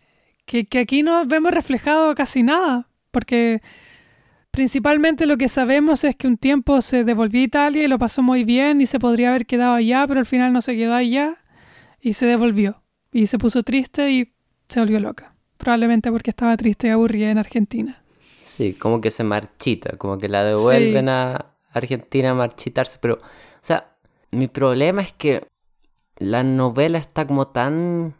que, 0.46 0.68
aquí 0.80 1.04
no 1.04 1.26
vemos 1.26 1.52
reflejado 1.52 2.14
casi 2.16 2.44
nada, 2.44 2.88
porque 3.12 3.62
principalmente 4.52 5.26
lo 5.26 5.38
que 5.38 5.50
sabemos 5.50 6.04
es 6.04 6.16
que 6.16 6.28
un 6.28 6.38
tiempo 6.38 6.82
se 6.82 7.04
devolvió 7.04 7.42
a 7.42 7.46
Italia 7.46 7.84
y 7.84 7.88
lo 7.88 8.00
pasó 8.00 8.24
muy 8.24 8.44
bien 8.44 8.82
y 8.82 8.86
se 8.86 9.00
podría 9.00 9.30
haber 9.30 9.46
quedado 9.46 9.74
allá, 9.74 10.06
pero 10.08 10.20
al 10.20 10.26
final 10.26 10.54
no 10.54 10.62
se 10.62 10.76
quedó 10.76 10.94
allá 10.94 11.38
y 12.00 12.14
se 12.14 12.26
devolvió. 12.26 12.82
Y 13.12 13.28
se 13.28 13.38
puso 13.38 13.64
triste 13.64 14.12
y 14.12 14.34
se 14.70 14.80
volvió 14.80 15.00
loca. 15.00 15.36
Probablemente 15.58 16.12
porque 16.12 16.30
estaba 16.30 16.56
triste 16.58 16.88
y 16.88 16.92
aburrida 16.92 17.32
en 17.32 17.38
Argentina. 17.38 18.02
Sí, 18.44 18.74
como 18.74 19.02
que 19.02 19.12
se 19.12 19.24
marchita, 19.24 19.98
como 19.98 20.18
que 20.18 20.30
la 20.30 20.44
devuelven 20.44 21.10
a 21.10 21.54
Argentina 21.74 22.32
a 22.32 22.34
marchitarse, 22.36 23.00
pero, 23.02 23.16
o 23.16 23.20
sea, 23.62 23.96
mi 24.32 24.48
problema 24.48 25.02
es 25.02 25.14
que 25.14 25.48
la 26.18 26.44
novela 26.44 26.98
está 26.98 27.26
como 27.26 27.48
tan 27.48 28.14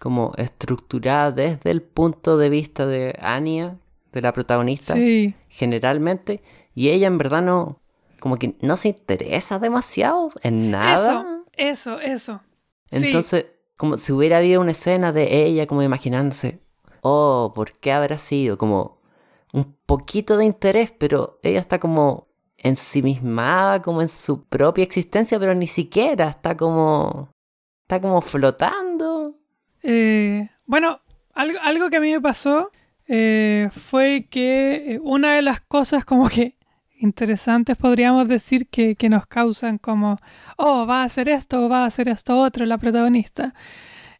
como 0.00 0.32
estructurada 0.36 1.32
desde 1.32 1.70
el 1.70 1.82
punto 1.82 2.38
de 2.38 2.50
vista 2.50 2.86
de 2.86 3.18
Anya, 3.20 3.78
de 4.12 4.22
la 4.22 4.32
protagonista, 4.32 4.94
generalmente, 5.48 6.42
y 6.74 6.88
ella 6.88 7.06
en 7.06 7.18
verdad 7.18 7.42
no, 7.42 7.80
como 8.20 8.36
que 8.36 8.54
no 8.60 8.76
se 8.76 8.88
interesa 8.88 9.58
demasiado 9.58 10.32
en 10.42 10.70
nada. 10.70 11.42
Eso, 11.56 11.98
eso, 11.98 12.00
eso. 12.00 12.40
Entonces, 12.90 13.46
como 13.76 13.96
si 13.96 14.12
hubiera 14.12 14.38
habido 14.38 14.60
una 14.60 14.72
escena 14.72 15.12
de 15.12 15.44
ella 15.44 15.66
como 15.66 15.82
imaginándose, 15.82 16.60
oh, 17.02 17.52
¿por 17.54 17.72
qué 17.72 17.92
habrá 17.92 18.18
sido? 18.18 18.58
Como 18.58 18.98
un 19.52 19.76
poquito 19.86 20.36
de 20.36 20.44
interés, 20.44 20.92
pero 20.96 21.38
ella 21.42 21.60
está 21.60 21.78
como 21.78 22.28
ensimismada 22.58 23.80
como 23.82 24.02
en 24.02 24.08
su 24.08 24.44
propia 24.44 24.82
existencia, 24.82 25.38
pero 25.38 25.54
ni 25.54 25.66
siquiera 25.66 26.28
está 26.28 26.56
como 26.56 27.30
está 27.82 28.00
como 28.00 28.20
flotando. 28.20 29.07
Eh, 29.82 30.48
bueno, 30.66 31.00
algo, 31.34 31.58
algo 31.62 31.90
que 31.90 31.96
a 31.96 32.00
mí 32.00 32.10
me 32.10 32.20
pasó 32.20 32.70
eh, 33.06 33.70
fue 33.72 34.26
que 34.30 34.94
eh, 34.94 35.00
una 35.02 35.34
de 35.34 35.42
las 35.42 35.60
cosas 35.60 36.04
como 36.04 36.28
que 36.28 36.56
interesantes 36.98 37.76
podríamos 37.76 38.28
decir 38.28 38.68
que, 38.68 38.96
que 38.96 39.08
nos 39.08 39.26
causan 39.26 39.78
como, 39.78 40.18
oh, 40.56 40.86
va 40.86 41.02
a 41.02 41.04
hacer 41.04 41.28
esto 41.28 41.64
o 41.64 41.68
va 41.68 41.84
a 41.84 41.86
hacer 41.86 42.08
esto 42.08 42.36
otro 42.38 42.66
la 42.66 42.76
protagonista, 42.76 43.54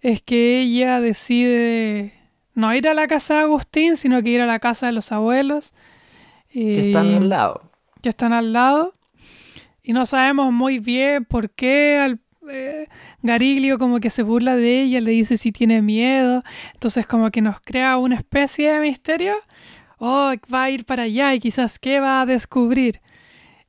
es 0.00 0.22
que 0.22 0.60
ella 0.60 1.00
decide 1.00 2.14
no 2.54 2.74
ir 2.74 2.88
a 2.88 2.94
la 2.94 3.06
casa 3.06 3.34
de 3.34 3.40
Agustín, 3.40 3.96
sino 3.96 4.22
que 4.22 4.30
ir 4.30 4.40
a 4.40 4.46
la 4.46 4.58
casa 4.58 4.86
de 4.86 4.92
los 4.92 5.12
abuelos. 5.12 5.74
Que 6.50 6.80
están 6.80 7.14
al 7.14 7.28
lado. 7.28 7.70
Que 8.00 8.08
están 8.08 8.32
al 8.32 8.52
lado. 8.52 8.94
Y 9.82 9.92
no 9.92 10.06
sabemos 10.06 10.52
muy 10.52 10.78
bien 10.78 11.24
por 11.24 11.50
qué 11.50 11.98
al, 11.98 12.20
eh, 12.50 12.88
Gariglio 13.22 13.78
como 13.78 14.00
que 14.00 14.10
se 14.10 14.22
burla 14.22 14.56
de 14.56 14.82
ella, 14.82 15.00
le 15.00 15.10
dice 15.12 15.36
si 15.36 15.52
tiene 15.52 15.82
miedo. 15.82 16.42
Entonces 16.74 17.06
como 17.06 17.30
que 17.30 17.42
nos 17.42 17.60
crea 17.60 17.98
una 17.98 18.16
especie 18.16 18.72
de 18.72 18.80
misterio. 18.80 19.34
Oh, 19.98 20.32
va 20.52 20.64
a 20.64 20.70
ir 20.70 20.84
para 20.84 21.04
allá 21.04 21.34
y 21.34 21.40
quizás 21.40 21.78
qué 21.78 22.00
va 22.00 22.20
a 22.20 22.26
descubrir. 22.26 23.00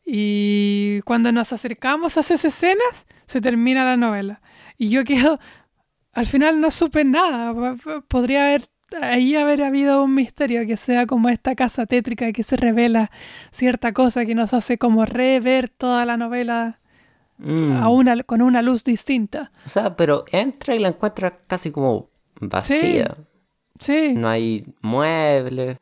Y 0.06 1.02
cuando 1.02 1.32
nos 1.32 1.54
acercamos 1.54 2.18
a 2.18 2.22
esas 2.22 2.46
escenas, 2.46 3.06
se 3.26 3.42
termina 3.42 3.86
la 3.86 3.98
novela. 3.98 4.42
Y 4.78 4.90
yo 4.90 5.04
quedo, 5.04 5.40
al 6.14 6.26
final 6.26 6.62
no 6.62 6.72
supe 6.72 7.04
nada. 7.04 7.54
Podría 8.08 8.48
haber 8.48 8.70
ahí 9.02 9.36
haber 9.36 9.64
habido 9.64 10.04
un 10.04 10.16
misterio 10.16 10.66
que 10.66 10.78
sea 10.78 11.06
como 11.06 11.30
esta 11.30 11.56
casa 11.56 11.86
tétrica 11.86 12.32
que 12.32 12.44
se 12.44 12.58
revela 12.58 13.12
cierta 13.52 13.94
cosa 13.94 14.26
que 14.26 14.36
nos 14.36 14.54
hace 14.54 14.78
como 14.78 15.06
rever 15.06 15.70
toda 15.70 16.06
la 16.06 16.18
novela 16.18 16.80
Mm. 17.40 17.78
a 17.78 17.90
una, 17.90 18.22
con 18.24 18.42
una 18.42 18.62
luz 18.62 18.84
distinta. 18.84 19.52
O 19.66 19.70
sea, 19.70 19.96
pero 19.96 20.26
entra 20.32 20.76
y 20.76 20.80
la 20.80 20.90
encuentra 20.90 21.40
casi 21.48 21.72
como 21.72 22.10
vacía. 22.42 23.16
Sí, 23.80 24.14
No 24.16 24.28
hay 24.28 24.66
muebles. 24.82 25.78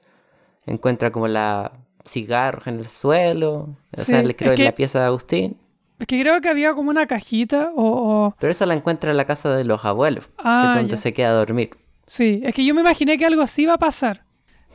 Encuentra 0.66 1.12
como 1.12 1.28
la 1.28 1.72
cigarros 2.06 2.68
en 2.68 2.80
el 2.80 2.88
suelo. 2.88 3.76
O 3.92 4.02
sea, 4.02 4.22
Sí, 4.22 4.26
le 4.28 4.36
creo 4.36 4.54
es 4.54 4.60
en 4.60 4.66
la 4.66 4.72
que- 4.72 4.76
pieza 4.76 5.00
de 5.00 5.06
Agustín. 5.06 5.58
es 6.00 6.06
que 6.08 6.22
creo 6.22 6.40
que 6.42 6.50
había 6.50 6.74
como 6.76 6.90
una 6.92 7.08
cajita 7.08 7.72
o... 7.76 7.84
o- 8.28 8.36
Pero 8.40 8.52
esa 8.52 8.66
la 8.66 8.74
encuentra 8.76 9.10
en 9.12 9.18
la 9.18 9.26
casa 9.26 9.50
de 9.56 9.64
los 9.64 9.84
abuelos. 9.84 10.28
que 10.28 10.34
Ah, 10.38 10.74
es 10.76 10.80
donde 10.82 10.96
ya. 10.96 11.02
se 11.02 11.14
queda 11.14 11.30
a 11.30 11.34
dormir. 11.34 11.72
Sí, 12.06 12.42
es 12.44 12.54
que 12.54 12.64
yo 12.66 12.74
me 12.76 12.82
imaginé 12.82 13.18
que 13.18 13.26
algo 13.26 13.42
así 13.42 13.64
iba 13.64 13.74
a 13.74 13.78
pasar. 13.80 14.24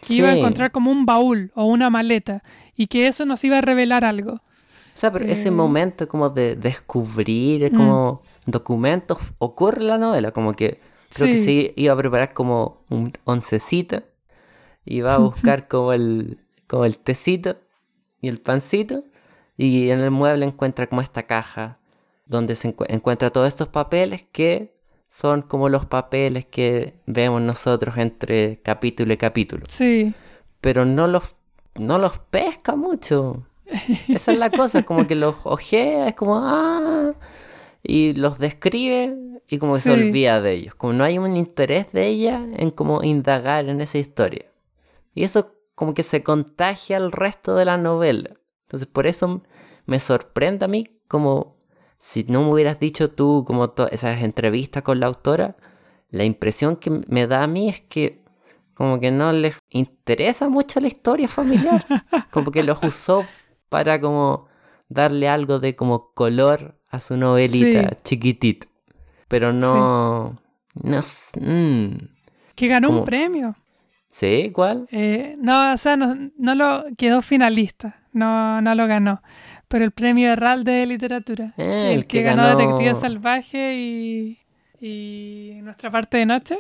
Que 0.01 0.15
iba 0.15 0.31
a 0.31 0.33
Sí. 0.33 0.41
encontrar 0.41 0.73
como 0.73 0.91
un 0.91 1.07
baúl 1.07 1.53
o 1.55 1.65
una 1.67 1.89
maleta 1.91 2.43
y 2.75 2.89
que 2.89 3.07
eso 3.07 3.25
nos 3.25 3.45
iba 3.45 3.59
a 3.59 3.61
revelar 3.61 4.05
algo. 4.05 4.41
O 4.95 4.99
sea, 4.99 5.11
pero 5.13 5.25
ese 5.27 5.49
Eh. 5.49 5.51
momento 5.51 6.07
como 6.09 6.31
de 6.31 6.55
descubrir 6.57 7.73
Mm. 7.73 7.77
como 7.77 8.23
documentos 8.47 9.19
ocurre 9.39 9.81
en 9.83 9.87
la 9.89 9.99
novela, 9.99 10.33
como 10.33 10.55
que 10.55 10.81
creo 11.11 11.29
que 11.29 11.37
se 11.37 11.73
iba 11.77 11.93
a 11.93 11.97
preparar 11.97 12.33
como 12.35 12.83
un 12.91 13.13
oncecita 13.25 14.05
y 14.85 15.01
va 15.01 15.15
a 15.15 15.19
buscar 15.19 15.69
como 15.69 15.93
el 15.93 16.39
como 16.67 16.85
el 16.87 16.99
tecito 16.99 17.57
y 18.21 18.29
el 18.29 18.41
pancito 18.41 19.05
y 19.59 19.91
en 19.91 20.01
el 20.01 20.11
mueble 20.11 20.47
encuentra 20.47 20.87
como 20.87 21.03
esta 21.03 21.25
caja 21.25 21.79
donde 22.27 22.57
se 22.57 22.75
encu- 22.75 22.87
encuentra 22.89 23.31
todos 23.31 23.47
estos 23.49 23.69
papeles 23.69 24.25
que 24.33 24.75
son 25.09 25.43
como 25.43 25.69
los 25.69 25.85
papeles 25.85 26.47
que 26.47 26.95
vemos 27.07 27.43
nosotros 27.43 27.99
entre 27.99 28.61
capítulo 28.63 29.13
y 29.13 29.17
capítulo 29.19 29.67
Sí, 29.69 30.15
pero 30.63 30.87
no 30.87 31.07
los, 31.07 31.35
no 31.79 31.99
los 31.99 32.17
pesca 32.19 32.75
mucho. 32.75 33.47
Esa 34.09 34.33
es 34.33 34.39
la 34.39 34.51
cosa, 34.51 34.83
como 34.83 35.07
que 35.07 35.15
los 35.15 35.37
ojea, 35.45 36.09
es 36.09 36.15
como, 36.15 36.37
ah, 36.37 37.15
y 37.83 38.15
los 38.15 38.39
describe 38.39 39.17
y 39.49 39.59
como 39.59 39.75
que 39.75 39.81
se 39.81 39.91
olvida 39.91 40.41
de 40.41 40.53
ellos. 40.53 40.75
Como 40.75 40.93
no 40.93 41.05
hay 41.05 41.19
un 41.19 41.37
interés 41.37 41.93
de 41.93 42.07
ella 42.07 42.47
en 42.57 42.71
como 42.71 43.03
indagar 43.03 43.69
en 43.69 43.81
esa 43.81 43.99
historia. 43.99 44.47
Y 45.15 45.25
eso 45.25 45.55
como 45.75 45.95
que 45.95 46.03
se 46.03 46.23
contagia 46.23 46.97
al 46.97 47.13
resto 47.13 47.57
de 47.57 47.65
la 47.65 47.77
novela. 47.77 48.37
Entonces 48.67 48.89
por 48.89 49.07
eso 49.07 49.43
me 49.85 49.99
sorprende 49.99 50.65
a 50.65 50.69
mí 50.69 50.87
como 51.09 51.57
si 51.99 52.25
no 52.25 52.43
me 52.43 52.51
hubieras 52.51 52.81
dicho 52.81 53.11
tú 53.11 53.45
como 53.47 53.75
esas 53.91 54.23
entrevistas 54.23 54.83
con 54.83 55.01
la 55.01 55.07
autora, 55.07 55.57
la 56.11 56.25
impresión 56.25 56.77
que 56.77 56.91
me 57.07 57.27
da 57.27 57.43
a 57.43 57.47
mí 57.47 57.69
es 57.69 57.81
que 57.81 58.23
como 58.75 58.99
que 59.01 59.11
no 59.11 59.33
les 59.33 59.57
interesa 59.71 60.49
mucho 60.49 60.81
la 60.81 60.89
historia 60.89 61.29
familiar. 61.29 61.85
como 62.31 62.51
que 62.51 62.63
los 62.63 62.83
usó 62.83 63.25
para 63.73 64.01
como 64.01 64.47
darle 64.89 65.29
algo 65.29 65.59
de 65.59 65.75
como 65.75 66.13
color 66.15 66.79
a 66.91 67.01
su 67.01 67.17
novelita 67.17 67.89
Sí. 67.91 67.97
chiquitita. 68.05 68.67
Pero 69.29 69.53
no... 69.53 70.39
No... 70.75 70.99
s- 71.01 71.39
mm. 71.41 71.97
que 72.55 72.69
ganó 72.69 72.91
un 72.91 73.05
premio. 73.05 73.57
¿Sí? 74.11 74.51
¿Cuál? 74.55 74.87
Eh, 74.93 75.37
no, 75.39 75.73
o 75.73 75.77
sea, 75.79 75.97
no, 75.97 76.15
no 76.39 76.55
lo 76.55 76.85
quedó 76.99 77.23
finalista, 77.23 78.03
no, 78.13 78.61
no 78.61 78.75
lo 78.75 78.87
ganó. 78.87 79.23
Pero 79.69 79.85
el 79.87 79.91
premio 79.93 80.31
Herralde 80.31 80.73
de 80.73 80.87
Literatura. 80.87 81.55
Eh, 81.57 81.89
el, 81.93 81.99
el 82.01 82.07
que, 82.07 82.19
que 82.19 82.23
ganó, 82.25 82.43
ganó- 82.43 82.57
Detective 82.59 82.95
Salvaje 82.95 83.75
y, 83.79 84.39
y 84.81 85.61
Nuestra 85.63 85.91
parte 85.91 86.19
de 86.19 86.27
noche. 86.27 86.59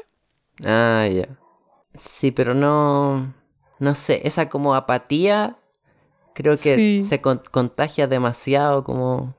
Ah, 0.64 1.06
ya. 1.12 1.28
Sí, 1.98 2.30
pero 2.30 2.54
no... 2.54 3.34
No 3.78 3.94
sé, 3.94 4.22
esa 4.26 4.48
como 4.48 4.74
apatía 4.74 5.56
creo 6.34 6.56
que 6.56 6.76
Sí. 6.76 7.00
se 7.02 7.20
con- 7.20 7.42
contagia 7.50 8.06
demasiado 8.06 8.84
como 8.84 9.34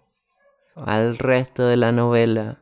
al 0.75 1.17
resto 1.17 1.65
de 1.67 1.77
la 1.77 1.91
novela. 1.91 2.57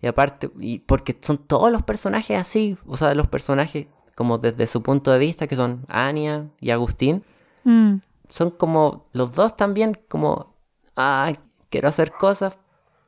Y 0.00 0.06
aparte, 0.08 0.50
y 0.58 0.80
porque 0.80 1.16
son 1.20 1.38
todos 1.38 1.70
los 1.70 1.82
personajes 1.82 2.36
así, 2.38 2.76
o 2.86 2.96
sea, 2.96 3.14
los 3.14 3.28
personajes 3.28 3.86
como 4.16 4.38
desde 4.38 4.66
su 4.66 4.82
punto 4.82 5.10
de 5.12 5.18
vista, 5.18 5.46
que 5.46 5.56
son 5.56 5.84
Anya 5.88 6.48
y 6.60 6.70
Agustín, 6.70 7.24
Mm, 7.64 7.98
son 8.28 8.50
como 8.50 9.06
los 9.12 9.32
dos 9.34 9.56
también 9.56 9.96
como, 10.08 10.56
ah, 10.96 11.32
quiero 11.70 11.86
hacer 11.88 12.10
cosas, 12.12 12.58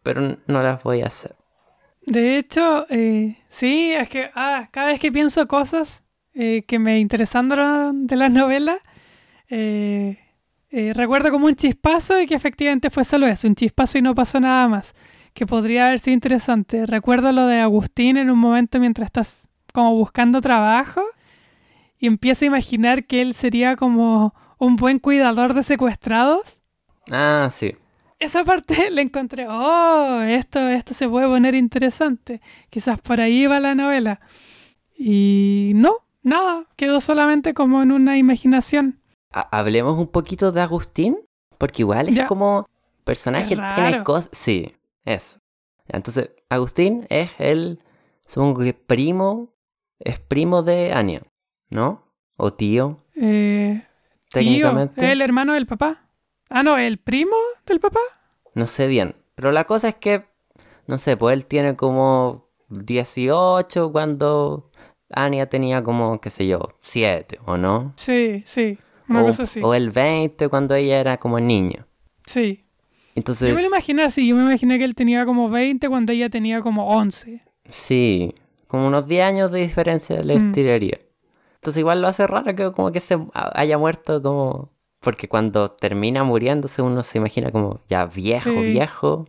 pero 0.04 0.20
no 0.46 0.62
las 0.62 0.82
voy 0.84 1.02
a 1.02 1.06
hacer. 1.08 1.34
De 2.06 2.38
hecho, 2.38 2.86
eh, 2.90 3.36
sí, 3.48 3.92
es 3.92 4.08
que 4.08 4.30
ah, 4.36 4.68
cada 4.70 4.88
vez 4.88 5.00
que 5.00 5.10
pienso 5.10 5.48
cosas 5.48 6.04
eh, 6.34 6.62
que 6.66 6.78
me 6.78 7.00
interesaron 7.00 8.06
de 8.06 8.14
la 8.16 8.28
novela, 8.28 8.78
eh, 9.48 10.18
eh, 10.76 10.92
recuerdo 10.92 11.30
como 11.30 11.46
un 11.46 11.54
chispazo 11.54 12.20
y 12.20 12.26
que 12.26 12.34
efectivamente 12.34 12.90
fue 12.90 13.04
solo 13.04 13.28
eso, 13.28 13.46
un 13.46 13.54
chispazo 13.54 13.98
y 13.98 14.02
no 14.02 14.12
pasó 14.12 14.40
nada 14.40 14.66
más, 14.66 14.92
que 15.32 15.46
podría 15.46 15.86
haber 15.86 16.00
sido 16.00 16.14
interesante. 16.14 16.84
Recuerdo 16.84 17.30
lo 17.30 17.46
de 17.46 17.60
Agustín 17.60 18.16
en 18.16 18.28
un 18.28 18.40
momento 18.40 18.80
mientras 18.80 19.06
estás 19.06 19.48
como 19.72 19.94
buscando 19.94 20.40
trabajo 20.40 21.00
y 21.96 22.08
empieza 22.08 22.44
a 22.44 22.48
imaginar 22.48 23.06
que 23.06 23.22
él 23.22 23.34
sería 23.34 23.76
como 23.76 24.34
un 24.58 24.74
buen 24.74 24.98
cuidador 24.98 25.54
de 25.54 25.62
secuestrados. 25.62 26.60
Ah, 27.08 27.50
sí. 27.52 27.76
Esa 28.18 28.42
parte 28.44 28.74
le 28.90 29.02
encontré, 29.02 29.46
oh, 29.48 30.22
esto, 30.22 30.68
esto 30.68 30.92
se 30.92 31.08
puede 31.08 31.28
poner 31.28 31.54
interesante. 31.54 32.40
Quizás 32.68 33.00
por 33.00 33.20
ahí 33.20 33.46
va 33.46 33.60
la 33.60 33.76
novela. 33.76 34.18
Y 34.98 35.70
no, 35.76 35.98
nada, 36.24 36.66
quedó 36.74 36.98
solamente 36.98 37.54
como 37.54 37.80
en 37.80 37.92
una 37.92 38.18
imaginación. 38.18 38.98
Ha- 39.34 39.48
hablemos 39.58 39.98
un 39.98 40.06
poquito 40.06 40.52
de 40.52 40.60
Agustín, 40.60 41.18
porque 41.58 41.82
igual 41.82 42.08
es 42.08 42.14
Ya. 42.14 42.26
como 42.28 42.66
personaje, 43.04 43.54
Es 43.54 43.74
tiene 43.74 44.02
cosas... 44.04 44.30
Sí, 44.32 44.76
eso. 45.04 45.38
Entonces, 45.88 46.30
Agustín 46.48 47.06
es 47.10 47.30
el, 47.38 47.80
supongo 48.28 48.60
que 48.62 48.72
primo, 48.74 49.52
es 49.98 50.18
primo 50.20 50.62
de 50.62 50.92
Anya, 50.92 51.22
¿no? 51.70 52.04
O 52.36 52.52
tío, 52.52 52.96
Eh, 53.16 53.82
tío, 53.82 54.30
técnicamente. 54.30 55.10
el 55.12 55.20
hermano 55.20 55.52
del 55.54 55.66
papá. 55.66 56.08
Ah, 56.48 56.62
no, 56.62 56.78
el 56.78 56.98
primo 56.98 57.36
del 57.66 57.80
papá. 57.80 58.00
No 58.54 58.66
sé 58.66 58.86
bien. 58.86 59.16
Pero 59.34 59.50
la 59.52 59.64
cosa 59.64 59.88
es 59.88 59.94
que, 59.96 60.24
no 60.86 60.96
sé, 60.98 61.16
pues 61.16 61.34
él 61.34 61.46
tiene 61.46 61.76
como 61.76 62.48
18 62.68 63.90
cuando 63.92 64.70
Anya 65.10 65.46
tenía 65.48 65.82
como, 65.82 66.20
qué 66.20 66.30
sé 66.30 66.46
yo, 66.46 66.60
7, 66.80 67.38
¿o 67.46 67.56
no? 67.56 67.92
Sí, 67.96 68.42
sí, 68.46 68.78
una 69.08 69.22
o, 69.22 69.26
cosa 69.26 69.44
así. 69.44 69.60
o 69.62 69.74
el 69.74 69.90
20 69.90 70.48
cuando 70.48 70.74
ella 70.74 70.98
era 71.00 71.16
como 71.18 71.38
niña. 71.40 71.86
Sí. 72.26 72.64
Entonces, 73.14 73.48
Yo 73.48 73.54
me 73.54 73.60
lo 73.62 73.68
imaginé 73.68 74.02
así, 74.02 74.26
yo 74.26 74.34
me 74.34 74.42
imaginé 74.42 74.78
que 74.78 74.84
él 74.84 74.94
tenía 74.94 75.24
como 75.24 75.48
20 75.48 75.88
cuando 75.88 76.12
ella 76.12 76.28
tenía 76.30 76.60
como 76.62 76.88
11. 76.88 77.42
sí, 77.68 78.34
como 78.66 78.88
unos 78.88 79.06
10 79.06 79.24
años 79.24 79.52
de 79.52 79.60
diferencia 79.60 80.20
le 80.22 80.38
Mm. 80.40 80.52
tiraría. 80.52 80.98
Entonces 81.56 81.78
igual 81.80 82.02
lo 82.02 82.08
hace 82.08 82.26
raro 82.26 82.54
que 82.56 82.72
como 82.72 82.90
que 82.92 83.00
se 83.00 83.14
ha- 83.34 83.52
haya 83.58 83.78
muerto 83.78 84.20
como... 84.20 84.70
Porque 85.00 85.28
cuando 85.28 85.70
termina 85.70 86.24
muriéndose 86.24 86.82
uno 86.82 87.02
se 87.02 87.18
imagina 87.18 87.50
como 87.52 87.80
ya 87.88 88.06
viejo, 88.06 88.50
Sí. 88.50 88.56
viejo. 88.72 89.26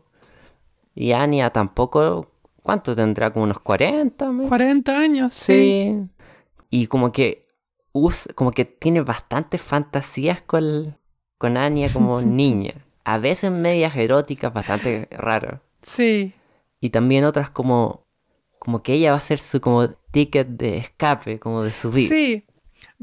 Y 0.96 1.12
Anya 1.12 1.50
tampoco... 1.52 2.32
¿Cuánto 2.64 2.96
tendrá? 2.96 3.32
Como 3.32 3.44
unos 3.46 3.60
40. 3.60 4.32
me- 4.32 4.48
40 4.48 4.98
años, 4.98 5.34
sí. 5.36 5.54
Sí. 5.94 6.26
Y 6.72 6.88
como 6.88 7.12
que 7.12 7.45
usa, 7.98 8.34
como 8.34 8.52
que 8.52 8.66
tiene 8.66 9.00
bastantes 9.02 9.62
fantasías 9.62 10.42
con, 10.42 10.98
con 11.38 11.56
Anya 11.56 11.88
como 11.92 12.22
niña. 12.22 12.74
A 13.06 13.18
veces 13.20 13.52
medias 13.52 13.96
eróticas, 13.96 14.54
bastante 14.54 15.08
raras. 15.12 15.62
Sí. 15.82 16.34
Y 16.82 16.90
también 16.90 17.24
otras 17.24 17.50
como, 17.50 18.06
como 18.60 18.84
que 18.84 18.94
ella 18.94 19.12
va 19.12 19.18
a 19.18 19.22
ser 19.22 19.40
su 19.40 19.62
como 19.62 19.88
ticket 20.12 20.48
de 20.50 20.78
escape, 20.78 21.40
como 21.40 21.64
de 21.64 21.72
subir. 21.72 22.10
Sí. 22.10 22.44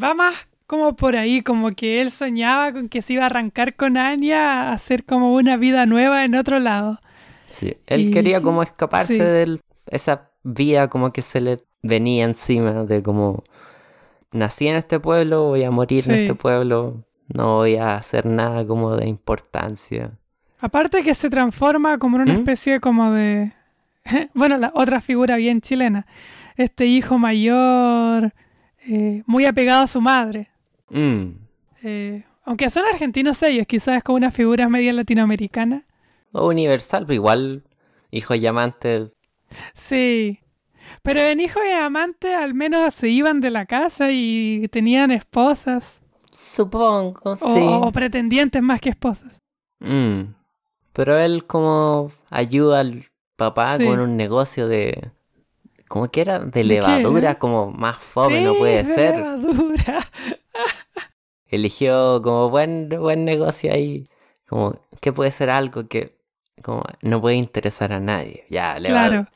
Va 0.00 0.12
más 0.14 0.34
como 0.66 0.94
por 0.96 1.16
ahí, 1.16 1.42
como 1.42 1.72
que 1.74 2.00
él 2.00 2.10
soñaba 2.10 2.72
con 2.72 2.88
que 2.88 3.00
se 3.02 3.14
iba 3.14 3.22
a 3.22 3.26
arrancar 3.26 3.76
con 3.76 3.96
Anya 3.96 4.70
a 4.70 4.72
hacer 4.72 5.04
como 5.04 5.34
una 5.34 5.56
vida 5.56 5.86
nueva 5.86 6.24
en 6.24 6.34
otro 6.34 6.58
lado. 6.58 7.00
Sí, 7.48 7.76
él 7.86 8.02
Y- 8.02 8.10
quería 8.10 8.40
como 8.42 8.62
escaparse 8.62 9.14
sí. 9.14 9.18
de 9.18 9.60
esa 9.86 10.30
vida 10.42 10.88
como 10.88 11.12
que 11.12 11.22
se 11.22 11.40
le 11.40 11.58
venía 11.82 12.24
encima 12.24 12.84
de 12.84 13.02
como 13.02 13.44
nací 14.32 14.68
en 14.68 14.76
este 14.76 15.00
pueblo, 15.00 15.44
voy 15.44 15.62
a 15.64 15.70
morir 15.70 16.04
en 16.08 16.14
este 16.16 16.34
pueblo, 16.34 17.04
no 17.32 17.56
voy 17.56 17.76
a 17.76 17.96
hacer 17.96 18.26
nada 18.26 18.66
como 18.66 18.96
de 18.96 19.06
importancia. 19.08 20.18
Aparte 20.60 21.02
que 21.02 21.14
se 21.14 21.28
transforma 21.30 21.98
como 21.98 22.16
en 22.16 22.22
una 22.22 22.34
¿Mm? 22.34 22.38
especie 22.38 22.80
como 22.80 23.10
de... 23.12 23.52
bueno, 24.34 24.56
la 24.58 24.72
otra 24.74 25.00
figura 25.00 25.36
bien 25.36 25.60
chilena. 25.60 26.06
Este 26.56 26.86
hijo 26.86 27.18
mayor, 27.18 28.32
eh, 28.88 29.22
muy 29.26 29.44
apegado 29.46 29.84
a 29.84 29.86
su 29.86 30.00
madre. 30.00 30.50
Mm, 30.90 31.30
Eh, 31.84 32.22
aunque 32.44 32.70
son 32.70 32.84
argentinos 32.92 33.42
ellos, 33.42 33.66
quizás 33.66 33.96
es 33.98 34.02
como 34.04 34.16
una 34.16 34.30
figura 34.30 34.68
media 34.68 34.92
latinoamericana. 34.92 35.84
O 36.32 36.46
universal, 36.48 37.04
pero 37.06 37.14
igual 37.14 37.64
hijo 38.10 38.34
y 38.34 38.46
amante. 38.46 39.10
Sí. 39.74 40.38
Pero 41.02 41.20
en 41.20 41.40
Hijo 41.40 41.60
y 41.64 41.72
Amante 41.72 42.34
al 42.34 42.54
menos 42.54 42.94
se 42.94 43.08
iban 43.08 43.40
de 43.40 43.50
la 43.50 43.66
casa 43.66 44.08
y 44.12 44.68
tenían 44.70 45.10
esposas. 45.10 46.00
Supongo, 46.30 47.20
O, 47.40 47.54
sí. 47.54 47.60
o 47.66 47.92
pretendientes 47.92 48.62
más 48.62 48.80
que 48.80 48.90
esposas. 48.90 49.38
Mm. 49.80 50.34
Pero 50.92 51.18
él 51.18 51.46
como 51.46 52.12
ayuda 52.30 52.80
al 52.80 53.04
papá 53.36 53.76
Sí. 53.78 53.84
con 53.86 54.00
un 54.00 54.16
negocio 54.16 54.68
de... 54.68 55.10
¿Cómo 55.88 56.08
que 56.08 56.22
era? 56.22 56.38
De 56.38 56.50
qué, 56.52 56.64
levadura, 56.64 57.32
eh? 57.32 57.38
como 57.38 57.70
más 57.70 57.98
fome 58.00 58.40
no 58.42 58.52
Sí, 58.54 58.58
puede 58.60 58.76
de 58.78 58.84
ser. 58.94 59.16
levadura. 59.16 59.98
eligió 61.46 62.22
como 62.22 62.48
buen, 62.50 62.88
buen 62.88 63.24
negocio 63.24 63.72
ahí. 63.72 64.08
Como 64.48 64.78
que 65.00 65.12
puede 65.12 65.30
ser 65.30 65.50
algo 65.50 65.86
que 65.88 66.16
como 66.62 66.82
no 67.02 67.20
puede 67.20 67.36
interesar 67.36 67.92
a 67.92 68.00
nadie. 68.00 68.44
Ya, 68.50 68.78
levadura. 68.78 69.08
Claro. 69.08 69.28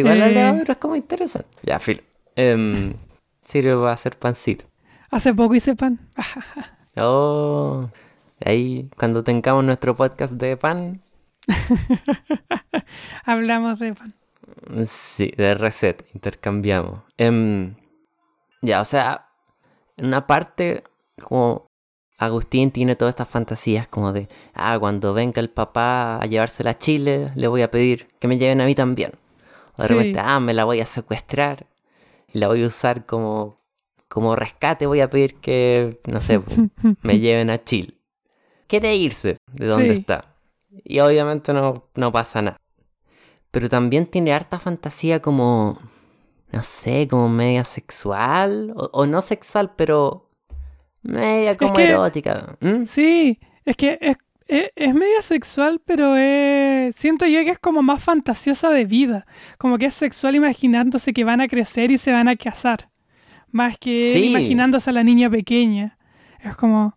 Igual 0.00 0.18
la 0.18 0.28
Eh. 0.28 0.34
levadura 0.34 0.72
es 0.72 0.78
como 0.78 0.96
interesante. 0.96 1.48
Ya, 1.62 1.78
filo. 1.78 2.02
Em, 2.36 2.94
sirve 3.44 3.74
para 3.76 3.92
hacer 3.92 4.16
pancito. 4.18 4.64
Hace 5.10 5.32
poco 5.34 5.54
hice 5.54 5.74
pan. 5.76 5.98
Oh, 7.00 7.88
ahí 8.44 8.90
cuando 8.98 9.22
tengamos 9.22 9.62
nuestro 9.64 9.94
podcast 9.94 10.32
de 10.32 10.56
pan, 10.56 11.00
Hablamos 13.24 13.78
de 13.78 13.94
pan. 13.94 14.14
sí, 14.88 15.32
de 15.36 15.54
receta, 15.54 16.04
intercambiamos. 16.14 17.02
Em, 17.16 17.74
ya, 18.62 18.80
o 18.80 18.84
sea, 18.84 19.26
en 19.96 20.06
una 20.06 20.26
parte 20.26 20.82
como 21.22 21.66
Agustín 22.18 22.70
tiene 22.72 22.96
todas 22.96 23.12
estas 23.12 23.28
fantasías 23.28 23.86
como 23.86 24.12
de, 24.12 24.26
ah, 24.54 24.76
cuando 24.78 25.14
venga 25.14 25.40
el 25.40 25.50
papá 25.50 26.16
a 26.20 26.26
llevársela 26.26 26.70
a 26.70 26.78
Chile, 26.78 27.30
le 27.36 27.46
voy 27.48 27.62
a 27.62 27.70
pedir 27.70 28.08
que 28.18 28.26
me 28.28 28.38
lleven 28.38 28.60
a 28.60 28.64
mí 28.64 28.74
también. 28.74 29.12
De 29.78 29.86
Sí. 29.86 29.94
repente, 29.94 30.20
ah, 30.22 30.40
me 30.40 30.52
la 30.54 30.64
voy 30.64 30.80
a 30.80 30.86
secuestrar 30.86 31.66
y 32.32 32.38
la 32.38 32.48
voy 32.48 32.62
a 32.62 32.66
usar 32.66 33.06
como, 33.06 33.58
como 34.08 34.36
rescate, 34.36 34.86
voy 34.86 35.00
a 35.00 35.08
pedir 35.08 35.36
que, 35.36 36.00
no 36.06 36.20
sé, 36.20 36.40
me 37.02 37.18
lleven 37.20 37.50
a 37.50 37.62
Chile. 37.64 37.94
Quiere 38.66 38.94
irse 38.96 39.38
de 39.52 39.66
donde 39.66 39.94
Sí. 39.94 40.00
está. 40.00 40.34
Y 40.84 41.00
obviamente 41.00 41.52
no, 41.54 41.88
no 41.94 42.12
pasa 42.12 42.42
nada. 42.42 42.60
Pero 43.50 43.68
también 43.70 44.06
tiene 44.06 44.32
harta 44.34 44.58
fantasía 44.58 45.22
como, 45.22 45.78
no 46.52 46.62
sé, 46.62 47.08
como 47.08 47.28
media 47.30 47.64
sexual. 47.64 48.74
O, 48.76 48.90
o 48.92 49.06
no 49.06 49.22
sexual, 49.22 49.72
pero 49.76 50.28
media 51.02 51.56
como 51.56 51.72
que- 51.72 51.88
erótica. 51.90 52.56
¿Mm? 52.60 52.84
Sí, 52.84 53.40
es 53.64 53.76
que 53.76 53.98
es, 54.02 54.16
es, 54.48 54.70
es 54.74 54.94
medio 54.94 55.22
sexual, 55.22 55.80
pero 55.84 56.16
es, 56.16 56.96
siento 56.96 57.26
yo 57.26 57.44
que 57.44 57.50
es 57.50 57.58
como 57.58 57.82
más 57.82 58.02
fantasiosa 58.02 58.70
de 58.70 58.84
vida. 58.84 59.26
Como 59.58 59.78
que 59.78 59.86
es 59.86 59.94
sexual 59.94 60.34
imaginándose 60.34 61.12
que 61.12 61.22
van 61.24 61.40
a 61.40 61.48
crecer 61.48 61.90
y 61.90 61.98
se 61.98 62.12
van 62.12 62.26
a 62.28 62.36
casar. 62.36 62.88
Más 63.52 63.78
que 63.78 64.12
Sí. 64.14 64.30
imaginándose 64.30 64.90
a 64.90 64.92
la 64.92 65.04
niña 65.04 65.30
pequeña. 65.30 65.96
Es 66.40 66.56
como 66.56 66.96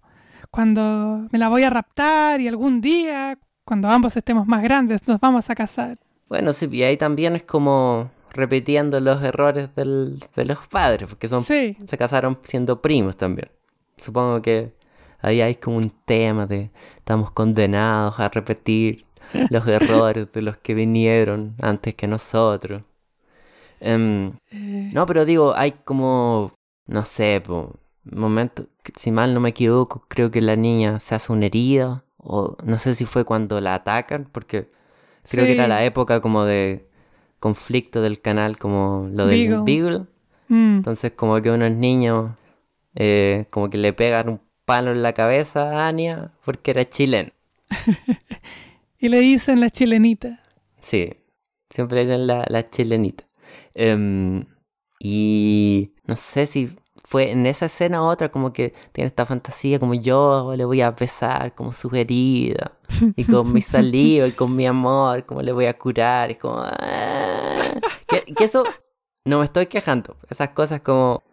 cuando 0.50 1.28
me 1.32 1.40
la 1.40 1.50
voy 1.50 1.64
a 1.64 1.70
raptar 1.70 2.42
y 2.42 2.48
algún 2.48 2.82
día, 2.82 3.38
cuando 3.64 3.88
ambos 3.90 4.18
estemos 4.18 4.48
más 4.48 4.62
grandes, 4.64 5.08
nos 5.08 5.20
vamos 5.20 5.50
a 5.50 5.56
casar. 5.56 5.98
Bueno, 6.28 6.54
sí, 6.54 6.68
y 6.72 6.84
ahí 6.84 6.98
también 6.98 7.36
es 7.36 7.44
como 7.44 8.10
repitiendo 8.34 9.00
los 9.00 9.22
errores 9.24 9.74
del- 9.76 10.24
de 10.36 10.46
los 10.46 10.60
padres, 10.68 11.10
porque 11.10 11.28
son 11.28 11.42
Sí, 11.42 11.78
se 11.86 11.98
casaron 11.98 12.40
siendo 12.44 12.82
primos 12.82 13.18
también. 13.18 13.50
Supongo 13.98 14.42
que 14.42 14.74
ahí 15.22 15.42
hay 15.42 15.56
como 15.56 15.78
un 15.78 15.92
tema 16.06 16.46
de 16.46 16.72
estamos 16.98 17.32
condenados 17.32 18.20
a 18.20 18.30
repetir 18.30 19.06
los 19.50 19.68
errores 19.68 20.32
de 20.32 20.42
los 20.42 20.58
que 20.58 20.74
vinieron 20.74 21.56
antes 21.62 21.96
que 21.96 22.08
nosotros. 22.08 22.84
Em, 23.80 24.34
eh, 24.52 24.92
no, 24.94 25.06
pero 25.06 25.26
digo, 25.26 25.54
hay 25.56 25.72
como, 25.72 26.54
no 26.86 27.04
sé, 27.06 27.42
po, 27.46 27.74
momento, 28.04 28.68
si 28.96 29.12
mal 29.12 29.34
no 29.34 29.40
me 29.40 29.50
equivoco, 29.50 30.06
creo 30.08 30.32
que 30.32 30.42
la 30.42 30.56
niña 30.56 31.00
se 31.00 31.16
hace 31.16 31.32
una 31.32 31.48
herida, 31.48 32.04
o 32.18 32.56
no 32.64 32.78
sé 32.78 32.94
si 32.96 33.06
fue 33.06 33.26
cuando 33.26 33.60
la 33.60 33.76
atacan, 33.76 34.28
porque 34.32 34.70
creo 35.24 35.46
que 35.46 35.54
era 35.54 35.68
la 35.68 35.84
época 35.84 36.22
como 36.22 36.46
de 36.46 36.88
conflicto 37.40 38.02
del 38.02 38.22
canal, 38.22 38.60
como 38.60 39.10
lo 39.12 39.26
del 39.26 39.48
Beagle. 39.50 39.64
Beagle. 39.64 40.06
mm, 40.50 40.78
Entonces 40.78 41.12
como 41.14 41.42
que 41.42 41.50
unos 41.50 41.72
niños 41.72 42.32
eh, 42.96 43.46
como 43.50 43.70
que 43.70 43.78
le 43.78 43.94
pegan 43.94 44.30
un 44.30 44.42
palo 44.72 44.92
en 44.92 45.04
la 45.04 45.12
cabeza 45.12 45.70
a 45.70 45.90
Anya 45.90 46.32
porque 46.46 46.72
era 46.72 46.90
chileno. 46.90 47.32
y 49.00 49.10
le 49.10 49.20
dicen 49.20 49.60
la 49.60 49.70
chilenita. 49.70 50.42
Sí, 50.80 51.14
siempre 51.70 51.98
le 51.98 52.06
dicen 52.06 52.26
la, 52.26 52.46
la 52.48 52.70
chilenita. 52.70 53.26
Em, 53.74 54.46
y 54.98 55.92
no 56.06 56.16
sé 56.16 56.48
si 56.48 56.74
fue 57.04 57.32
en 57.32 57.48
esa 57.48 57.66
escena 57.66 58.02
u 58.02 58.06
otra 58.06 58.32
como 58.32 58.54
que 58.54 58.74
tiene 58.94 59.08
esta 59.08 59.26
fantasía 59.26 59.78
como 59.78 59.94
yo 59.94 60.54
le 60.56 60.64
voy 60.64 60.80
a 60.80 60.92
besar 60.92 61.54
como 61.54 61.74
su 61.74 61.94
herida 61.94 62.72
y 63.18 63.26
con 63.26 63.52
mi 63.52 63.62
saliva 63.74 64.26
y 64.26 64.32
con 64.32 64.56
mi 64.56 64.66
amor 64.66 65.26
como 65.26 65.42
le 65.42 65.52
voy 65.52 65.66
a 65.66 65.78
curar 65.78 66.32
y 66.32 66.36
como 66.36 66.60
ah. 66.60 67.74
que, 68.08 68.34
que 68.34 68.44
eso 68.46 68.64
no 69.26 69.40
me 69.40 69.46
estoy 69.46 69.66
quejando 69.66 70.16
esas 70.30 70.52
cosas 70.52 70.80
como 70.80 71.24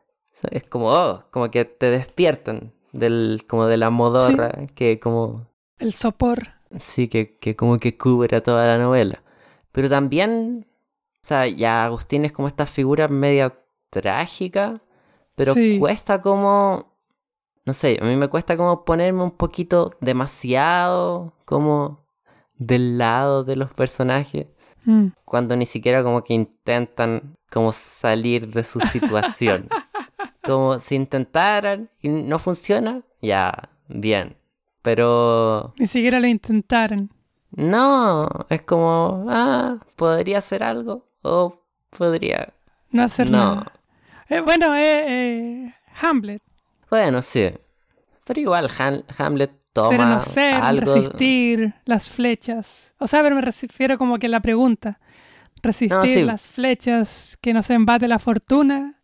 es 0.51 0.65
como 0.65 0.91
oh, 0.91 1.23
como 1.31 1.53
que 1.53 1.65
te 1.65 1.91
despiertan 1.91 2.73
del 2.93 3.45
como 3.49 3.67
de 3.67 3.77
la 3.77 3.91
modorra 3.91 4.67
que 4.75 4.99
como 5.01 5.47
El 5.79 5.95
sopor. 5.95 6.39
Sí, 6.79 7.09
que, 7.09 7.37
que 7.39 7.57
como 7.57 7.79
que 7.79 7.97
cubre 7.97 8.41
toda 8.41 8.67
la 8.67 8.79
novela. 8.79 9.23
Pero 9.73 9.89
también, 9.89 10.67
o 11.23 11.27
sea, 11.27 11.47
ya 11.47 11.85
Agustín 11.85 12.25
es 12.25 12.33
como 12.33 12.49
esta 12.49 12.67
figura 12.67 13.09
media 13.09 13.59
trágica, 13.91 14.81
pero 15.35 15.55
Sí. 15.55 15.79
cuesta 15.79 16.21
como, 16.21 16.93
no 17.65 17.73
sé, 17.73 17.99
a 18.01 18.05
mí 18.05 18.17
me 18.17 18.29
cuesta 18.29 18.57
como 18.57 18.85
ponerme 18.85 19.23
un 19.23 19.31
poquito 19.31 19.93
demasiado 20.01 21.33
como 21.45 22.05
del 22.57 22.99
lado 22.99 23.45
de 23.45 23.57
los 23.57 23.73
personajes, 23.73 24.47
Mm. 24.85 25.09
cuando 25.25 25.55
ni 25.57 25.67
siquiera 25.67 26.03
como 26.03 26.23
que 26.25 26.35
intentan 26.35 27.37
como 27.51 27.73
salir 27.73 28.53
de 28.53 28.65
su 28.65 28.81
situación. 29.61 29.69
Como 30.49 30.81
si 30.81 30.95
intentaran 30.97 31.89
y 32.03 32.09
no 32.09 32.39
funciona, 32.39 33.03
ya, 33.23 33.71
bien. 33.89 34.37
Pero 34.83 35.75
Ni 35.79 35.87
siquiera 35.87 36.19
lo 36.21 36.27
intentaron. 36.27 37.11
no, 37.51 38.29
es 38.49 38.63
como, 38.63 39.27
ah, 39.29 39.77
podría 39.97 40.39
hacer 40.39 40.63
algo 40.63 41.07
o 41.23 41.63
podría. 41.91 42.53
No 42.91 43.03
hacer 43.03 43.31
No. 43.31 43.39
nada. 43.39 43.73
Eh, 44.29 44.41
bueno, 44.41 44.75
eh, 44.77 45.05
eh, 45.67 45.75
Hamlet. 46.01 46.43
Bueno, 46.91 47.23
sí. 47.23 47.51
Pero 48.25 48.41
igual 48.41 48.71
Han- 48.79 49.05
Hamlet 49.17 49.51
toma 49.73 49.91
ser 49.97 50.01
no 50.07 50.23
ser, 50.23 50.55
algo. 50.55 50.95
resistir 50.95 51.75
las 51.85 52.09
flechas. 52.09 52.95
O 52.99 53.07
sea, 53.07 53.23
pero 53.23 53.35
me 53.35 53.43
refiero 53.43 53.97
como 53.99 54.19
que 54.19 54.29
la 54.29 54.41
pregunta. 54.41 55.01
Resistir 55.63 55.91
No, 55.97 56.05
sí. 56.05 56.25
las 56.25 56.47
flechas 56.47 57.37
que 57.41 57.53
nos 57.53 57.69
embate 57.71 58.07
la 58.07 58.19
fortuna 58.19 58.98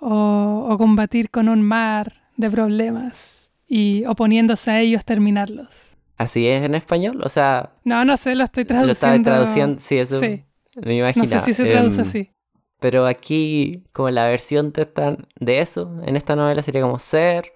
o, 0.00 0.74
combatir 0.78 1.30
con 1.30 1.48
un 1.48 1.62
mar 1.62 2.22
de 2.36 2.50
problemas 2.50 3.50
y 3.66 4.04
oponiéndose 4.06 4.70
a 4.70 4.80
ellos 4.80 5.04
terminarlos. 5.04 5.68
¿Así 6.16 6.46
es 6.46 6.64
en 6.64 6.74
español? 6.74 7.20
O 7.24 7.28
sea... 7.28 7.72
No, 7.84 8.04
no 8.04 8.16
sé, 8.16 8.34
lo 8.34 8.44
estoy 8.44 8.64
traduciendo. 8.64 8.88
Lo 8.88 8.92
estaba 8.92 9.22
traduciendo, 9.22 9.80
sí, 9.80 9.98
eso 9.98 10.20
sí. 10.20 10.44
me 10.84 10.96
imagino. 10.96 11.24
No 11.24 11.30
sé 11.30 11.40
si 11.40 11.54
se 11.54 11.64
traduce 11.64 12.00
em, 12.00 12.06
así. 12.06 12.30
Pero 12.78 13.06
aquí, 13.06 13.84
como 13.92 14.10
la 14.10 14.24
versión 14.24 14.72
de, 14.72 14.82
esta, 14.82 15.16
de 15.38 15.60
eso, 15.60 16.00
en 16.04 16.16
esta 16.16 16.36
novela 16.36 16.62
sería 16.62 16.82
como 16.82 16.98
ser 16.98 17.52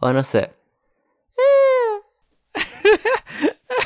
o 0.00 0.12
no 0.12 0.22
ser. 0.22 0.56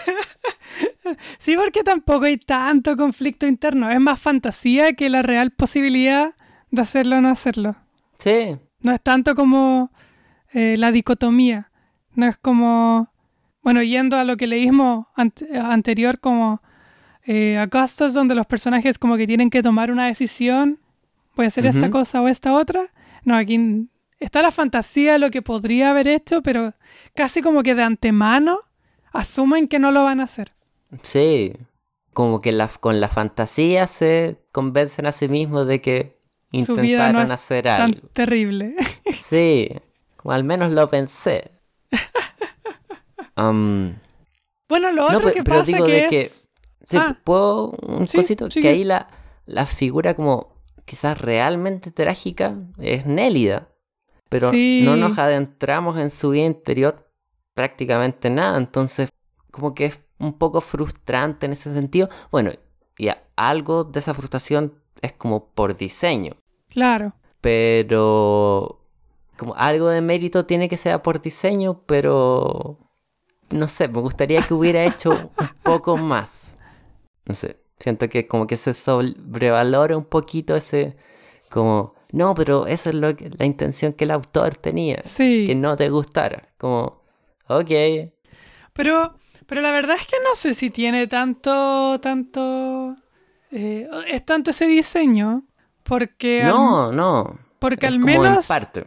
Sí, 1.38 1.56
porque 1.56 1.82
tampoco 1.82 2.26
hay 2.26 2.36
tanto 2.36 2.96
conflicto 2.96 3.46
interno. 3.46 3.90
Es 3.90 4.00
más 4.00 4.20
fantasía 4.20 4.92
que 4.92 5.08
la 5.08 5.22
real 5.22 5.50
posibilidad 5.50 6.34
de 6.70 6.82
hacerlo 6.82 7.16
o 7.16 7.20
no 7.20 7.28
hacerlo. 7.28 7.76
Sí. 8.20 8.56
No 8.80 8.92
es 8.92 9.00
tanto 9.00 9.34
como 9.34 9.90
eh, 10.52 10.76
la 10.78 10.92
dicotomía. 10.92 11.70
No 12.14 12.26
es 12.26 12.36
como, 12.36 13.12
bueno, 13.62 13.82
yendo 13.82 14.16
a 14.16 14.24
lo 14.24 14.36
que 14.36 14.46
leímos 14.46 15.06
anterior, 15.16 16.20
como 16.20 16.62
eh, 17.24 17.58
Augustus, 17.58 18.14
donde 18.14 18.34
los 18.34 18.46
personajes 18.46 18.98
como 18.98 19.16
que 19.16 19.26
tienen 19.26 19.50
que 19.50 19.62
tomar 19.62 19.90
una 19.90 20.06
decisión, 20.06 20.80
voy 21.36 21.44
a 21.46 21.48
hacer 21.48 21.66
esta 21.66 21.90
cosa 21.90 22.20
o 22.22 22.28
esta 22.28 22.52
otra. 22.54 22.92
No, 23.24 23.36
aquí 23.36 23.88
está 24.18 24.42
la 24.42 24.50
fantasía 24.50 25.12
de 25.12 25.18
lo 25.18 25.30
que 25.30 25.42
podría 25.42 25.90
haber 25.90 26.08
hecho, 26.08 26.42
pero 26.42 26.74
casi 27.14 27.42
como 27.42 27.62
que 27.62 27.74
de 27.74 27.82
antemano 27.82 28.60
asumen 29.12 29.68
que 29.68 29.78
no 29.78 29.90
lo 29.90 30.04
van 30.04 30.20
a 30.20 30.24
hacer. 30.24 30.52
Sí, 31.02 31.52
como 32.12 32.40
que 32.40 32.56
con 32.80 33.00
la 33.00 33.08
fantasía 33.08 33.86
se 33.86 34.38
convencen 34.52 35.06
a 35.06 35.12
sí 35.12 35.28
mismos 35.28 35.66
de 35.66 35.80
que 35.80 36.19
intentaron 36.53 37.30
hacer 37.30 37.68
algo. 37.68 38.01
Tan 38.01 38.11
terrible. 38.12 38.76
Sí, 39.28 39.68
como 40.16 40.32
al 40.32 40.44
menos 40.44 40.72
lo 40.72 40.88
pensé. 40.88 41.53
Um, 43.36 43.94
bueno, 44.68 44.92
lo 44.92 45.05
otro 45.07 45.32
que 45.32 45.42
pasa 45.42 45.78
que 45.78 46.07
es... 46.09 46.51
Que, 46.90 46.98
ah. 46.98 47.18
¿Puedo 47.24 47.70
un 47.70 48.07
cosito? 48.07 48.48
Que 48.51 48.68
ahí 48.68 48.84
la, 48.84 49.09
la 49.46 49.64
figura 49.64 50.12
como 50.12 50.61
quizás 50.84 51.18
realmente 51.18 51.90
trágica 51.90 52.55
es 52.78 53.07
Nélida. 53.07 53.68
Pero 54.28 54.53
no 54.53 54.96
nos 54.96 55.18
adentramos 55.18 55.98
en 55.98 56.11
su 56.11 56.30
vida 56.30 56.44
interior 56.44 57.11
prácticamente 57.55 58.30
nada. 58.30 58.59
Entonces, 58.59 59.09
como 59.51 59.74
que 59.74 59.86
es 59.86 60.01
un 60.18 60.34
poco 60.38 60.61
frustrante 60.61 61.46
en 61.46 61.53
ese 61.53 61.72
sentido. 61.72 62.09
Bueno, 62.30 62.53
y 62.96 63.09
algo 63.36 63.84
de 63.84 63.98
esa 63.98 64.14
frustración 64.14 64.74
es 65.03 65.12
como 65.12 65.46
por 65.46 65.76
diseño. 65.76 66.32
Claro. 66.68 67.14
Pero 67.40 68.86
como 69.36 69.55
algo 69.55 69.88
de 69.88 70.01
mérito 70.01 70.46
tiene 70.46 70.68
que 70.68 70.76
ser 70.76 71.01
por 71.03 71.22
diseño, 71.22 71.82
pero 71.86 72.78
no 73.51 73.68
sé, 73.68 73.88
me 73.88 74.01
gustaría 74.01 74.42
que 74.42 74.55
hubiera 74.55 74.84
hecho 74.84 75.11
un 75.11 75.30
poco 75.62 75.96
más. 75.96 76.55
No 77.26 77.34
sé, 77.34 77.61
siento 77.78 78.09
que 78.09 78.26
como 78.26 78.46
que 78.46 78.57
se 78.57 78.74
sobrevalora 78.74 79.96
un 79.96 80.05
poquito 80.05 80.57
ese 80.57 80.96
como 81.48 81.94
no, 82.12 82.34
pero 82.34 82.66
eso 82.66 82.90
es 82.90 82.96
lo 82.96 83.14
que, 83.16 83.30
la 83.30 83.46
intención 83.46 83.92
que 83.92 84.05
el 84.05 84.11
autor 84.11 84.57
tenía. 84.57 85.01
Sí. 85.05 85.44
Que 85.46 85.55
no 85.55 85.76
te 85.76 85.88
gustara. 85.90 86.48
Como, 86.59 87.03
ok. 87.48 87.70
Pero 88.72 89.14
pero 89.51 89.62
la 89.62 89.72
verdad 89.72 89.96
es 89.98 90.07
que 90.07 90.16
no 90.22 90.36
sé 90.36 90.55
si 90.55 90.70
tiene 90.70 91.09
tanto, 91.09 91.98
tanto... 92.01 92.96
Eh, 93.53 93.88
es 94.09 94.24
tanto 94.24 94.51
ese 94.51 94.66
diseño, 94.66 95.44
porque... 95.82 96.42
No, 96.44 96.92
no. 96.92 97.38
Porque 97.59 97.86
al 97.86 97.98
menos... 97.98 98.46
parte. 98.46 98.86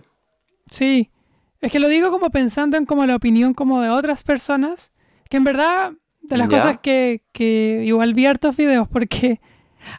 Sí. 0.70 1.12
Es 1.62 1.72
que 1.72 1.80
lo 1.80 1.88
digo 1.88 2.12
como 2.12 2.30
pensando 2.30 2.78
en 2.78 2.86
como 2.86 3.06
la 3.06 3.16
opinión 3.16 3.54
como 3.54 3.82
de 3.82 3.90
otras 3.90 4.24
personas, 4.24 4.92
que 5.30 5.38
en 5.38 5.44
verdad 5.44 5.94
de 6.22 6.38
las 6.38 6.50
cosas 6.50 6.80
que, 6.82 7.24
que 7.32 7.84
igual 7.86 8.14
vi 8.14 8.26
hartos 8.26 8.56
videos, 8.56 8.88
porque 8.88 9.40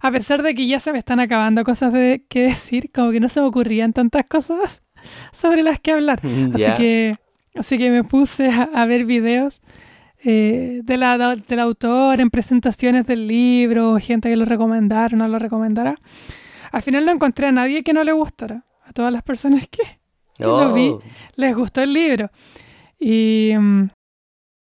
a 0.01 0.11
pesar 0.11 0.43
de 0.43 0.55
que 0.55 0.67
ya 0.67 0.81
se 0.81 0.93
me 0.93 0.99
están 0.99 1.21
acabando 1.21 1.65
cosas 1.65 1.93
de 1.93 2.25
que 2.29 2.43
decir, 2.43 2.91
como 2.93 3.12
que 3.12 3.21
no 3.21 3.29
se 3.29 3.41
me 3.41 3.47
ocurrían 3.47 3.93
tantas 3.93 4.27
cosas 4.27 4.83
sobre 5.33 5.62
las 5.62 5.79
que 5.81 5.93
hablar. 5.93 6.21
Así 6.55 6.73
que 6.77 7.19
así 7.55 7.79
que 7.79 7.91
me 7.91 8.05
puse 8.05 8.51
a 8.51 8.85
ver 8.87 9.05
videos 9.05 9.62
eh, 10.25 10.81
de 10.83 10.97
la, 10.97 11.37
del 11.37 11.61
autor 11.61 12.20
en 12.20 12.31
presentaciones 12.31 13.07
del 13.07 13.27
libro, 13.27 13.99
gente 13.99 14.31
que 14.31 14.37
lo 14.37 14.47
recomendara 14.47 15.14
o 15.14 15.18
no 15.18 15.29
lo 15.29 15.39
recomendara. 15.39 15.97
Al 16.72 16.83
final 16.83 17.05
no 17.05 17.12
encontré 17.12 17.47
a 17.49 17.53
nadie 17.53 17.83
que 17.83 17.93
no 17.93 18.03
le 18.05 18.12
gustara. 18.12 18.64
A 18.87 18.93
todas 18.93 19.12
las 19.12 19.22
personas 19.22 19.66
que, 19.68 20.01
lo 20.39 20.72
vi, 20.72 20.89
oh. 20.89 21.03
les 21.37 21.55
gustó 21.55 21.83
el 21.83 21.93
libro. 21.93 22.31
Y 22.99 23.53
mm, 23.59 23.91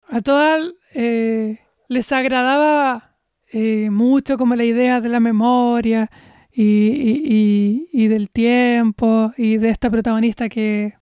a 0.08 0.20
todas 0.20 0.70
eh, 0.94 1.60
les 1.88 2.12
agradaba 2.12 3.16
eh, 3.52 3.88
mucho 3.90 4.36
como 4.36 4.56
la 4.56 4.64
idea 4.64 5.00
de 5.00 5.08
la 5.08 5.20
memoria 5.20 6.10
y, 6.52 7.86
y, 7.92 8.08
del 8.08 8.30
tiempo 8.30 9.32
y 9.36 9.56
de 9.56 9.70
esta 9.70 9.90
protagonista 9.90 10.48
que, 10.48 10.94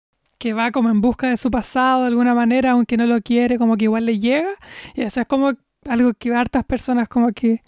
que 0.42 0.54
va 0.54 0.72
como 0.72 0.90
en 0.90 1.02
busca 1.02 1.30
de 1.30 1.38
su 1.38 1.52
pasado 1.52 2.02
de 2.02 2.08
alguna 2.08 2.34
manera, 2.34 2.72
aunque 2.72 2.98
no 2.98 3.06
lo 3.06 3.22
quiere, 3.22 3.60
como 3.60 3.78
que 3.78 3.84
igual 3.86 4.08
le 4.08 4.18
llega. 4.18 4.50
Y 4.96 5.02
eso 5.04 5.22
es 5.22 5.28
como 5.28 5.54
algo 5.88 6.16
que 6.16 6.34
hartas 6.34 6.66
personas 6.66 7.08
como 7.08 7.32
que 7.32 7.62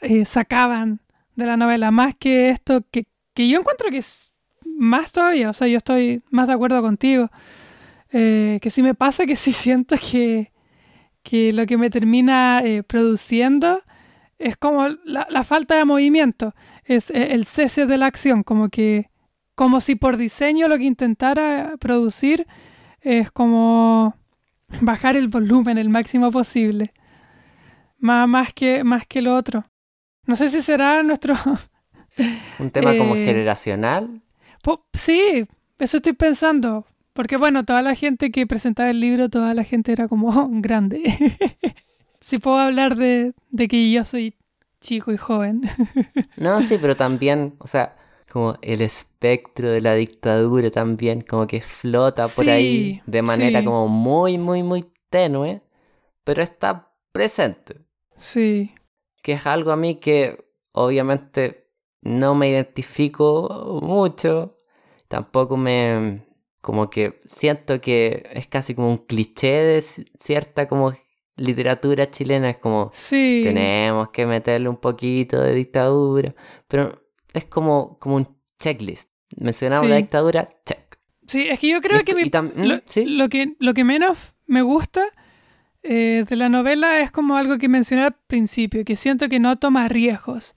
eh, 0.00 0.24
sacaban 0.24 1.02
de 1.36 1.44
la 1.44 1.58
novela, 1.58 1.90
más 1.90 2.14
que 2.16 2.48
esto, 2.48 2.80
que, 2.90 3.04
que, 3.34 3.50
yo 3.50 3.60
encuentro 3.60 3.90
que 3.90 3.98
es 3.98 4.32
más 4.64 5.12
todavía, 5.12 5.50
o 5.50 5.52
sea, 5.52 5.68
yo 5.68 5.76
estoy 5.76 6.22
más 6.30 6.46
de 6.46 6.54
acuerdo 6.54 6.80
contigo, 6.80 7.30
eh, 8.12 8.60
que 8.62 8.70
sí 8.70 8.82
me 8.82 8.94
pasa 8.94 9.26
que 9.26 9.36
sí 9.36 9.52
siento 9.64 9.96
que, 9.98 10.52
que 11.22 11.52
lo 11.52 11.66
que 11.66 11.76
me 11.76 11.90
termina 11.90 12.62
eh, 12.64 12.82
produciendo 12.82 13.82
es 14.38 14.56
como 14.56 14.88
la, 15.04 15.26
la, 15.28 15.44
falta 15.44 15.76
de 15.76 15.84
movimiento, 15.84 16.54
es 16.84 17.10
el 17.10 17.44
cese 17.44 17.84
de 17.84 17.98
la 17.98 18.06
acción, 18.06 18.42
como 18.42 18.70
que 18.70 19.10
como 19.54 19.80
si 19.80 19.94
por 19.94 20.16
diseño 20.16 20.68
lo 20.68 20.78
que 20.78 20.84
intentara 20.84 21.74
producir 21.78 22.46
es 23.00 23.30
como 23.30 24.14
bajar 24.80 25.16
el 25.16 25.28
volumen 25.28 25.78
el 25.78 25.88
máximo 25.88 26.30
posible. 26.30 26.92
Más, 27.98 28.28
más, 28.28 28.52
que, 28.52 28.84
más 28.84 29.06
que 29.06 29.22
lo 29.22 29.34
otro. 29.34 29.64
No 30.26 30.36
sé 30.36 30.50
si 30.50 30.62
será 30.62 31.02
nuestro... 31.02 31.34
¿Un 32.58 32.70
tema 32.70 32.96
como 32.96 33.16
eh, 33.16 33.24
generacional? 33.24 34.22
Sí, 34.94 35.44
eso 35.78 35.96
estoy 35.98 36.12
pensando. 36.12 36.86
Porque 37.12 37.36
bueno, 37.36 37.64
toda 37.64 37.82
la 37.82 37.94
gente 37.94 38.30
que 38.30 38.46
presentaba 38.46 38.90
el 38.90 39.00
libro, 39.00 39.28
toda 39.28 39.54
la 39.54 39.64
gente 39.64 39.92
era 39.92 40.08
como 40.08 40.48
grande. 40.60 41.02
si 42.20 42.38
puedo 42.38 42.58
hablar 42.58 42.96
de, 42.96 43.32
de 43.50 43.68
que 43.68 43.90
yo 43.90 44.04
soy 44.04 44.34
chico 44.80 45.12
y 45.12 45.16
joven. 45.16 45.62
no, 46.36 46.60
sí, 46.62 46.76
pero 46.80 46.96
también, 46.96 47.54
o 47.58 47.66
sea, 47.66 47.96
como 48.34 48.58
el 48.62 48.80
espectro 48.80 49.70
de 49.70 49.80
la 49.80 49.94
dictadura 49.94 50.68
también, 50.68 51.20
como 51.20 51.46
que 51.46 51.60
flota 51.60 52.26
por 52.26 52.50
ahí 52.50 53.00
de 53.06 53.22
manera 53.22 53.64
como 53.64 53.86
muy, 53.86 54.38
muy, 54.38 54.64
muy 54.64 54.84
tenue, 55.08 55.62
pero 56.24 56.42
está 56.42 56.92
presente. 57.12 57.76
Sí. 58.16 58.74
Que 59.22 59.34
es 59.34 59.46
algo 59.46 59.70
a 59.70 59.76
mí 59.76 60.00
que 60.00 60.50
obviamente 60.72 61.70
no 62.02 62.34
me 62.34 62.48
identifico 62.48 63.78
mucho, 63.80 64.58
tampoco 65.06 65.56
me... 65.56 66.26
como 66.60 66.90
que 66.90 67.20
siento 67.26 67.80
que 67.80 68.28
es 68.32 68.48
casi 68.48 68.74
como 68.74 68.90
un 68.90 68.98
cliché 68.98 69.52
de 69.52 69.82
cierta 70.18 70.66
como 70.66 70.92
literatura 71.36 72.10
chilena, 72.10 72.50
es 72.50 72.58
como 72.58 72.90
sí. 72.94 73.42
tenemos 73.44 74.08
que 74.08 74.26
meterle 74.26 74.68
un 74.68 74.78
poquito 74.78 75.40
de 75.40 75.54
dictadura, 75.54 76.34
pero 76.66 77.03
es 77.34 77.44
como, 77.44 77.98
como 77.98 78.16
un 78.16 78.28
checklist. 78.58 79.10
Mencionamos 79.36 79.88
la 79.88 79.96
dictadura, 79.96 80.48
check. 80.64 80.98
Sí, 81.26 81.48
es 81.48 81.58
que 81.58 81.68
yo 81.68 81.80
creo 81.80 82.02
que, 82.02 82.12
lo, 83.06 83.28
que 83.28 83.56
lo 83.58 83.74
que 83.74 83.84
menos 83.84 84.34
me 84.46 84.62
gusta 84.62 85.04
eh, 85.82 86.24
de 86.28 86.36
la 86.36 86.48
novela 86.48 87.00
es 87.00 87.10
como 87.10 87.36
algo 87.36 87.58
que 87.58 87.68
mencioné 87.68 88.04
al 88.04 88.14
principio, 88.26 88.84
que 88.84 88.96
siento 88.96 89.28
que 89.28 89.40
no 89.40 89.58
toma 89.58 89.88
riesgos. 89.88 90.54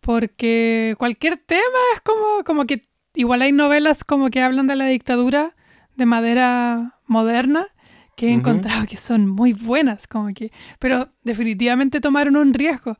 Porque 0.00 0.94
cualquier 0.98 1.36
tema 1.36 1.78
es 1.94 2.00
como, 2.00 2.44
como 2.44 2.66
que 2.66 2.88
igual 3.14 3.42
hay 3.42 3.52
novelas 3.52 4.04
como 4.04 4.30
que 4.30 4.40
hablan 4.40 4.66
de 4.66 4.76
la 4.76 4.86
dictadura 4.86 5.54
de 5.96 6.06
madera 6.06 7.00
moderna 7.06 7.68
que 8.16 8.28
he 8.28 8.32
encontrado 8.32 8.84
que 8.86 8.96
son 8.96 9.28
muy 9.28 9.52
buenas, 9.52 10.08
como 10.08 10.34
que, 10.34 10.50
pero 10.80 11.08
definitivamente 11.22 12.00
tomaron 12.00 12.36
un 12.36 12.52
riesgo. 12.52 12.98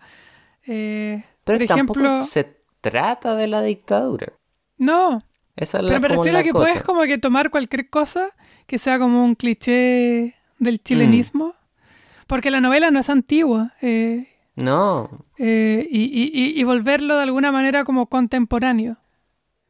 Eh, 0.65 1.25
pero 1.43 1.59
por 1.59 1.63
ejemplo, 1.65 2.27
trata 2.81 3.35
de 3.35 3.47
la 3.47 3.63
dictadura. 3.63 4.33
No. 4.77 5.23
Esa 5.57 5.81
Pero 5.81 6.01
me 6.01 6.09
refiero 6.09 6.39
a 6.39 6.43
que 6.43 6.53
puedes 6.53 6.83
como 6.83 7.03
que 7.03 7.19
tomar 7.19 7.51
cualquier 7.51 7.91
cosa 7.91 8.31
que 8.67 8.79
sea 8.79 8.99
como 8.99 9.25
un 9.25 9.35
cliché 9.35 10.37
del 10.59 10.83
chilenismo. 10.83 11.55
Porque 12.29 12.51
la 12.51 12.61
novela 12.61 12.91
no 12.91 13.01
es 13.01 13.11
antigua. 13.11 13.73
Eh, 13.81 14.29
no. 14.55 15.25
Eh, 15.39 15.87
y, 15.91 16.63
volverlo 16.65 17.17
de 17.17 17.23
alguna 17.23 17.51
manera 17.51 17.85
como 17.85 18.07
contemporáneo. 18.07 18.99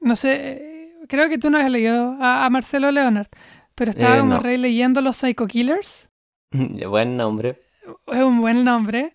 No 0.01 0.17
sé, 0.17 0.93
creo 1.09 1.29
que 1.29 1.39
tú 1.39 1.51
no 1.51 1.59
has 1.59 1.71
leído 1.71 2.17
a, 2.21 2.49
Marcelo 2.51 2.91
Leonard, 2.91 3.29
pero 3.75 3.91
estaba 3.91 4.17
eh, 4.17 4.21
como 4.21 4.41
leyendo 4.41 5.01
Los 5.01 5.19
Psycho 5.19 5.47
Killers. 5.47 6.09
buen 6.51 7.17
nombre. 7.17 7.61
Es 8.07 8.23
un 8.23 8.41
buen 8.41 8.65
nombre. 8.65 9.15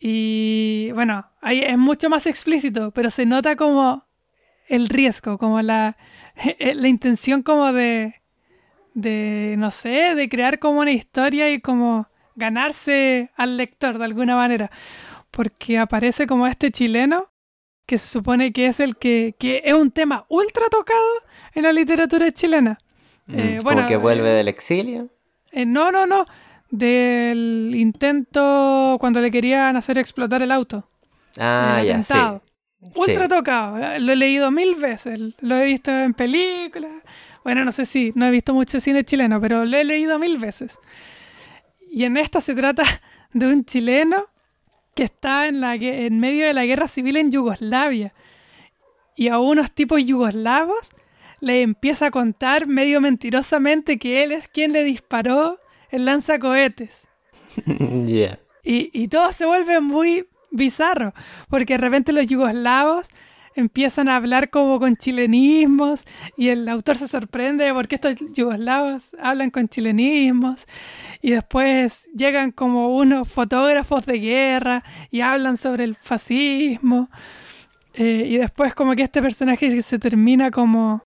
Y 0.00 0.90
bueno, 0.94 1.26
ahí 1.42 1.60
es 1.60 1.76
mucho 1.76 2.08
más 2.08 2.26
explícito, 2.26 2.90
pero 2.90 3.10
se 3.10 3.26
nota 3.26 3.54
como 3.54 4.06
el 4.66 4.88
riesgo, 4.88 5.36
como 5.36 5.60
la, 5.60 5.98
la 6.74 6.88
intención 6.88 7.42
como 7.42 7.72
de, 7.72 8.14
de, 8.94 9.56
no 9.58 9.70
sé, 9.70 10.14
de 10.14 10.28
crear 10.30 10.58
como 10.58 10.80
una 10.80 10.92
historia 10.92 11.52
y 11.52 11.60
como 11.60 12.08
ganarse 12.34 13.30
al 13.36 13.58
lector 13.58 13.98
de 13.98 14.04
alguna 14.06 14.36
manera, 14.36 14.70
porque 15.30 15.78
aparece 15.78 16.26
como 16.26 16.46
este 16.46 16.70
chileno 16.70 17.28
que 17.84 17.98
se 17.98 18.06
supone 18.06 18.52
que 18.52 18.66
es 18.66 18.80
el 18.80 18.96
que, 18.96 19.34
que 19.38 19.62
es 19.64 19.74
un 19.74 19.90
tema 19.90 20.24
ultra 20.28 20.66
tocado 20.70 21.04
en 21.54 21.64
la 21.64 21.72
literatura 21.72 22.30
chilena. 22.32 22.78
Mm, 23.26 23.38
Eh, 23.38 23.58
bueno, 23.62 23.86
que 23.86 23.96
vuelve 23.96 24.30
eh, 24.30 24.36
del 24.36 24.48
exilio. 24.48 25.08
Eh, 25.52 25.66
no, 25.66 25.90
no, 25.90 26.06
no, 26.06 26.24
del 26.70 27.72
intento 27.74 28.96
cuando 29.00 29.20
le 29.20 29.30
querían 29.30 29.76
hacer 29.76 29.98
explotar 29.98 30.42
el 30.42 30.52
auto. 30.52 30.88
Ah, 31.38 31.82
ya, 31.84 32.02
sí. 32.02 32.14
Ultra 32.94 33.24
Sí. 33.24 33.28
tocado. 33.28 33.98
Lo 33.98 34.12
he 34.12 34.16
leído 34.16 34.50
mil 34.50 34.74
veces. 34.76 35.18
Lo 35.40 35.56
he 35.56 35.66
visto 35.66 35.90
en 35.90 36.14
películas. 36.14 36.92
Bueno, 37.44 37.64
no 37.64 37.72
sé 37.72 37.84
si, 37.86 38.12
no 38.14 38.26
he 38.26 38.30
visto 38.30 38.54
mucho 38.54 38.80
cine 38.80 39.04
chileno, 39.04 39.40
pero 39.40 39.64
lo 39.64 39.76
he 39.76 39.84
leído 39.84 40.18
mil 40.18 40.38
veces. 40.38 40.78
Y 41.90 42.04
en 42.04 42.16
esta 42.16 42.40
se 42.40 42.54
trata 42.54 42.84
de 43.32 43.46
un 43.46 43.64
chileno 43.64 44.26
que 44.94 45.04
está 45.04 45.46
en, 45.46 45.60
la, 45.60 45.74
en 45.74 46.20
medio 46.20 46.46
de 46.46 46.54
la 46.54 46.64
guerra 46.66 46.88
civil 46.88 47.16
en 47.16 47.30
Yugoslavia. 47.30 48.14
Y 49.16 49.28
a 49.28 49.38
unos 49.38 49.72
tipos 49.72 50.02
yugoslavos 50.04 50.90
le 51.40 51.62
empieza 51.62 52.06
a 52.06 52.10
contar 52.10 52.66
medio 52.66 53.00
mentirosamente 53.00 53.98
que 53.98 54.22
él 54.22 54.32
es 54.32 54.48
quien 54.48 54.72
le 54.72 54.84
disparó 54.84 55.58
el 55.90 56.04
lanzacohetes. 56.04 57.06
Ya. 58.06 58.38
Y, 58.62 58.90
y 58.92 59.08
todo 59.08 59.32
se 59.32 59.44
vuelve 59.46 59.80
muy 59.80 60.26
bizarro, 60.50 61.14
porque 61.48 61.74
de 61.74 61.78
repente 61.78 62.12
los 62.12 62.28
yugoslavos 62.28 63.08
empiezan 63.54 64.08
a 64.08 64.16
hablar 64.16 64.50
como 64.50 64.78
con 64.78 64.96
chilenismos 64.96 66.04
y 66.36 66.48
el 66.48 66.68
autor 66.68 66.96
se 66.96 67.08
sorprende 67.08 67.64
de 67.64 67.74
por 67.74 67.88
qué 67.88 67.96
estos 67.96 68.14
yugoslavos 68.32 69.10
hablan 69.20 69.50
con 69.50 69.68
chilenismos 69.68 70.66
y 71.20 71.32
después 71.32 72.08
llegan 72.14 72.52
como 72.52 72.96
unos 72.96 73.28
fotógrafos 73.28 74.06
de 74.06 74.18
guerra 74.18 74.84
y 75.10 75.20
hablan 75.20 75.56
sobre 75.56 75.84
el 75.84 75.96
fascismo 75.96 77.10
eh, 77.94 78.24
y 78.26 78.38
después 78.38 78.74
como 78.74 78.94
que 78.94 79.02
este 79.02 79.20
personaje 79.20 79.82
se 79.82 79.98
termina 79.98 80.50
como 80.50 81.02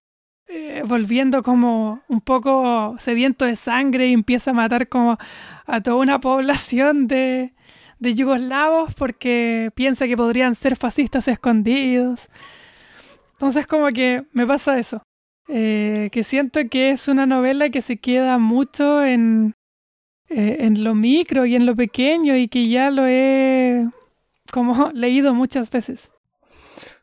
eh, 0.47 0.83
volviendo 0.85 1.41
como 1.43 2.01
un 2.07 2.21
poco 2.21 2.95
sediento 2.99 3.45
de 3.45 3.55
sangre 3.55 4.07
y 4.07 4.13
empieza 4.13 4.51
a 4.51 4.53
matar 4.53 4.87
como 4.89 5.17
a 5.65 5.81
toda 5.81 5.97
una 5.97 6.19
población 6.21 7.07
de, 7.07 7.53
de 7.99 8.13
yugoslavos 8.13 8.93
porque 8.93 9.71
piensa 9.75 10.07
que 10.07 10.17
podrían 10.17 10.55
ser 10.55 10.75
fascistas 10.75 11.27
escondidos. 11.27 12.29
Entonces 13.33 13.67
como 13.67 13.87
que 13.87 14.25
me 14.31 14.45
pasa 14.45 14.79
eso, 14.79 15.01
eh, 15.47 16.09
que 16.11 16.23
siento 16.23 16.59
que 16.69 16.91
es 16.91 17.07
una 17.07 17.25
novela 17.25 17.69
que 17.69 17.81
se 17.81 17.97
queda 17.97 18.37
mucho 18.37 19.03
en, 19.03 19.55
eh, 20.29 20.57
en 20.61 20.83
lo 20.83 20.95
micro 20.95 21.45
y 21.45 21.55
en 21.55 21.65
lo 21.65 21.75
pequeño 21.75 22.35
y 22.35 22.47
que 22.47 22.67
ya 22.67 22.91
lo 22.91 23.05
he 23.07 23.87
como 24.51 24.91
leído 24.93 25.33
muchas 25.33 25.69
veces. 25.69 26.11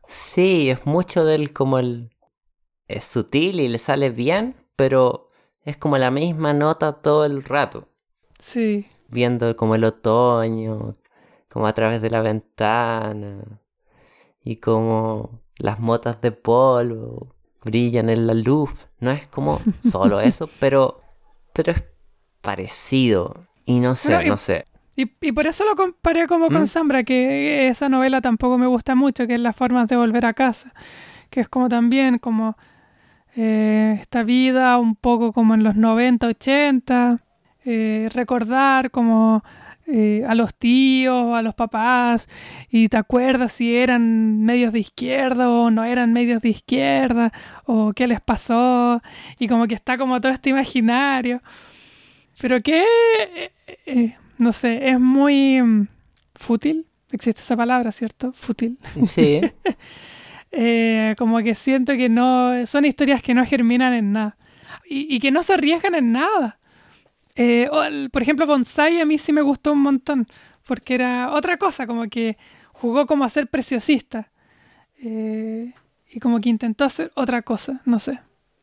Sí, 0.08 0.70
es 0.70 0.86
mucho 0.86 1.24
del 1.24 1.52
como 1.52 1.78
el... 1.78 2.11
Es 2.88 3.04
sutil 3.04 3.60
y 3.60 3.68
le 3.68 3.78
sale 3.78 4.10
bien, 4.10 4.54
pero 4.76 5.30
es 5.64 5.76
como 5.76 5.98
la 5.98 6.10
misma 6.10 6.52
nota 6.52 6.92
todo 6.94 7.24
el 7.24 7.42
rato. 7.44 7.88
Sí, 8.38 8.86
Viendo 9.08 9.56
como 9.56 9.74
el 9.74 9.84
otoño, 9.84 10.96
como 11.50 11.66
a 11.66 11.72
través 11.74 12.00
de 12.02 12.10
la 12.10 12.22
ventana. 12.22 13.42
Y 14.44 14.56
como 14.56 15.40
las 15.58 15.78
motas 15.78 16.20
de 16.20 16.32
polvo 16.32 17.34
brillan 17.62 18.10
en 18.10 18.26
la 18.26 18.34
luz. 18.34 18.70
No 18.98 19.10
es 19.10 19.26
como 19.28 19.60
solo 19.82 20.20
eso, 20.20 20.48
pero, 20.58 21.00
pero 21.52 21.72
es 21.72 21.82
parecido. 22.40 23.46
Y 23.64 23.80
no 23.80 23.94
sé, 23.94 24.26
y- 24.26 24.28
no 24.28 24.36
sé. 24.36 24.64
Y, 24.94 25.10
y 25.22 25.32
por 25.32 25.46
eso 25.46 25.64
lo 25.64 25.74
comparé 25.74 26.26
como 26.26 26.50
con 26.50 26.64
¿Mm? 26.64 26.66
Zambra, 26.66 27.02
que 27.02 27.68
esa 27.68 27.88
novela 27.88 28.20
tampoco 28.20 28.58
me 28.58 28.66
gusta 28.66 28.94
mucho, 28.94 29.26
que 29.26 29.34
es 29.34 29.40
Las 29.40 29.56
formas 29.56 29.88
de 29.88 29.96
volver 29.96 30.26
a 30.26 30.34
casa, 30.34 30.74
que 31.30 31.40
es 31.40 31.48
como 31.48 31.70
también 31.70 32.18
como 32.18 32.56
eh, 33.36 33.98
esta 34.00 34.22
vida 34.22 34.78
un 34.78 34.94
poco 34.94 35.32
como 35.32 35.54
en 35.54 35.64
los 35.64 35.76
90, 35.76 36.26
80, 36.26 37.24
eh, 37.64 38.08
recordar 38.12 38.90
como 38.90 39.42
eh, 39.86 40.24
a 40.28 40.34
los 40.34 40.54
tíos, 40.54 41.36
a 41.36 41.42
los 41.42 41.54
papás, 41.54 42.28
y 42.70 42.88
te 42.88 42.96
acuerdas 42.96 43.52
si 43.52 43.74
eran 43.74 44.42
medios 44.42 44.72
de 44.72 44.78
izquierda 44.78 45.50
o 45.50 45.70
no 45.70 45.84
eran 45.84 46.12
medios 46.12 46.40
de 46.40 46.50
izquierda, 46.50 47.32
o 47.64 47.92
qué 47.92 48.06
les 48.06 48.20
pasó, 48.20 49.02
y 49.38 49.48
como 49.48 49.66
que 49.66 49.74
está 49.74 49.98
como 49.98 50.20
todo 50.20 50.32
este 50.32 50.50
imaginario. 50.50 51.42
Pero 52.40 52.60
que, 52.60 52.84
eh, 53.86 54.16
no 54.38 54.52
sé, 54.52 54.88
es 54.88 55.00
muy 55.00 55.60
mm, 55.60 55.88
fútil. 56.36 56.86
Existe 57.10 57.42
esa 57.42 57.56
palabra, 57.56 57.92
¿cierto? 57.92 58.32
Fútil. 58.32 58.78
Sí, 59.06 59.40
Eh, 60.52 61.14
como 61.18 61.38
que 61.38 61.54
siento 61.54 61.92
que 61.94 62.08
no, 62.08 62.66
son 62.66 62.84
historias 62.84 63.22
que 63.22 63.34
no 63.34 63.44
germinan 63.44 63.94
en 63.94 64.12
nada. 64.12 64.36
Y, 64.84 65.18
que 65.20 65.30
no 65.30 65.42
se 65.42 65.54
arriesgan 65.54 65.94
en 65.94 66.12
nada. 66.12 66.58
Eh, 67.34 67.68
por 68.12 68.22
ejemplo, 68.22 68.46
Bonsai 68.46 69.00
a 69.00 69.06
mí 69.06 69.16
sí 69.16 69.32
me 69.32 69.42
gustó 69.42 69.72
un 69.72 69.80
montón. 69.80 70.26
Porque 70.66 70.94
era 70.94 71.32
otra 71.32 71.56
cosa, 71.56 71.86
como 71.86 72.08
que 72.08 72.36
jugó 72.72 73.06
como 73.06 73.24
a 73.24 73.30
ser 73.30 73.48
preciosista. 73.48 74.30
Eh, 75.02 75.72
y 76.10 76.20
como 76.20 76.40
que 76.40 76.50
intentó 76.50 76.84
hacer 76.84 77.10
otra 77.14 77.42
cosa, 77.42 77.80
no 77.86 77.98
sé. 77.98 78.20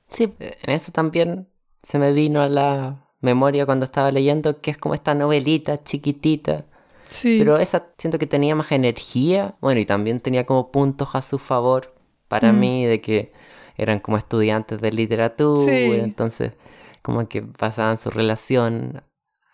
Sí, 0.10 0.32
en 0.40 0.72
eso 0.72 0.92
también 0.92 1.48
se 1.82 1.98
me 2.00 2.14
vino 2.14 2.42
a 2.42 2.50
la 2.50 3.08
memoria 3.22 3.66
cuando 3.66 3.86
estaba 3.86 4.12
leyendo 4.12 4.62
que 4.62 4.72
es 4.72 4.78
como 4.78 4.96
esta 4.96 5.14
novelita 5.14 5.84
chiquitita, 5.84 6.66
Sí. 7.10 7.38
pero 7.40 7.58
esa 7.58 7.88
siento 7.98 8.18
que 8.20 8.28
tenía 8.28 8.56
más 8.56 8.72
energía, 8.72 9.56
bueno, 9.60 9.82
y 9.82 9.86
también 9.86 10.20
tenía 10.22 10.46
como 10.46 10.72
puntos 10.72 11.10
a 11.16 11.22
su 11.22 11.38
favor 11.40 11.94
para 12.30 12.54
Mm. 12.54 12.60
mí 12.60 12.86
de 12.86 13.02
que 13.02 13.34
eran 13.78 14.00
como 14.00 14.18
estudiantes 14.18 14.80
de 14.80 14.92
literatura, 14.92 15.64
Sí. 15.66 15.92
entonces 15.96 16.54
como 17.02 17.28
que 17.28 17.42
pasaban 17.42 17.98
su 17.98 18.10
relación 18.10 19.04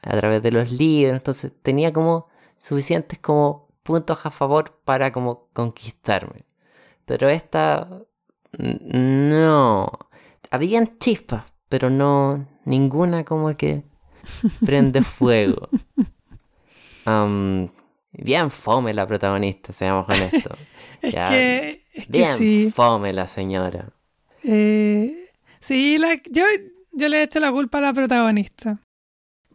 a 0.04 0.18
través 0.18 0.44
de 0.44 0.52
los 0.52 0.72
libros, 0.72 1.14
entonces 1.16 1.52
tenía 1.64 1.92
como 1.94 2.28
suficientes 2.58 3.18
como 3.20 3.70
puntos 3.84 4.26
a 4.26 4.30
favor 4.30 4.80
para 4.84 5.12
como 5.12 5.48
conquistarme. 5.54 6.46
Pero 7.06 7.30
esta 7.30 7.88
no. 8.58 9.92
Habían 10.52 10.98
chispas, 11.00 11.44
pero 11.70 11.90
no 11.90 12.48
ninguna 12.66 13.24
como 13.26 13.56
que 13.58 13.84
prende 14.66 15.02
fuego. 15.02 15.70
Am, 17.06 17.70
bien 18.12 18.50
fome 18.52 18.94
la 18.94 19.06
protagonista, 19.08 19.72
seamos 19.74 20.08
honestos. 20.10 20.58
es 21.02 21.14
ya, 21.14 21.28
que, 21.30 21.82
es 21.94 22.06
que 22.08 22.12
Bien 22.12 22.38
sí. 22.38 22.72
fome 22.74 23.14
la 23.14 23.28
señora. 23.28 23.90
Eh, 24.44 25.30
sí, 25.60 25.98
la- 25.98 26.22
yo, 26.30 26.44
yo 26.92 27.08
le 27.10 27.20
he 27.20 27.24
hecho 27.24 27.40
la 27.40 27.52
culpa 27.52 27.78
a 27.78 27.82
la 27.82 27.94
protagonista. 27.94 28.80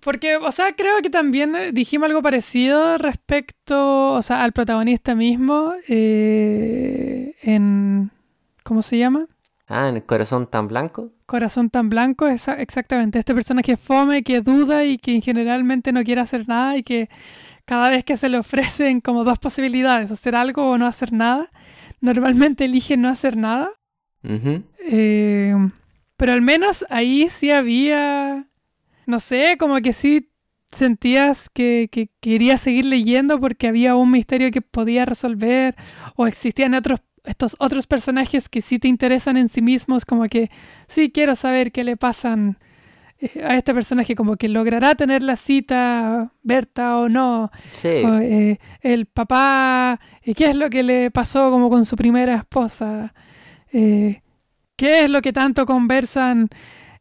Porque, 0.01 0.37
o 0.37 0.51
sea, 0.51 0.75
creo 0.75 1.03
que 1.03 1.11
también 1.11 1.55
eh, 1.55 1.73
dijimos 1.73 2.09
algo 2.09 2.23
parecido 2.23 2.97
respecto, 2.97 4.15
o 4.15 4.23
sea, 4.23 4.43
al 4.45 4.53
protagonista 4.53 5.15
mismo 5.15 5.75
eh, 5.89 7.35
en... 7.43 8.11
¿Cómo 8.63 8.83
se 8.83 8.97
llama? 8.99 9.27
Ah, 9.67 9.89
en 9.89 9.97
el 9.97 10.05
corazón 10.05 10.47
tan 10.47 10.69
blanco. 10.69 11.11
Corazón 11.31 11.71
tan 11.71 11.89
blanco, 11.89 12.27
exactamente. 12.27 13.21
Este 13.21 13.37
personaje 13.37 13.77
fome, 13.77 14.25
que 14.25 14.41
duda 14.41 14.85
y 14.85 14.99
que 14.99 15.21
generalmente 15.21 15.93
no 15.93 16.03
quiere 16.03 16.23
hacer 16.23 16.49
nada 16.49 16.77
y 16.77 16.83
que 16.83 17.09
cada 17.67 17.89
vez 17.89 18.03
que 18.03 18.17
se 18.17 18.29
le 18.29 18.37
ofrecen 18.37 19.01
como 19.01 19.23
dos 19.23 19.39
posibilidades, 19.39 20.11
hacer 20.11 20.35
algo 20.35 20.69
o 20.69 20.77
no 20.77 20.89
hacer 20.89 21.13
nada, 21.13 21.53
normalmente 22.01 22.65
elige 22.65 22.97
no 22.97 23.09
hacer 23.09 23.37
nada. 23.37 23.71
Eh, 24.25 25.55
pero 26.17 26.33
al 26.33 26.43
menos 26.43 26.85
ahí 26.91 27.29
sí 27.31 27.53
había, 27.53 28.49
no 29.07 29.21
sé, 29.21 29.55
como 29.57 29.77
que 29.77 29.93
sí 29.93 30.33
sentías 30.73 31.49
que, 31.49 31.89
que 31.93 32.11
querías 32.19 32.61
seguir 32.61 32.87
leyendo 32.87 33.39
porque 33.39 33.69
había 33.69 33.95
un 33.95 34.11
misterio 34.11 34.51
que 34.51 34.63
podía 34.63 35.07
resolver 35.07 35.77
o 36.17 36.27
existían 36.27 36.75
otros 36.75 36.99
estos 37.25 37.57
otros 37.59 37.87
personajes 37.87 38.49
que 38.49 38.63
sí 38.63 38.79
te 38.79 38.89
interesan 38.89 39.37
en 39.37 39.49
sí 39.49 39.63
mismos, 39.63 40.05
como 40.05 40.25
que 40.29 40.51
sí 40.89 41.11
quiero 41.11 41.35
saber 41.37 41.71
qué 41.73 41.85
le 41.85 41.97
pasan 41.97 42.59
eh, 43.19 43.43
a 43.45 43.57
este 43.57 43.75
personaje, 43.75 44.15
como 44.15 44.37
que 44.37 44.49
logrará 44.49 44.95
tener 44.95 45.23
la 45.23 45.37
cita 45.37 46.33
Berta 46.43 46.97
o 46.99 47.09
no, 47.09 47.51
Sí. 47.73 47.89
o, 48.05 48.19
eh, 48.21 48.59
el 48.81 49.07
papá, 49.07 50.01
eh, 50.23 50.35
qué 50.35 50.51
es 50.51 50.57
lo 50.57 50.71
que 50.71 50.83
le 50.83 51.11
pasó 51.11 51.51
como 51.51 51.69
con 51.69 51.85
su 51.85 51.97
primera 51.97 52.37
esposa, 52.37 53.13
Eh, 53.73 54.23
qué 54.77 55.05
es 55.05 55.11
lo 55.11 55.21
que 55.23 55.33
tanto 55.33 55.65
conversan 55.67 56.49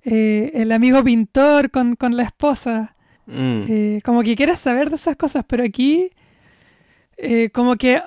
eh, 0.04 0.52
el 0.54 0.72
amigo 0.72 1.04
pintor 1.04 1.72
con, 1.72 1.96
con 1.96 2.16
la 2.18 2.24
esposa, 2.24 2.96
Mm. 3.32 4.00
Como 4.04 4.24
que 4.24 4.36
quieres 4.36 4.58
saber 4.58 4.90
de 4.90 4.96
esas 4.96 5.16
cosas, 5.16 5.46
pero 5.48 5.64
aquí 5.64 6.10
como 7.54 7.76
que 7.76 8.02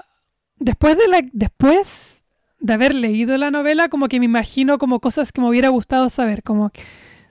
después 0.63 0.97
de 0.97 1.09
la 1.09 1.21
después 1.33 2.25
de 2.59 2.73
haber 2.73 2.95
leído 2.95 3.37
la 3.39 3.51
novela, 3.51 3.89
como 3.89 4.09
que 4.09 4.21
me 4.21 4.27
imagino 4.27 4.79
como 4.79 5.01
cosas 5.01 5.33
que 5.33 5.41
me 5.41 5.49
hubiera 5.49 5.69
gustado 5.69 6.09
saber, 6.11 6.43
como 6.43 6.71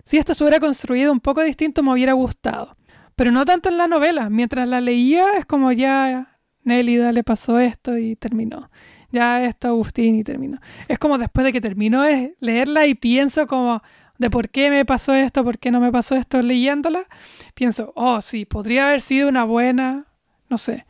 si 0.03 0.17
esto 0.17 0.33
se 0.33 0.43
hubiera 0.43 0.59
construido 0.59 1.11
un 1.11 1.19
poco 1.21 1.41
distinto 1.41 1.83
me 1.83 1.93
hubiera 1.93 2.13
gustado. 2.13 2.75
pero 3.15 3.31
no 3.31 3.45
tanto 3.45 3.69
en 3.69 3.77
la 3.77 3.87
novela. 3.87 4.29
Mientras 4.29 4.67
la 4.67 4.81
leía 4.81 5.37
es 5.37 5.45
como 5.45 5.71
ya 5.71 6.39
Nélida 6.63 7.11
le 7.11 7.23
pasó 7.23 7.59
esto 7.59 7.97
y 7.97 8.15
terminó. 8.15 8.69
Ya 9.11 9.43
esto 9.45 9.67
Agustín 9.67 10.17
y 10.17 10.23
terminó. 10.23 10.59
Es 10.87 10.97
como 10.97 11.17
después 11.17 11.43
de 11.45 11.53
que 11.53 11.61
terminó 11.61 12.03
es 12.05 12.31
leerla 12.39 12.87
y 12.87 12.95
pienso 12.95 13.45
como 13.47 13.81
de 14.17 14.29
por 14.29 14.49
qué 14.49 14.69
me 14.69 14.85
pasó 14.85 15.13
esto, 15.13 15.43
por 15.43 15.59
qué 15.59 15.71
no 15.71 15.79
me 15.79 15.91
pasó 15.91 16.15
esto 16.15 16.41
leyéndola. 16.41 17.07
Pienso, 17.53 17.91
oh 17.95 18.21
sí, 18.21 18.45
podría 18.45 18.87
haber 18.87 19.01
sido 19.01 19.27
una 19.29 19.43
buena, 19.43 20.07
no 20.49 20.57
sé, 20.57 20.85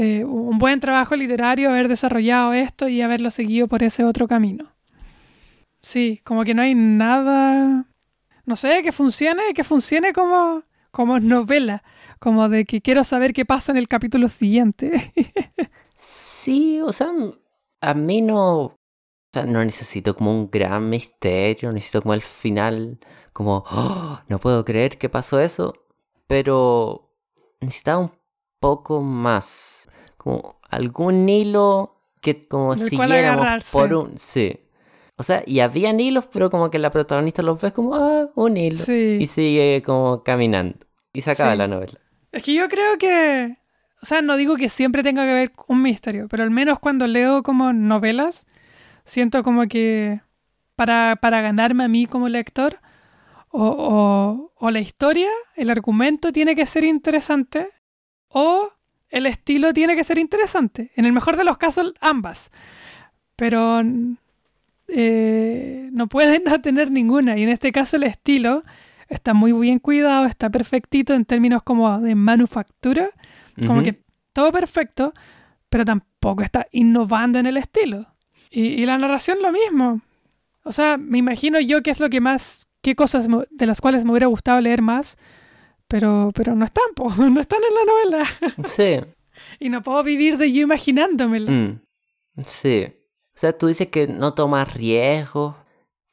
eh, 0.00 0.24
un 0.24 0.60
buen 0.60 0.78
trabajo 0.78 1.16
literario 1.16 1.70
haber 1.70 1.88
desarrollado 1.88 2.52
esto 2.52 2.86
y 2.86 3.02
haberlo 3.02 3.32
seguido 3.32 3.66
por 3.66 3.82
ese 3.82 4.04
otro 4.04 4.28
camino. 4.28 4.72
Sí, 5.82 6.20
como 6.24 6.44
que 6.44 6.54
no 6.54 6.62
hay 6.62 6.76
nada, 6.76 7.84
no 8.46 8.54
sé, 8.54 8.84
que 8.84 8.92
funcione, 8.92 9.42
que 9.56 9.64
funcione 9.64 10.12
como, 10.12 10.62
como 10.92 11.18
novela, 11.18 11.82
como 12.20 12.48
de 12.48 12.64
que 12.64 12.80
quiero 12.80 13.02
saber 13.02 13.32
qué 13.32 13.44
pasa 13.44 13.72
en 13.72 13.78
el 13.78 13.88
capítulo 13.88 14.28
siguiente. 14.28 15.12
sí, 15.98 16.80
o 16.80 16.92
sea, 16.92 17.08
a 17.80 17.94
mí 17.94 18.22
no, 18.22 18.76
no 19.34 19.64
necesito 19.64 20.14
como 20.14 20.30
un 20.30 20.48
gran 20.48 20.88
misterio, 20.88 21.72
necesito 21.72 22.02
como 22.02 22.14
el 22.14 22.22
final, 22.22 23.00
como, 23.32 23.64
oh, 23.68 24.20
no 24.28 24.38
puedo 24.38 24.64
creer 24.64 24.96
que 24.96 25.08
pasó 25.08 25.40
eso, 25.40 25.74
pero 26.28 27.10
necesitaba 27.60 27.98
un 27.98 28.12
poco 28.60 29.00
más 29.02 29.77
como 30.18 30.60
algún 30.68 31.26
hilo 31.26 31.96
que 32.20 32.46
como 32.46 32.76
siguiéramos 32.76 33.64
por 33.72 33.94
un... 33.94 34.18
Sí. 34.18 34.60
O 35.16 35.22
sea, 35.22 35.42
y 35.46 35.60
había 35.60 35.90
hilos, 35.90 36.28
pero 36.30 36.50
como 36.50 36.70
que 36.70 36.78
la 36.78 36.90
protagonista 36.90 37.42
los 37.42 37.60
ve 37.60 37.72
como, 37.72 37.94
ah, 37.94 38.28
un 38.34 38.56
hilo. 38.56 38.84
Y 38.92 39.26
sigue 39.26 39.82
como 39.84 40.22
caminando. 40.22 40.78
Y 41.12 41.22
se 41.22 41.30
acaba 41.30 41.56
la 41.56 41.66
novela. 41.66 41.98
Es 42.30 42.42
que 42.42 42.54
yo 42.54 42.68
creo 42.68 42.98
que... 42.98 43.56
O 44.00 44.06
sea, 44.06 44.22
no 44.22 44.36
digo 44.36 44.56
que 44.56 44.68
siempre 44.68 45.02
tenga 45.02 45.24
que 45.24 45.32
ver 45.32 45.52
un 45.66 45.82
misterio, 45.82 46.28
pero 46.28 46.44
al 46.44 46.50
menos 46.50 46.78
cuando 46.78 47.08
leo 47.08 47.42
como 47.42 47.72
novelas, 47.72 48.46
siento 49.04 49.42
como 49.42 49.66
que 49.66 50.20
para, 50.76 51.16
para 51.20 51.40
ganarme 51.40 51.82
a 51.82 51.88
mí 51.88 52.06
como 52.06 52.28
lector, 52.28 52.78
o, 53.48 53.64
o, 53.64 54.52
o 54.54 54.70
la 54.70 54.78
historia, 54.78 55.28
el 55.56 55.70
argumento 55.70 56.32
tiene 56.32 56.54
que 56.54 56.66
ser 56.66 56.84
interesante, 56.84 57.70
o 58.28 58.70
el 59.10 59.26
estilo 59.26 59.72
tiene 59.72 59.96
que 59.96 60.04
ser 60.04 60.18
interesante. 60.18 60.90
En 60.94 61.04
el 61.04 61.12
mejor 61.12 61.36
de 61.36 61.44
los 61.44 61.58
casos, 61.58 61.94
ambas. 62.00 62.50
Pero 63.36 63.82
eh, 64.88 65.88
no 65.92 66.06
pueden 66.08 66.44
no 66.44 66.60
tener 66.60 66.90
ninguna. 66.90 67.36
Y 67.36 67.42
en 67.42 67.48
este 67.48 67.72
caso 67.72 67.96
el 67.96 68.04
estilo 68.04 68.62
está 69.08 69.34
muy 69.34 69.52
bien 69.52 69.78
cuidado, 69.78 70.26
está 70.26 70.50
perfectito 70.50 71.14
en 71.14 71.24
términos 71.24 71.62
como 71.62 72.00
de 72.00 72.14
manufactura. 72.14 73.10
Como 73.66 73.82
que 73.82 74.00
todo 74.32 74.52
perfecto, 74.52 75.12
pero 75.68 75.84
tampoco 75.84 76.42
está 76.42 76.68
innovando 76.70 77.40
en 77.40 77.46
el 77.46 77.56
estilo. 77.56 78.06
Y, 78.50 78.66
y, 78.66 78.86
la 78.86 78.96
narración 78.96 79.38
lo 79.42 79.50
mismo. 79.50 80.00
O 80.62 80.72
sea, 80.72 80.96
me 80.96 81.18
imagino 81.18 81.58
yo 81.58 81.82
qué 81.82 81.90
es 81.90 81.98
lo 81.98 82.08
que 82.08 82.20
más, 82.20 82.68
qué 82.82 82.94
cosas 82.94 83.26
de 83.50 83.66
las 83.66 83.80
cuales 83.80 84.04
me 84.04 84.12
hubiera 84.12 84.28
gustado 84.28 84.60
leer 84.60 84.80
más 84.80 85.18
pero, 85.88 86.30
pero 86.34 86.54
no 86.54 86.64
están, 86.64 86.84
no 87.34 87.40
están 87.40 87.60
en 87.64 87.74
la 87.74 87.84
novela. 87.84 88.64
Sí. 88.68 89.00
y 89.58 89.68
no 89.68 89.82
puedo 89.82 90.02
vivir 90.02 90.36
de 90.36 90.52
yo 90.52 90.62
imaginándomelas. 90.62 91.50
Mm. 91.50 91.80
Sí. 92.46 92.86
O 93.34 93.38
sea, 93.38 93.56
tú 93.56 93.68
dices 93.68 93.88
que 93.88 94.06
no 94.08 94.34
tomas 94.34 94.74
riesgos. 94.74 95.54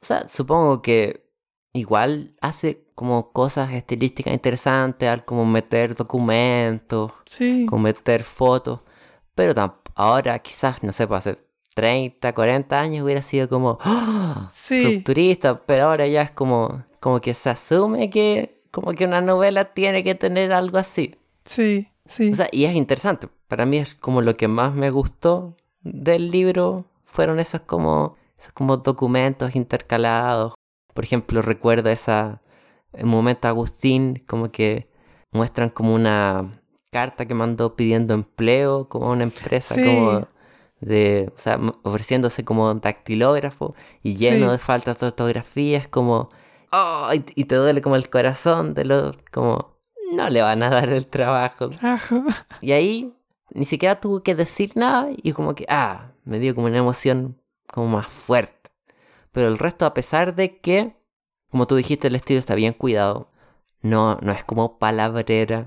O 0.02 0.06
sea, 0.06 0.28
supongo 0.28 0.82
que 0.82 1.28
igual 1.72 2.34
hace 2.40 2.86
como 2.94 3.32
cosas 3.32 3.72
estilísticas 3.72 4.32
interesantes 4.32 5.08
al 5.08 5.24
como 5.24 5.44
meter 5.44 5.94
documentos, 5.94 7.12
sí. 7.26 7.66
como 7.68 7.82
meter 7.82 8.22
fotos. 8.22 8.80
Pero 9.34 9.54
ahora 9.94 10.38
quizás, 10.38 10.82
no 10.82 10.92
sé, 10.92 11.06
pues 11.06 11.26
hace 11.26 11.38
30, 11.74 12.32
40 12.34 12.80
años 12.80 13.04
hubiera 13.04 13.22
sido 13.22 13.48
como 13.48 13.78
¡Oh! 13.84 14.48
sí. 14.50 15.04
pero 15.66 15.84
ahora 15.84 16.06
ya 16.06 16.22
es 16.22 16.30
como, 16.30 16.84
como 17.00 17.20
que 17.20 17.34
se 17.34 17.50
asume 17.50 18.08
que 18.08 18.55
como 18.70 18.92
que 18.92 19.04
una 19.04 19.20
novela 19.20 19.64
tiene 19.64 20.04
que 20.04 20.14
tener 20.14 20.52
algo 20.52 20.78
así. 20.78 21.16
Sí, 21.44 21.88
sí. 22.06 22.30
O 22.32 22.34
sea, 22.34 22.48
y 22.52 22.64
es 22.64 22.74
interesante. 22.74 23.28
Para 23.48 23.66
mí 23.66 23.78
es 23.78 23.94
como 23.94 24.22
lo 24.22 24.34
que 24.34 24.48
más 24.48 24.74
me 24.74 24.90
gustó 24.90 25.56
del 25.82 26.30
libro 26.30 26.84
fueron 27.04 27.38
esos 27.40 27.62
como, 27.62 28.16
esos 28.38 28.52
como 28.52 28.76
documentos 28.78 29.54
intercalados. 29.56 30.54
Por 30.92 31.04
ejemplo, 31.04 31.42
recuerdo 31.42 31.90
esa 31.90 32.40
el 32.92 33.06
momento 33.06 33.48
Agustín 33.48 34.22
como 34.26 34.50
que 34.50 34.88
muestran 35.32 35.70
como 35.70 35.94
una 35.94 36.60
carta 36.90 37.26
que 37.26 37.34
mandó 37.34 37.76
pidiendo 37.76 38.14
empleo 38.14 38.88
como 38.88 39.10
una 39.10 39.24
empresa 39.24 39.74
como 39.74 40.26
de, 40.80 41.30
o 41.34 41.38
sea, 41.38 41.60
ofreciéndose 41.82 42.44
como 42.44 42.72
dactilógrafo 42.74 43.74
y 44.02 44.16
lleno 44.16 44.52
de 44.52 44.58
faltas 44.58 44.98
de 44.98 45.06
ortografía, 45.06 45.78
es 45.78 45.88
como 45.88 46.30
Oh, 46.72 47.10
y, 47.12 47.44
te 47.44 47.54
duele 47.54 47.80
como 47.80 47.96
el 47.96 48.10
corazón 48.10 48.74
de 48.74 48.84
lo 48.84 49.12
como 49.32 49.76
no 50.12 50.28
le 50.28 50.42
van 50.42 50.62
a 50.62 50.70
dar 50.70 50.88
el 50.90 51.06
trabajo. 51.06 51.70
Y 52.60 52.72
ahí 52.72 53.14
ni 53.52 53.64
siquiera 53.64 54.00
tuvo 54.00 54.22
que 54.22 54.34
decir 54.34 54.72
nada 54.74 55.08
y 55.10 55.32
como 55.32 55.54
que, 55.54 55.66
ah, 55.68 56.12
me 56.24 56.38
dio 56.38 56.54
como 56.54 56.66
una 56.66 56.78
emoción 56.78 57.40
como 57.66 57.88
más 57.88 58.06
fuerte. 58.06 58.70
Pero 59.32 59.48
el 59.48 59.58
resto, 59.58 59.86
a 59.86 59.94
pesar 59.94 60.34
de 60.34 60.58
que, 60.58 60.96
como 61.50 61.66
tú 61.66 61.76
dijiste, 61.76 62.08
el 62.08 62.16
estilo 62.16 62.40
está 62.40 62.54
bien 62.54 62.72
cuidado, 62.72 63.30
no, 63.82 64.18
no 64.22 64.32
es 64.32 64.44
como 64.44 64.78
palabrera, 64.78 65.66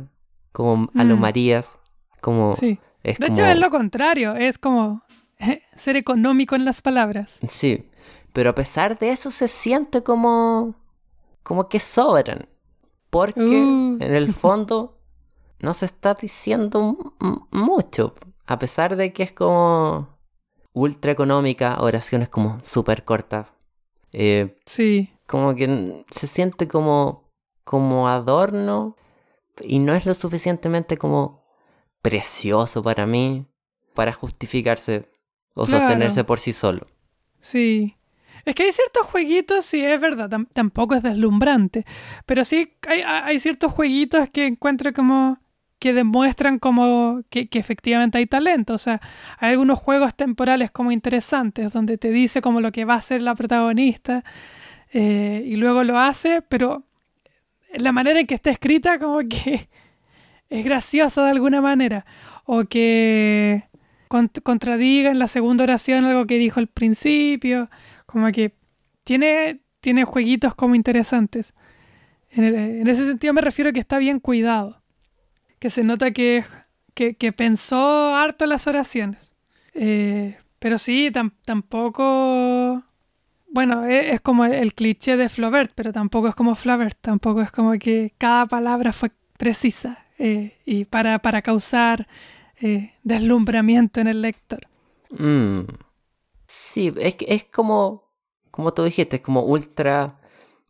como 0.52 0.90
a 0.96 1.04
lo 1.04 1.16
mm. 1.16 1.20
Marías, 1.20 1.78
como... 2.22 2.56
Sí. 2.56 2.80
de 3.04 3.12
hecho, 3.12 3.46
es 3.46 3.60
lo 3.60 3.70
contrario, 3.70 4.36
es 4.36 4.58
como 4.58 5.04
ser 5.76 5.96
económico 5.96 6.56
en 6.56 6.66
las 6.66 6.82
palabras. 6.82 7.38
Sí, 7.48 7.90
pero 8.34 8.52
a 8.52 8.56
pesar 8.56 8.98
de 8.98 9.12
eso 9.12 9.32
se 9.32 9.48
siente 9.48 10.04
como 10.04 10.76
como 11.44 11.70
que 11.70 11.80
sobran. 11.80 12.48
Porque 13.10 13.42
uh. 13.42 13.98
en 14.00 14.14
el 14.14 14.34
fondo 14.34 15.00
no 15.60 15.74
se 15.74 15.86
está 15.86 16.14
diciendo 16.14 17.16
mucho. 17.52 18.16
A 18.46 18.60
pesar 18.60 18.96
de 18.96 19.14
que 19.14 19.24
es 19.24 19.32
como 19.32 20.20
ultra 20.74 21.12
económica, 21.12 21.78
oraciones 21.80 22.30
como 22.30 22.60
súper 22.64 23.04
cortas. 23.04 23.48
Eh, 24.14 24.58
sí. 24.66 25.14
Como 25.28 25.56
que 25.56 26.06
se 26.10 26.28
siente 26.28 26.68
como, 26.68 27.30
como 27.64 28.08
adorno 28.08 28.96
y 29.62 29.80
no 29.80 29.94
es 29.94 30.06
lo 30.06 30.14
suficientemente 30.14 30.98
como 30.98 31.44
precioso 32.02 32.82
para 32.82 33.06
mí 33.06 33.46
para 33.94 34.14
justificarse 34.14 35.10
o 35.56 35.68
sostenerse 35.68 36.24
por 36.24 36.40
sí 36.40 36.54
solo. 36.54 36.88
Sí. 37.42 37.98
Es 38.50 38.56
que 38.56 38.64
hay 38.64 38.72
ciertos 38.72 39.06
jueguitos, 39.06 39.64
sí, 39.64 39.86
es 39.86 40.02
verdad, 40.02 40.28
tampoco 40.54 40.96
es 40.96 41.04
deslumbrante, 41.04 41.86
pero 42.26 42.44
sí 42.44 42.74
hay, 42.88 43.40
ciertos 43.40 43.72
jueguitos 43.72 44.28
que 44.32 44.48
encuentro 44.48 44.92
como 44.92 45.38
que 45.78 45.94
demuestran 45.94 46.58
como 46.58 47.22
que, 47.30 47.48
efectivamente 47.52 48.18
hay 48.18 48.26
talento. 48.26 48.74
O 48.74 48.80
sea, 48.80 49.02
hay 49.38 49.52
algunos 49.52 49.78
juegos 49.78 50.16
temporales 50.16 50.72
como 50.72 50.92
interesantes, 50.92 51.72
donde 51.72 52.00
te 52.00 52.10
dice 52.10 52.42
como 52.42 52.60
lo 52.60 52.72
que 52.72 52.86
va 52.86 52.96
a 52.96 53.02
ser 53.04 53.22
la 53.22 53.36
protagonista 53.36 54.24
eh, 54.94 55.44
y 55.46 55.56
luego 55.56 55.84
lo 55.84 56.00
hace, 56.00 56.42
pero 56.42 56.86
la 57.78 57.92
manera 57.92 58.20
en 58.20 58.26
que 58.26 58.34
está 58.34 58.50
escrita 58.50 58.98
como 58.98 59.20
que 59.20 59.70
es 60.50 60.66
graciosa 60.66 61.24
de 61.24 61.30
alguna 61.30 61.62
manera. 61.62 62.04
O 62.46 62.66
que 62.66 63.70
contradiga 64.08 65.12
en 65.12 65.20
la 65.20 65.28
segunda 65.28 65.66
oración 65.66 66.04
algo 66.06 66.26
que 66.26 66.40
dijo 66.40 66.60
al 66.60 66.66
principio. 66.66 67.70
Como 68.12 68.32
que 68.32 68.56
tiene, 69.04 69.60
tiene 69.82 70.04
jueguitos 70.04 70.56
como 70.56 70.74
interesantes. 70.74 71.54
En, 72.32 72.88
ese 72.88 73.06
sentido 73.06 73.34
me 73.34 73.42
refiero 73.42 73.70
a 73.70 73.74
que 73.74 73.80
está 73.80 74.00
bien 74.00 74.20
cuidado. 74.20 74.82
Que 75.60 75.70
se 75.70 75.84
nota 75.84 76.12
que, 76.12 76.44
que, 76.96 77.34
pensó 77.34 78.16
harto 78.16 78.48
las 78.48 78.66
oraciones. 78.66 79.36
Eh, 79.74 80.38
pero 80.58 80.80
sí, 80.80 81.12
tampoco... 81.46 82.84
Bueno, 83.52 83.86
e, 83.86 84.14
es, 84.14 84.22
como 84.22 84.46
el, 84.46 84.74
cliché 84.74 85.16
de 85.16 85.30
Flaubert, 85.30 85.72
pero 85.76 85.92
tampoco 85.92 86.30
es 86.30 86.36
como 86.36 86.56
Flaubert. 86.56 86.98
Tampoco 87.00 87.42
es 87.42 87.52
como 87.52 87.74
que 87.74 88.14
cada 88.18 88.48
palabra 88.48 88.92
fue 88.92 89.12
precisa 89.38 90.06
eh, 90.18 90.58
y 90.66 90.86
para, 90.86 91.20
para 91.20 91.42
causar 91.42 92.08
eh, 92.60 92.94
deslumbramiento 93.04 94.02
en 94.02 94.08
el 94.08 94.22
lector. 94.22 94.68
Mm. 95.12 95.62
Sí, 96.70 96.94
es, 96.98 97.16
es 97.22 97.46
como, 97.46 98.04
como 98.52 98.72
tú 98.72 98.84
dijiste, 98.84 99.16
es 99.16 99.22
como 99.24 99.42
ultra 99.42 100.20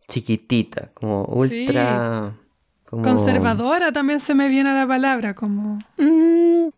chiquitita, 0.07 0.91
como 0.93 1.25
ultra... 1.25 2.37
Conservadora 2.85 3.91
también 3.91 4.21
se 4.21 4.33
me 4.33 4.47
viene 4.47 4.69
a 4.69 4.73
la 4.73 4.87
palabra, 4.87 5.35
como... 5.35 5.77
Mm, 5.97 6.69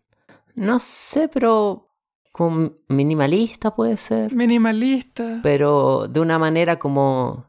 no 0.56 0.78
sé, 0.80 1.28
pero 1.28 1.88
como 2.32 2.72
minimalista 2.88 3.74
puede 3.74 3.96
ser. 3.96 4.34
Minimalista. 4.34 5.38
Pero 5.42 6.08
de 6.08 6.18
una 6.18 6.40
manera 6.40 6.80
como, 6.80 7.46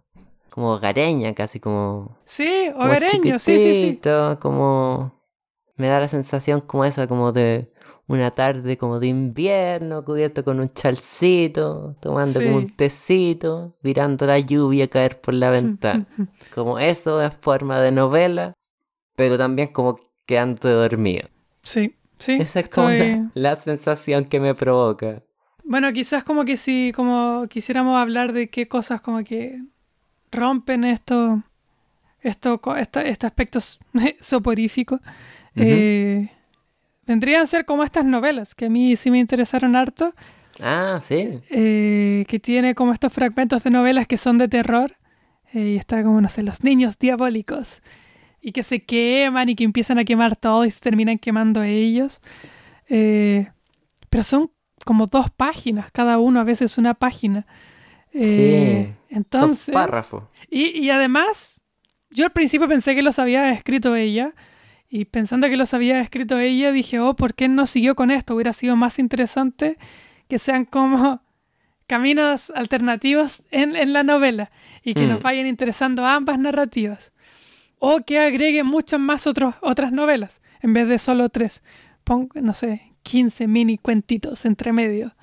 como 0.51 0.73
hogareña, 0.73 1.33
casi 1.33 1.59
como... 1.59 2.15
Sí, 2.23 2.69
como 2.71 2.85
hogareño, 2.85 3.39
sí, 3.39 3.59
sí, 3.59 3.75
sí. 3.75 3.99
Como... 4.39 5.19
Me 5.75 5.87
da 5.87 5.99
la 5.99 6.07
sensación 6.07 6.61
como 6.61 6.85
esa, 6.85 7.07
como 7.07 7.31
de 7.31 7.72
una 8.07 8.31
tarde 8.31 8.77
como 8.77 8.99
de 8.99 9.07
invierno, 9.07 10.03
cubierto 10.03 10.43
con 10.43 10.59
un 10.59 10.71
chalcito, 10.73 11.95
tomando 12.01 12.39
como 12.43 12.57
un 12.57 12.67
tecito, 12.67 13.75
mirando 13.81 14.25
la 14.25 14.39
lluvia 14.39 14.89
caer 14.89 15.19
por 15.21 15.33
la 15.33 15.49
ventana. 15.49 16.05
como 16.53 16.79
eso 16.79 17.21
es 17.21 17.33
forma 17.41 17.79
de 17.81 17.91
novela, 17.91 18.53
pero 19.15 19.37
también 19.37 19.69
como 19.69 19.99
quedando 20.25 20.69
dormido. 20.69 21.29
Sí, 21.61 21.95
sí. 22.19 22.33
Esa 22.39 22.59
es 22.61 22.69
como 22.69 22.89
la, 22.89 23.31
la 23.35 23.55
sensación 23.55 24.25
que 24.25 24.39
me 24.39 24.53
provoca. 24.55 25.23
Bueno, 25.63 25.91
quizás 25.93 26.23
como 26.25 26.43
que 26.43 26.57
si 26.57 26.91
como 26.93 27.45
quisiéramos 27.49 27.97
hablar 27.97 28.33
de 28.33 28.49
qué 28.49 28.67
cosas 28.67 28.99
como 28.99 29.23
que 29.23 29.61
rompen 30.31 30.83
esto, 30.83 31.41
esto, 32.21 32.59
esta- 32.75 33.03
este 33.03 33.25
aspecto 33.27 33.59
soporífico, 34.19 34.99
eh, 35.55 36.29
vendrían 37.05 37.41
a 37.43 37.45
ser 37.47 37.65
como 37.65 37.83
estas 37.83 38.05
novelas 38.05 38.55
que 38.55 38.65
a 38.65 38.69
mí 38.69 38.95
sí 38.95 39.11
me 39.11 39.19
interesaron 39.19 39.75
harto, 39.75 40.13
Ah, 40.59 40.99
sí. 41.01 41.39
eh, 41.49 42.25
que 42.27 42.39
tiene 42.39 42.75
como 42.75 42.93
estos 42.93 43.11
fragmentos 43.11 43.63
de 43.63 43.69
novelas 43.71 44.07
que 44.07 44.17
son 44.17 44.37
de 44.37 44.47
terror, 44.47 44.97
eh, 45.53 45.59
y 45.73 45.75
está 45.77 46.03
como, 46.03 46.21
no 46.21 46.29
sé, 46.29 46.43
los 46.43 46.63
niños 46.63 46.97
diabólicos, 46.99 47.81
y 48.41 48.51
que 48.51 48.63
se 48.63 48.83
queman 48.83 49.49
y 49.49 49.55
que 49.55 49.63
empiezan 49.63 49.97
a 49.99 50.03
quemar 50.05 50.35
todo 50.35 50.65
y 50.65 50.71
se 50.71 50.79
terminan 50.81 51.17
quemando 51.17 51.63
ellos. 51.63 52.21
Eh, 52.89 53.49
pero 54.09 54.23
son 54.23 54.51
como 54.85 55.07
dos 55.07 55.29
páginas, 55.31 55.91
cada 55.91 56.17
uno 56.19 56.39
a 56.39 56.43
veces 56.43 56.77
una 56.77 56.93
página. 56.93 57.45
Eh, 58.13 58.93
Sí, 59.09 59.15
Entonces, 59.15 59.65
Son 59.65 59.73
párrafos. 59.73 60.23
y, 60.49 60.77
y 60.77 60.89
además, 60.89 61.63
yo 62.09 62.25
al 62.25 62.31
principio 62.31 62.67
pensé 62.67 62.93
que 62.95 63.01
los 63.01 63.17
había 63.17 63.51
escrito 63.51 63.95
ella, 63.95 64.33
y 64.95 65.05
pensando 65.05 65.49
que 65.49 65.57
los 65.57 65.73
había 65.73 65.99
escrito 66.01 66.37
ella, 66.37 66.71
dije, 66.71 66.99
oh, 66.99 67.15
¿por 67.15 67.33
qué 67.33 67.47
no 67.47 67.65
siguió 67.65 67.95
con 67.95 68.11
esto? 68.11 68.35
Hubiera 68.35 68.53
sido 68.53 68.75
más 68.75 68.99
interesante 68.99 69.79
que 70.27 70.37
sean 70.37 70.65
como 70.65 71.23
caminos 71.87 72.51
alternativos 72.55 73.41
en, 73.49 73.75
en 73.75 73.91
la 73.91 74.03
novela 74.03 74.51
y 74.83 74.93
que 74.93 75.07
Mm. 75.07 75.09
nos 75.09 75.21
vayan 75.23 75.47
interesando 75.47 76.05
ambas 76.05 76.37
narrativas. 76.37 77.11
O 77.79 78.01
que 78.05 78.19
agreguen 78.19 78.67
muchas 78.67 78.99
más 78.99 79.25
otros, 79.25 79.55
otras 79.61 79.91
novelas, 79.91 80.43
en 80.61 80.73
vez 80.73 80.87
de 80.87 80.99
solo 80.99 81.27
tres. 81.29 81.63
Pon, 82.03 82.29
no 82.35 82.53
sé, 82.53 82.93
15 83.01 83.47
mini 83.47 83.79
cuentitos 83.79 84.45
entre 84.45 84.73
medio. 84.73 85.15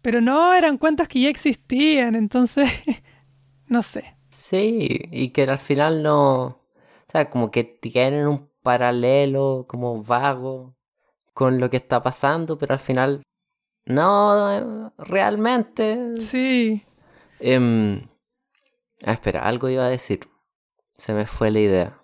Pero 0.00 0.20
no, 0.20 0.54
eran 0.54 0.78
cuentos 0.78 1.08
que 1.08 1.22
ya 1.22 1.28
existían, 1.28 2.14
entonces, 2.14 2.70
no 3.66 3.82
sé. 3.82 4.14
Sí, 4.30 5.00
y 5.10 5.30
que 5.30 5.42
al 5.42 5.58
final 5.58 6.04
no. 6.04 6.42
O 6.44 7.10
sea, 7.10 7.28
como 7.30 7.50
que 7.50 7.64
tienen 7.64 8.28
un 8.28 8.51
paralelo 8.62 9.66
como 9.68 10.02
vago 10.02 10.74
con 11.34 11.58
lo 11.60 11.68
que 11.70 11.76
está 11.78 12.02
pasando, 12.02 12.58
pero 12.58 12.74
al 12.74 12.80
final. 12.80 13.22
No, 13.86 14.52
eh, 14.52 14.90
realmente. 14.98 16.20
Sí, 16.20 16.84
Em, 17.40 18.00
ah, 19.04 19.12
espera, 19.12 19.40
algo 19.46 19.68
iba 19.68 19.84
a 19.84 19.88
decir. 19.88 20.20
Se 20.96 21.12
me 21.12 21.26
fue 21.26 21.50
la 21.50 21.58
idea. 21.60 21.98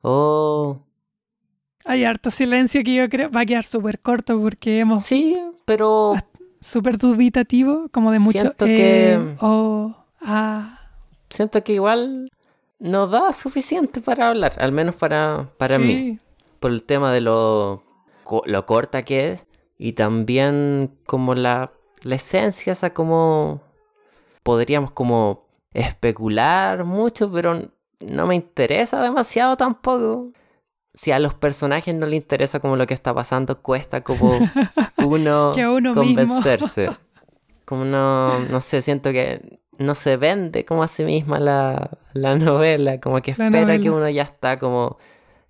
Oh, 0.00 0.78
hay 1.84 2.04
harto 2.04 2.30
silencio 2.30 2.82
que 2.84 2.94
yo 2.94 3.08
creo 3.08 3.30
va 3.30 3.40
a 3.40 3.46
quedar 3.46 3.64
súper 3.64 3.98
corto 4.00 4.40
porque 4.40 4.78
hemos 4.80 5.04
sí, 5.04 5.36
pero 5.64 6.14
súper 6.60 6.98
dubitativo, 6.98 7.88
como 7.90 8.12
de 8.12 8.18
mucho. 8.20 8.40
Siento 8.40 8.64
eh, 8.66 8.76
que- 8.76 9.36
oh, 9.40 9.94
ah, 10.20 10.80
siento 11.30 11.62
que 11.64 11.72
igual 11.74 12.30
no 12.78 13.06
da 13.06 13.32
suficiente 13.32 14.00
para 14.00 14.28
hablar, 14.28 14.54
al 14.58 14.72
menos 14.72 14.94
para, 14.94 15.48
para 15.58 15.78
mí. 15.78 16.18
por 16.60 16.70
el 16.70 16.82
tema 16.84 17.12
de 17.12 17.20
lo, 17.20 17.82
lo 18.46 18.66
corta 18.66 19.02
que 19.04 19.30
es 19.30 19.46
y 19.76 19.92
también 19.92 20.96
como 21.06 21.34
la, 21.34 21.72
la 22.02 22.14
esencia, 22.16 22.72
esa 22.72 22.92
como 22.94 23.60
podríamos 24.42 24.90
como 24.92 25.46
especular 25.72 26.84
mucho, 26.84 27.30
pero 27.30 27.70
no 28.00 28.26
me 28.26 28.34
interesa 28.34 29.02
demasiado 29.02 29.56
tampoco. 29.56 30.32
Si 30.94 31.12
a 31.12 31.18
los 31.20 31.34
personajes 31.34 31.94
no 31.94 32.06
le 32.06 32.16
interesa 32.16 32.58
como 32.58 32.76
lo 32.76 32.86
que 32.86 32.94
está 32.94 33.14
pasando, 33.14 33.60
cuesta 33.62 34.02
como 34.02 34.38
uno 35.04 35.52
Que 35.54 35.68
uno 35.68 35.94
mismo. 35.94 36.04
convencerse. 36.26 36.90
Como 37.64 37.84
no, 37.84 38.38
no 38.40 38.60
sé, 38.60 38.82
siento 38.82 39.12
que 39.12 39.60
no 39.78 39.94
se 39.94 40.16
vende 40.16 40.64
como 40.64 40.82
a 40.82 40.88
sí 40.88 41.04
misma 41.04 41.38
la, 41.40 41.90
la 42.12 42.36
novela, 42.36 43.00
como 43.00 43.20
que 43.22 43.34
La 43.36 43.46
espera 43.46 43.78
que 43.78 43.90
uno 43.90 44.08
ya 44.08 44.22
está 44.24 44.58
como 44.58 44.98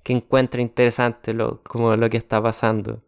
que 0.02 0.12
encuentra 0.12 0.60
interesante 0.62 1.32
lo, 1.34 1.62
como 1.62 1.96
lo 1.96 2.08
que 2.08 2.16
está 2.16 2.42
pasando. 2.42 2.98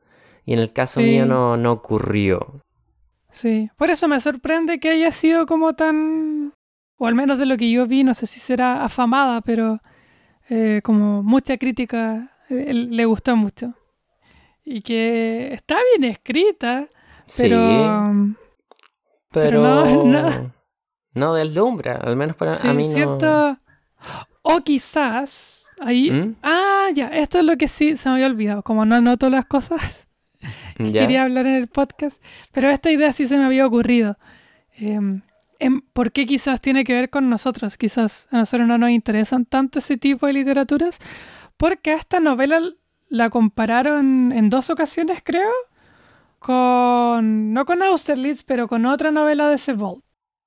Y 0.44 0.52
en 0.54 0.58
el 0.58 0.72
caso 0.72 1.00
Sí. 1.00 1.06
mío 1.06 1.26
no, 1.26 1.56
no 1.56 1.72
ocurrió. 1.72 2.60
sí. 3.32 3.70
Por 3.76 3.90
eso 3.90 4.08
me 4.08 4.20
sorprende 4.20 4.80
que 4.80 4.90
haya 4.90 5.12
sido 5.12 5.46
como 5.46 5.74
tan. 5.74 6.52
O 6.98 7.06
al 7.06 7.14
menos 7.14 7.38
de 7.38 7.46
lo 7.46 7.56
que 7.56 7.70
yo 7.70 7.86
vi, 7.86 8.04
no 8.04 8.12
sé 8.14 8.26
si 8.26 8.40
será 8.40 8.84
afamada, 8.84 9.40
pero 9.40 9.78
eh, 10.50 10.80
como 10.84 11.22
mucha 11.22 11.56
crítica 11.56 12.36
eh, 12.50 12.72
le 12.74 13.04
gustó 13.06 13.36
mucho. 13.36 13.74
Y 14.64 14.82
que 14.82 15.52
está 15.54 15.76
bien 15.96 16.10
escrita, 16.10 16.88
pero. 17.36 17.56
sí, 17.56 18.34
pero, 19.30 19.62
pero 19.62 19.62
no- 19.62 20.04
no, 20.04 20.52
no. 21.14 21.34
deslumbra, 21.34 21.96
al 21.96 22.16
menos 22.16 22.36
para 22.36 22.58
sí, 22.58 22.68
a 22.68 22.72
mí 22.72 22.88
no. 22.88 22.94
siento. 22.94 23.58
O 24.42 24.60
quizás. 24.60 25.66
Ahí. 25.80 26.10
¿Mm? 26.10 26.36
Ah, 26.42 26.88
ya, 26.94 27.08
esto 27.08 27.38
es 27.38 27.44
lo 27.44 27.56
que 27.56 27.66
sí 27.66 27.96
se 27.96 28.08
me 28.08 28.16
había 28.16 28.26
olvidado. 28.26 28.62
Como 28.62 28.84
no 28.84 28.96
anoto 28.96 29.30
las 29.30 29.46
cosas, 29.46 30.06
¿Ya? 30.78 31.02
quería 31.02 31.22
hablar 31.22 31.46
en 31.46 31.54
el 31.54 31.68
podcast, 31.68 32.22
pero 32.52 32.68
esta 32.68 32.90
idea 32.90 33.12
sí 33.12 33.26
se 33.26 33.38
me 33.38 33.44
había 33.44 33.66
ocurrido. 33.66 34.18
Em, 34.76 35.22
em, 35.58 35.82
¿Por 35.92 36.12
qué 36.12 36.26
quizás 36.26 36.60
tiene 36.60 36.84
que 36.84 36.94
ver 36.94 37.10
con 37.10 37.30
nosotros? 37.30 37.76
Quizás 37.76 38.28
a 38.30 38.38
nosotros 38.38 38.68
no 38.68 38.78
nos 38.78 38.90
interesan 38.90 39.44
tanto 39.46 39.78
ese 39.78 39.96
tipo 39.96 40.26
de 40.26 40.34
literaturas, 40.34 40.98
porque 41.56 41.90
a 41.92 41.96
esta 41.96 42.20
novela 42.20 42.60
la 43.08 43.28
compararon 43.30 44.32
en 44.32 44.50
dos 44.50 44.70
ocasiones, 44.70 45.20
creo, 45.24 45.50
con, 46.38 47.52
no 47.52 47.66
con 47.66 47.82
Austerlitz, 47.82 48.44
pero 48.44 48.68
con 48.68 48.86
otra 48.86 49.10
novela 49.10 49.48
de 49.48 49.58
Sebold. 49.58 50.02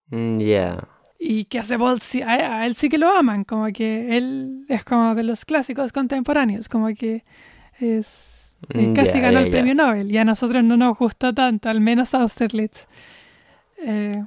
Mm, 0.09 0.39
Ya. 0.39 0.87
Y 1.19 1.45
que 1.45 1.59
a 1.59 1.63
Sebold 1.63 2.01
sí, 2.01 2.21
a, 2.21 2.59
a 2.59 2.65
él 2.65 2.75
sí 2.75 2.89
que 2.89 2.97
lo 2.97 3.09
aman, 3.09 3.45
como 3.45 3.67
que 3.67 4.17
él 4.17 4.65
es 4.67 4.83
como 4.83 5.15
de 5.15 5.23
los 5.23 5.45
clásicos 5.45 5.93
contemporáneos, 5.93 6.67
como 6.67 6.87
que 6.93 7.23
es 7.79 8.53
eh, 8.73 8.87
Mm, 8.87 8.93
casi 8.93 9.19
ganó 9.21 9.39
el 9.39 9.49
premio 9.49 9.73
Nobel 9.75 10.11
y 10.11 10.17
a 10.17 10.25
nosotros 10.25 10.63
no 10.63 10.75
nos 10.77 10.97
gusta 10.97 11.31
tanto, 11.33 11.69
al 11.69 11.79
menos 11.81 12.13
Austerlitz. 12.13 12.87
Eh, 13.77 14.21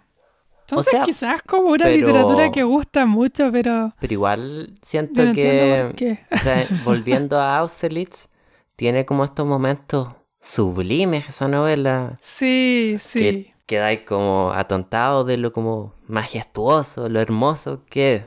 entonces 0.63 0.91
sea, 0.93 1.05
quizás 1.05 1.43
como 1.43 1.69
una 1.71 1.85
pero- 1.85 1.97
literatura 1.97 2.51
que 2.51 2.63
gusta 2.63 3.07
mucho, 3.07 3.51
pero 3.53 3.95
Pero 4.01 4.13
igual 4.13 4.79
siento 4.83 5.25
no 5.25 5.33
que, 5.33 6.19
o 6.31 6.39
sea, 6.39 6.67
volviendo 6.85 7.39
a 7.39 7.59
Austerlitz, 7.59 8.29
tiene 8.75 9.05
como 9.07 9.25
estos 9.25 9.47
momentos 9.47 10.09
sublimes 10.41 11.29
esa 11.29 11.47
novela. 11.49 12.19
Sí, 12.21 12.97
sí. 12.99 13.21
Que 13.21 13.55
quedáis 13.67 14.01
como 14.01 14.53
atontado 14.55 15.25
de 15.25 15.37
lo 15.37 15.53
como 15.53 15.93
majestuoso, 16.07 17.09
lo 17.09 17.21
hermoso 17.21 17.83
que 17.91 18.15
es. 18.15 18.23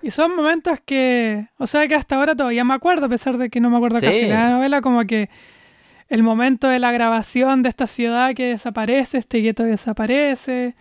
Y 0.00 0.10
son 0.12 0.34
momentos 0.36 0.78
que, 0.84 1.48
o 1.58 1.66
sea 1.66 1.86
que 1.88 1.94
hasta 1.94 2.16
ahora 2.16 2.34
todavía 2.36 2.64
me 2.64 2.74
acuerdo, 2.74 3.06
a 3.06 3.08
pesar 3.08 3.36
de 3.36 3.50
que 3.50 3.60
no 3.60 3.68
me 3.70 3.76
acuerdo 3.76 3.98
Sí. 4.00 4.06
casi 4.06 4.20
de 4.24 4.28
la 4.30 4.50
novela, 4.50 4.80
como 4.80 5.04
que 5.04 5.28
el 6.08 6.22
momento 6.22 6.68
de 6.68 6.78
la 6.78 6.92
grabación 6.92 7.62
de 7.62 7.68
esta 7.68 7.86
ciudad 7.86 8.34
que 8.34 8.46
desaparece, 8.46 9.18
este 9.18 9.38
gueto 9.38 9.64
desaparece, 9.64 10.74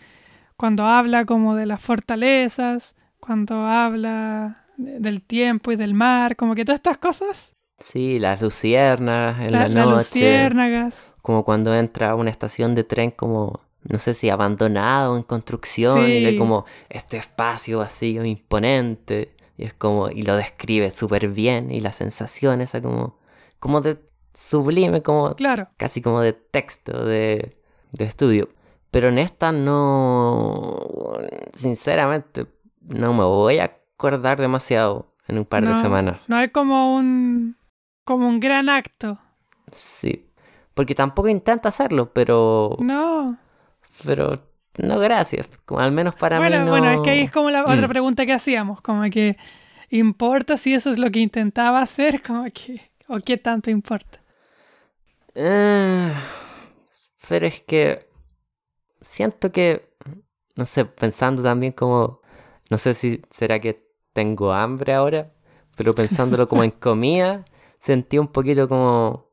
cuando 0.56 0.86
habla 0.86 1.26
como 1.26 1.56
de 1.56 1.66
las 1.66 1.82
fortalezas, 1.82 2.96
cuando 3.20 3.66
habla 3.66 4.66
de- 4.78 5.00
del 5.00 5.22
tiempo 5.22 5.72
y 5.72 5.76
del 5.76 5.94
mar, 5.96 6.36
como 6.36 6.56
que 6.56 6.64
todas 6.64 6.78
estas 6.80 6.98
cosas, 7.00 7.54
Sí, 7.80 8.20
las 8.20 8.42
luciernas 8.42 9.40
en 9.46 9.52
la, 9.52 9.60
la- 9.62 9.68
las 9.68 9.86
noche. 9.86 9.96
luciérnagas, 10.20 11.14
Como 11.22 11.44
cuando 11.44 11.76
entra 11.76 12.12
a 12.12 12.16
una 12.16 12.30
estación 12.30 12.74
de 12.74 12.84
tren 12.84 13.12
como, 13.12 13.62
no 13.88 14.00
sé 14.00 14.14
si 14.14 14.30
abandonado, 14.30 15.18
en 15.18 15.24
construcción, 15.24 16.10
y 16.10 16.24
ve 16.24 16.38
como 16.38 16.66
este 16.90 17.18
espacio 17.18 17.80
vacío, 17.80 18.26
imponente. 18.26 19.36
Y 19.58 19.64
es 19.64 19.74
como, 19.74 20.10
y 20.10 20.22
lo 20.22 20.36
describe 20.36 20.92
súper 20.92 21.30
bien, 21.30 21.72
y 21.72 21.80
la 21.80 21.92
sensación 21.92 22.62
esa 22.62 22.82
como, 22.82 23.18
como 23.60 23.82
de 23.82 23.98
sublime, 24.34 25.02
como 25.02 25.36
claro, 25.36 25.70
casi 25.78 26.02
como 26.02 26.22
de 26.22 26.34
texto, 26.34 27.06
de, 27.06 27.54
de 27.92 28.06
estudio. 28.06 28.50
Pero 28.92 29.10
en 29.10 29.18
esta 29.18 29.52
no, 29.52 30.78
sinceramente, 31.56 32.48
no 32.82 33.14
me 33.14 33.24
voy 33.24 33.60
a 33.60 33.66
acordar 33.66 34.40
demasiado 34.40 35.14
en 35.28 35.40
un 35.40 35.46
par 35.46 35.68
de 35.68 35.74
semanas. 35.76 36.30
no 36.30 36.40
es 36.40 36.52
como 36.52 36.96
un, 36.96 37.58
como 38.04 38.28
un 38.28 38.40
gran 38.40 38.70
acto, 38.70 39.20
Sí, 39.72 40.30
porque 40.74 40.96
tampoco 40.96 41.28
intenta 41.28 41.70
hacerlo, 41.70 42.14
pero, 42.14 42.78
no, 42.80 43.38
pero 44.06 44.40
no 44.78 45.00
gracias, 45.00 45.48
como 45.66 45.82
al 45.82 45.92
menos 45.92 46.16
para 46.16 46.40
bueno, 46.40 46.58
mí 46.58 46.60
no... 46.60 46.72
Bueno, 46.72 46.90
es 46.92 47.02
que 47.02 47.10
ahí 47.12 47.22
es 47.22 47.32
como 47.32 47.50
la 47.50 47.66
otra 47.66 47.88
Mm. 47.88 47.90
pregunta 47.90 48.26
que 48.26 48.34
hacíamos, 48.34 48.82
como 48.82 49.04
que 49.10 49.38
¿importa 49.90 50.58
si 50.58 50.74
eso 50.74 50.92
es 50.92 51.00
lo 51.00 51.12
que 51.12 51.20
intentaba 51.22 51.82
hacer? 51.82 52.22
Como 52.28 52.46
que, 52.46 52.92
¿o 53.08 53.20
qué 53.22 53.38
tanto 53.38 53.70
importa? 53.72 54.20
Eh, 55.36 56.14
pero 57.28 57.46
es 57.48 57.62
que 57.62 58.08
siento 59.02 59.52
que, 59.52 59.90
no 60.56 60.66
sé, 60.66 60.86
pensando 60.86 61.44
también 61.44 61.74
como, 61.74 62.22
no 62.72 62.78
sé 62.80 62.94
si 62.96 63.24
será 63.32 63.60
que 63.60 63.78
tengo 64.14 64.54
hambre 64.54 64.94
ahora, 64.94 65.34
pero 65.78 65.96
pensándolo 65.96 66.48
como 66.50 66.64
en 66.64 66.72
comida, 66.74 67.46
sentí 67.80 68.18
un 68.20 68.28
poquito 68.30 68.70
como, 68.70 69.27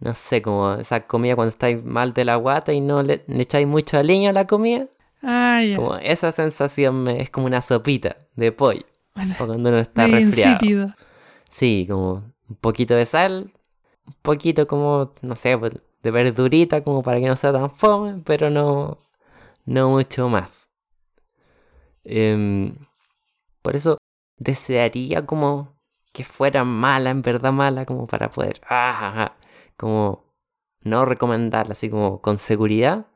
no 0.00 0.14
sé, 0.14 0.42
como 0.42 0.74
esa 0.74 1.06
comida 1.06 1.36
cuando 1.36 1.50
estáis 1.50 1.82
mal 1.84 2.12
de 2.14 2.24
la 2.24 2.36
guata 2.36 2.72
y 2.72 2.80
no 2.80 3.02
le, 3.02 3.22
le 3.26 3.42
echáis 3.42 3.66
mucho 3.66 3.98
aliño 3.98 4.30
a 4.30 4.32
la 4.32 4.46
comida. 4.46 4.86
Ah. 5.22 5.60
Como 5.76 5.96
esa 5.96 6.32
sensación 6.32 7.02
me, 7.02 7.20
es 7.20 7.30
como 7.30 7.46
una 7.46 7.60
sopita 7.60 8.16
de 8.36 8.52
pollo. 8.52 8.84
Bueno, 9.14 9.34
O 9.38 9.46
cuando 9.46 9.68
uno 9.68 9.78
está 9.78 10.06
resfriado. 10.06 10.52
insípido. 10.54 10.94
Sí, 11.50 11.86
como 11.88 12.32
un 12.48 12.56
poquito 12.60 12.94
de 12.94 13.04
sal, 13.06 13.52
un 14.06 14.14
poquito 14.22 14.66
como, 14.66 15.12
no 15.20 15.36
sé, 15.36 15.58
pues, 15.58 15.72
de 16.02 16.10
verdurita 16.10 16.82
como 16.82 17.02
para 17.02 17.20
que 17.20 17.26
no 17.26 17.36
sea 17.36 17.52
tan 17.52 17.70
fome, 17.70 18.22
pero 18.24 18.48
no, 18.48 18.98
no 19.66 19.90
mucho 19.90 20.28
más. 20.30 20.68
Em, 22.04 22.74
por 23.62 23.76
eso 23.76 23.98
desearía 24.38 25.26
como 25.26 25.74
que 26.12 26.24
fuera 26.24 26.64
mala, 26.64 27.10
en 27.10 27.20
verdad 27.22 27.52
mala, 27.52 27.84
como 27.84 28.06
para 28.06 28.30
poder, 28.30 28.60
ah, 28.68 29.32
como 29.80 30.24
no 30.82 31.04
recomendarla 31.06 31.72
así 31.72 31.88
como 31.90 32.20
con 32.20 32.36
seguridad. 32.38 33.06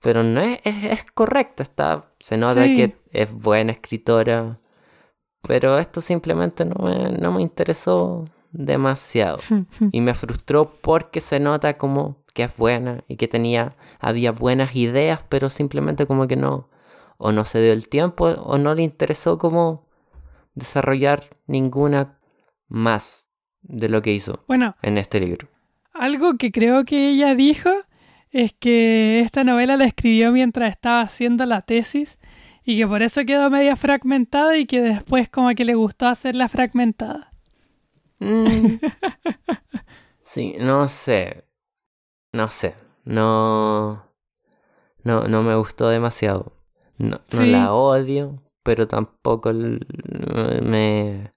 Pero 0.00 0.22
no 0.22 0.40
es, 0.40 0.60
es, 0.64 0.84
es 0.84 1.04
correcta, 1.12 1.62
está, 1.62 2.12
se 2.20 2.36
nota 2.36 2.64
Sí. 2.64 2.76
que 2.76 2.96
es 3.10 3.32
buena 3.32 3.72
escritora, 3.72 4.60
pero 5.42 5.78
esto 5.78 6.00
simplemente 6.00 6.64
no 6.64 6.76
me, 6.84 7.10
no 7.18 7.32
me 7.32 7.42
interesó 7.42 8.24
demasiado. 8.52 9.38
Y 9.92 10.00
me 10.00 10.14
frustró 10.14 10.70
porque 10.80 11.20
se 11.20 11.40
nota 11.40 11.76
como 11.78 12.24
que 12.34 12.44
es 12.44 12.56
buena 12.56 13.02
y 13.08 13.16
que 13.16 13.26
tenía, 13.28 13.74
había 13.98 14.30
buenas 14.32 14.76
ideas, 14.76 15.24
pero 15.28 15.48
simplemente 15.50 16.06
como 16.06 16.26
que 16.28 16.36
no, 16.36 16.68
o 17.16 17.32
no 17.32 17.44
se 17.46 17.60
dio 17.62 17.72
el 17.72 17.88
tiempo, 17.88 18.26
o 18.26 18.58
no 18.58 18.74
le 18.74 18.82
interesó 18.82 19.38
como 19.38 19.88
desarrollar 20.54 21.24
ninguna 21.46 22.18
más 22.68 23.26
de 23.62 23.88
lo 23.88 24.02
que 24.02 24.12
hizo 24.12 24.44
Bueno, 24.46 24.76
en 24.82 24.98
este 24.98 25.20
libro. 25.20 25.48
Algo 25.98 26.36
que 26.36 26.52
creo 26.52 26.84
que 26.84 27.10
ella 27.10 27.34
dijo 27.34 27.70
es 28.30 28.52
que 28.52 29.20
esta 29.20 29.44
novela 29.44 29.76
la 29.76 29.84
escribió 29.84 30.32
mientras 30.32 30.70
estaba 30.70 31.00
haciendo 31.00 31.46
la 31.46 31.62
tesis 31.62 32.18
y 32.64 32.78
que 32.78 32.86
por 32.86 33.02
eso 33.02 33.24
quedó 33.24 33.48
media 33.50 33.76
fragmentada 33.76 34.56
y 34.58 34.66
que 34.66 34.80
después 34.82 35.28
como 35.28 35.54
que 35.54 35.64
le 35.64 35.74
gustó 35.74 36.06
hacerla 36.06 36.48
fragmentada. 36.48 37.30
Mm. 38.18 38.76
Sí, 40.26 40.56
no 40.58 40.86
sé. 40.88 41.44
No 42.32 42.48
sé. 42.48 42.74
No. 43.04 44.04
No, 45.04 45.28
no 45.28 45.42
me 45.42 45.54
gustó 45.56 45.88
demasiado. 45.88 46.52
No, 46.98 47.20
no 47.32 47.42
la 47.46 47.72
odio, 47.72 48.42
pero 48.62 48.88
tampoco 48.88 49.52
me. 49.52 51.32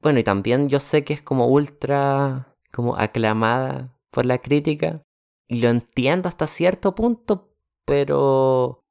Bueno, 0.00 0.20
y 0.20 0.24
también 0.24 0.68
yo 0.68 0.78
sé 0.78 1.04
que 1.04 1.12
es 1.12 1.22
como 1.22 1.48
ultra. 1.48 2.49
Como 2.72 2.96
aclamada 2.96 3.94
por 4.10 4.26
la 4.26 4.38
crítica. 4.38 5.02
Y 5.48 5.60
lo 5.60 5.68
entiendo 5.68 6.28
hasta 6.28 6.46
cierto 6.46 6.94
punto, 6.94 7.52
pero. 7.84 8.84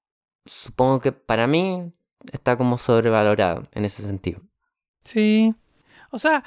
supongo 0.46 1.00
que 1.00 1.12
para 1.12 1.48
mí 1.48 1.92
está 2.32 2.58
como 2.58 2.78
sobrevalorado 2.78 3.68
en 3.72 3.86
ese 3.86 4.04
sentido. 4.04 4.42
Sí. 5.04 5.54
O 6.12 6.20
sea, 6.20 6.44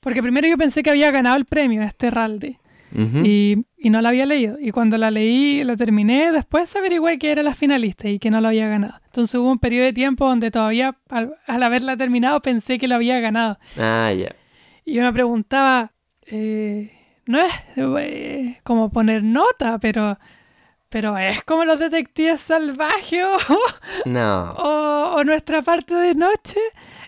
porque 0.00 0.22
primero 0.22 0.48
yo 0.48 0.56
pensé 0.56 0.82
que 0.82 0.90
había 0.90 1.10
ganado 1.10 1.36
el 1.36 1.44
premio 1.44 1.82
este 1.82 2.10
Ralde 2.10 2.58
y, 2.96 3.64
y 3.76 3.90
no 3.90 4.00
la 4.00 4.10
había 4.10 4.24
leído. 4.24 4.56
Y 4.60 4.70
cuando 4.70 4.96
la 4.98 5.10
leí, 5.10 5.64
la 5.64 5.76
terminé, 5.76 6.30
después 6.30 6.74
averigüé 6.76 7.18
que 7.18 7.32
era 7.32 7.42
la 7.42 7.54
finalista 7.54 8.08
y 8.08 8.18
que 8.18 8.30
no 8.30 8.40
lo 8.40 8.48
había 8.48 8.68
ganado. 8.68 9.00
Entonces 9.06 9.34
hubo 9.34 9.50
un 9.50 9.58
periodo 9.58 9.86
de 9.86 9.92
tiempo 9.92 10.28
donde 10.28 10.50
todavía 10.50 10.96
al, 11.08 11.34
al 11.46 11.62
haberla 11.62 11.96
terminado 11.96 12.40
pensé 12.40 12.78
que 12.78 12.86
lo 12.86 12.94
había 12.94 13.18
ganado. 13.18 13.58
Ah, 13.76 14.12
ya. 14.12 14.36
Y 14.84 14.94
yo 14.94 15.02
me 15.02 15.12
preguntaba, 15.12 15.92
eh, 16.30 16.90
no 17.26 17.38
es 17.40 17.52
eh, 17.76 18.60
como 18.64 18.90
poner 18.90 19.22
nota, 19.22 19.78
pero, 19.78 20.18
pero 20.88 21.16
es 21.18 21.42
como 21.44 21.64
los 21.64 21.78
detectives 21.78 22.40
salvajes 22.40 23.24
o, 23.48 23.58
No. 24.08 24.52
o- 24.52 25.14
o 25.16 25.24
nuestra 25.24 25.62
parte 25.62 25.94
de 25.94 26.14
noche. 26.14 26.60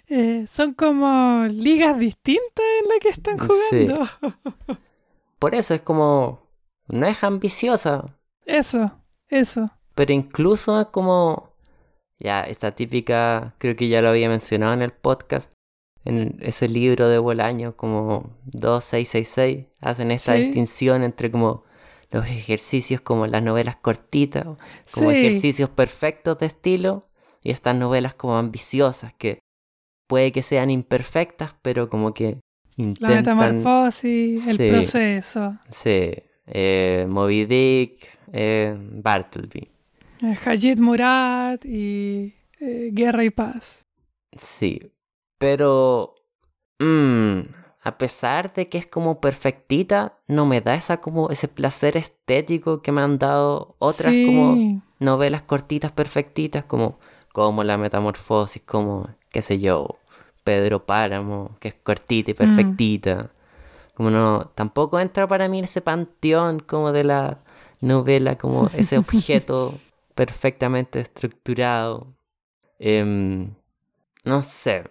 eh, 0.08 0.46
son 0.48 0.74
como 0.74 1.46
ligas 1.48 1.98
distintas 1.98 2.64
en 2.82 2.88
las 2.88 2.98
que 3.00 3.08
están 3.08 3.38
Sí. 3.40 3.46
jugando. 3.88 4.08
Por 5.38 5.54
eso 5.54 5.74
es 5.74 5.80
como. 5.82 6.46
No 6.88 7.06
es 7.06 7.22
ambiciosa, 7.24 8.16
Eso, 8.44 8.92
eso. 9.28 9.70
pero 9.94 10.12
incluso 10.12 10.80
es 10.80 10.86
como. 10.86 11.56
Ya, 12.18 12.42
esta 12.42 12.70
típica. 12.74 13.54
Creo 13.58 13.74
que 13.76 13.88
ya 13.88 14.00
lo 14.00 14.08
había 14.10 14.28
mencionado 14.28 14.72
en 14.72 14.82
el 14.82 14.92
podcast. 14.92 15.52
En 16.06 16.38
ese 16.40 16.68
libro 16.68 17.08
de 17.08 17.18
Bolaño, 17.18 17.76
como 17.76 18.30
2666, 18.46 19.66
hacen 19.80 20.10
esta 20.12 20.34
Sí. 20.34 20.44
distinción 20.44 21.02
entre 21.02 21.30
como 21.32 21.64
los 22.12 22.24
ejercicios, 22.26 23.00
como 23.00 23.26
las 23.26 23.42
novelas 23.42 23.74
cortitas, 23.76 24.44
como 24.92 25.10
Sí. 25.10 25.16
ejercicios 25.18 25.68
perfectos 25.68 26.38
de 26.38 26.46
estilo, 26.46 27.06
y 27.42 27.50
estas 27.50 27.74
novelas 27.74 28.14
como 28.14 28.36
ambiciosas, 28.38 29.12
que 29.14 29.40
puede 30.06 30.30
que 30.30 30.42
sean 30.42 30.70
imperfectas, 30.70 31.54
pero 31.62 31.90
como 31.90 32.14
que 32.14 32.38
La 33.00 33.08
metamorfosis, 33.08 34.46
el 34.46 34.56
Sí. 34.58 34.68
proceso. 34.68 35.58
Sí, 35.70 36.12
eh, 36.46 37.06
Moby 37.08 37.46
Dick, 37.46 38.06
eh, 38.32 38.76
Bartleby. 38.78 39.68
Eh, 40.22 40.36
Hajit 40.44 40.78
Murad 40.78 41.58
y 41.64 42.32
eh, 42.60 42.90
Guerra 42.92 43.24
y 43.24 43.30
Paz. 43.30 43.82
Sí, 44.38 44.80
pero 45.38 46.14
mm, 46.78 47.40
a 47.82 47.98
pesar 47.98 48.52
de 48.54 48.68
que 48.68 48.78
es 48.78 48.86
como 48.86 49.20
perfectita, 49.20 50.18
no 50.26 50.46
me 50.46 50.60
da 50.60 50.74
esa 50.74 51.00
como 51.00 51.30
ese 51.30 51.48
placer 51.48 51.96
estético 51.96 52.82
que 52.82 52.92
me 52.92 53.02
han 53.02 53.18
dado 53.18 53.76
otras 53.78 54.14
Sí. 54.14 54.24
como 54.24 54.80
novelas 54.98 55.42
cortitas 55.42 55.92
perfectitas 55.92 56.64
como 56.64 56.98
como 57.32 57.64
La 57.64 57.76
Metamorfosis, 57.76 58.62
como 58.62 59.08
qué 59.30 59.42
sé 59.42 59.58
yo, 59.60 59.98
Pedro 60.42 60.86
Páramo, 60.86 61.56
que 61.60 61.68
es 61.68 61.74
cortita 61.74 62.30
y 62.30 62.34
Mm. 62.34 62.38
perfectita. 62.38 63.30
Como 63.94 64.10
no, 64.10 64.50
tampoco 64.54 65.00
entra 65.00 65.26
para 65.28 65.48
mí 65.48 65.58
en 65.58 65.64
ese 65.66 65.80
panteón 65.82 66.60
como 66.60 66.92
de 66.92 67.04
la 67.04 67.38
novela, 67.80 68.36
como 68.38 68.68
ese 68.74 68.98
objeto 68.98 69.74
perfectamente 70.14 71.00
estructurado. 71.00 72.14
Em, 72.78 73.54
no 74.24 74.42
sé, 74.42 74.84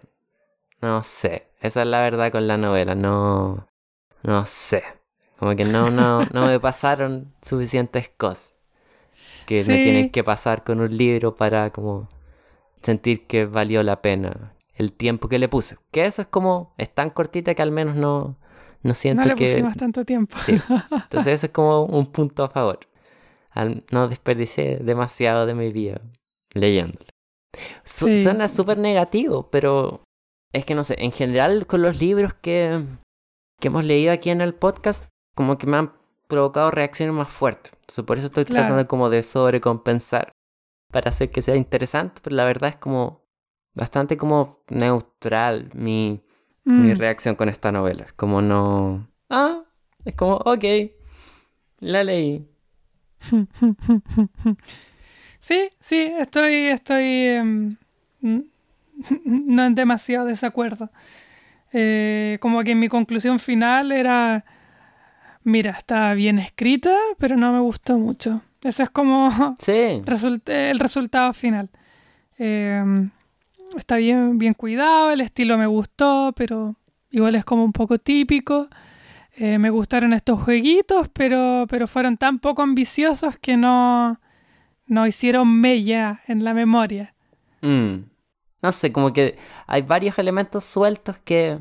no 0.86 1.02
sé. 1.02 1.48
Esa 1.60 1.80
es 1.82 1.86
la 1.86 2.00
verdad 2.00 2.30
con 2.32 2.46
la 2.46 2.56
novela, 2.56 2.94
no, 2.94 3.66
no 4.22 4.46
sé. 4.46 4.82
Como 5.38 5.54
que 5.56 5.64
no, 5.64 5.90
no, 5.90 6.24
no 6.32 6.46
me 6.46 6.60
pasaron 6.68 7.32
suficientes 7.42 8.10
cosas 8.16 8.54
que 9.46 9.64
me 9.64 9.78
tienen 9.78 10.10
que 10.10 10.24
pasar 10.24 10.64
con 10.64 10.80
un 10.80 10.96
libro 10.96 11.36
para 11.36 11.70
como 11.70 12.08
sentir 12.82 13.26
que 13.26 13.46
valió 13.46 13.82
la 13.82 14.02
pena 14.02 14.52
el 14.74 14.92
tiempo 14.92 15.28
que 15.28 15.38
le 15.38 15.48
puse. 15.48 15.76
Que 15.90 16.04
eso 16.06 16.22
es 16.22 16.28
como, 16.28 16.74
es 16.78 16.92
tan 16.94 17.10
cortita 17.10 17.54
que 17.54 17.62
al 17.62 17.70
menos 17.70 17.96
no, 17.96 18.36
no 18.82 18.94
siento 18.94 19.22
No 19.22 19.28
le 19.28 19.34
que... 19.34 19.52
pusimos 19.52 19.76
tanto 19.76 20.04
tiempo. 20.04 20.36
Sí. 20.44 20.60
Entonces 20.90 21.26
eso 21.34 21.46
es 21.46 21.52
como 21.52 21.84
un 21.84 22.06
punto 22.12 22.44
a 22.44 22.50
favor. 22.50 22.80
Al- 23.50 23.84
no 23.90 24.08
desperdicié 24.08 24.78
demasiado 24.78 25.46
de 25.46 25.54
mi 25.54 25.72
vida 25.72 26.00
leyéndolo. 26.52 27.06
Su- 27.84 28.06
Sí. 28.06 28.22
Suena 28.22 28.48
súper 28.48 28.78
negativo, 28.78 29.48
pero 29.50 30.02
es 30.56 30.64
que 30.66 30.74
no 30.74 30.84
sé, 30.84 30.96
en 30.98 31.12
general 31.12 31.66
con 31.66 31.82
los 31.82 32.00
libros 32.00 32.34
que, 32.34 32.84
que 33.60 33.68
hemos 33.68 33.84
leído 33.84 34.12
aquí 34.12 34.30
en 34.30 34.40
el 34.40 34.54
podcast, 34.54 35.04
como 35.34 35.58
que 35.58 35.66
me 35.66 35.76
han 35.76 35.92
provocado 36.28 36.70
reacciones 36.70 37.14
más 37.14 37.28
fuertes. 37.28 37.72
Entonces 37.80 38.04
por 38.04 38.18
eso 38.18 38.26
estoy 38.28 38.44
Claro. 38.44 38.66
tratando 38.66 38.88
como 38.88 39.10
de 39.10 39.22
sobrecompensar 39.22 40.32
para 40.92 41.10
hacer 41.10 41.30
que 41.30 41.42
sea 41.42 41.56
interesante, 41.56 42.20
pero 42.22 42.36
la 42.36 42.44
verdad 42.44 42.70
es 42.70 42.76
como 42.76 43.24
bastante 43.74 44.16
como 44.16 44.62
neutral 44.68 45.70
mi, 45.74 46.22
mi 46.64 46.94
Mm. 46.94 46.98
reacción 46.98 47.34
con 47.36 47.48
esta 47.48 47.70
novela. 47.70 48.04
Es 48.04 48.12
como 48.14 48.40
no... 48.42 49.06
Ah, 49.30 49.62
es 50.04 50.14
como, 50.14 50.36
ok, 50.36 50.64
la 51.80 52.02
leí. 52.04 52.48
Sí, 55.38 55.70
sí, 55.78 56.12
estoy, 56.18 56.54
estoy 56.66 57.04
em, 57.04 57.76
no 59.24 59.64
en 59.64 59.74
demasiado 59.74 60.26
desacuerdo. 60.26 60.90
Eh, 61.72 62.38
como 62.40 62.62
que 62.62 62.74
mi 62.74 62.88
conclusión 62.88 63.38
final 63.38 63.92
era, 63.92 64.44
mira, 65.44 65.72
está 65.72 66.14
bien 66.14 66.38
escrita, 66.38 66.96
pero 67.18 67.36
no 67.36 67.52
me 67.52 67.60
gustó 67.60 67.98
mucho. 67.98 68.42
Ese 68.62 68.84
es 68.84 68.90
como 68.90 69.56
Sí. 69.60 70.02
result- 70.04 70.48
el 70.48 70.78
resultado 70.78 71.32
final. 71.32 71.68
Eh, 72.38 72.82
está 73.76 73.96
bien, 73.96 74.38
bien 74.38 74.54
cuidado, 74.54 75.10
el 75.10 75.20
estilo 75.20 75.58
me 75.58 75.66
gustó, 75.66 76.32
pero 76.36 76.76
igual 77.10 77.34
es 77.34 77.44
como 77.44 77.64
un 77.64 77.72
poco 77.72 77.98
típico. 77.98 78.68
Eh, 79.38 79.58
me 79.58 79.68
gustaron 79.70 80.14
estos 80.14 80.40
jueguitos, 80.42 81.08
pero, 81.10 81.66
pero 81.68 81.86
fueron 81.86 82.16
tan 82.16 82.38
poco 82.38 82.62
ambiciosos 82.62 83.36
que 83.38 83.56
no, 83.58 84.18
no 84.86 85.06
hicieron 85.06 85.60
mella 85.60 86.20
en 86.26 86.42
la 86.42 86.54
memoria. 86.54 87.14
Mm. 87.60 87.96
No 88.66 88.72
sé, 88.72 88.90
como 88.90 89.12
que 89.12 89.38
hay 89.68 89.82
varios 89.82 90.18
elementos 90.18 90.64
sueltos 90.64 91.18
que, 91.18 91.60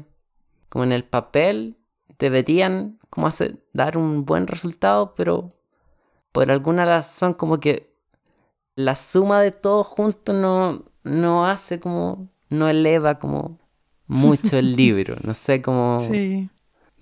como 0.69 0.85
en 0.85 0.91
el 0.91 1.03
papel, 1.03 1.77
deberían 2.17 2.97
como 3.11 3.27
hacer, 3.27 3.59
dar 3.73 3.95
un 3.95 4.25
buen 4.25 4.47
resultado, 4.47 5.13
pero 5.13 5.55
por 6.31 6.49
alguna 6.49 6.83
razón 6.83 7.35
como 7.35 7.59
que 7.59 7.93
la 8.75 8.95
suma 8.95 9.39
de 9.39 9.51
todo 9.51 9.83
junto 9.83 10.33
no, 10.33 10.85
no 11.03 11.45
hace 11.45 11.79
como, 11.79 12.27
no 12.49 12.67
eleva 12.69 13.19
como 13.19 13.59
mucho 14.07 14.57
el 14.57 14.75
libro. 14.75 15.17
No 15.21 15.35
sé 15.35 15.61
cómo... 15.61 15.99
Sí. 15.99 16.49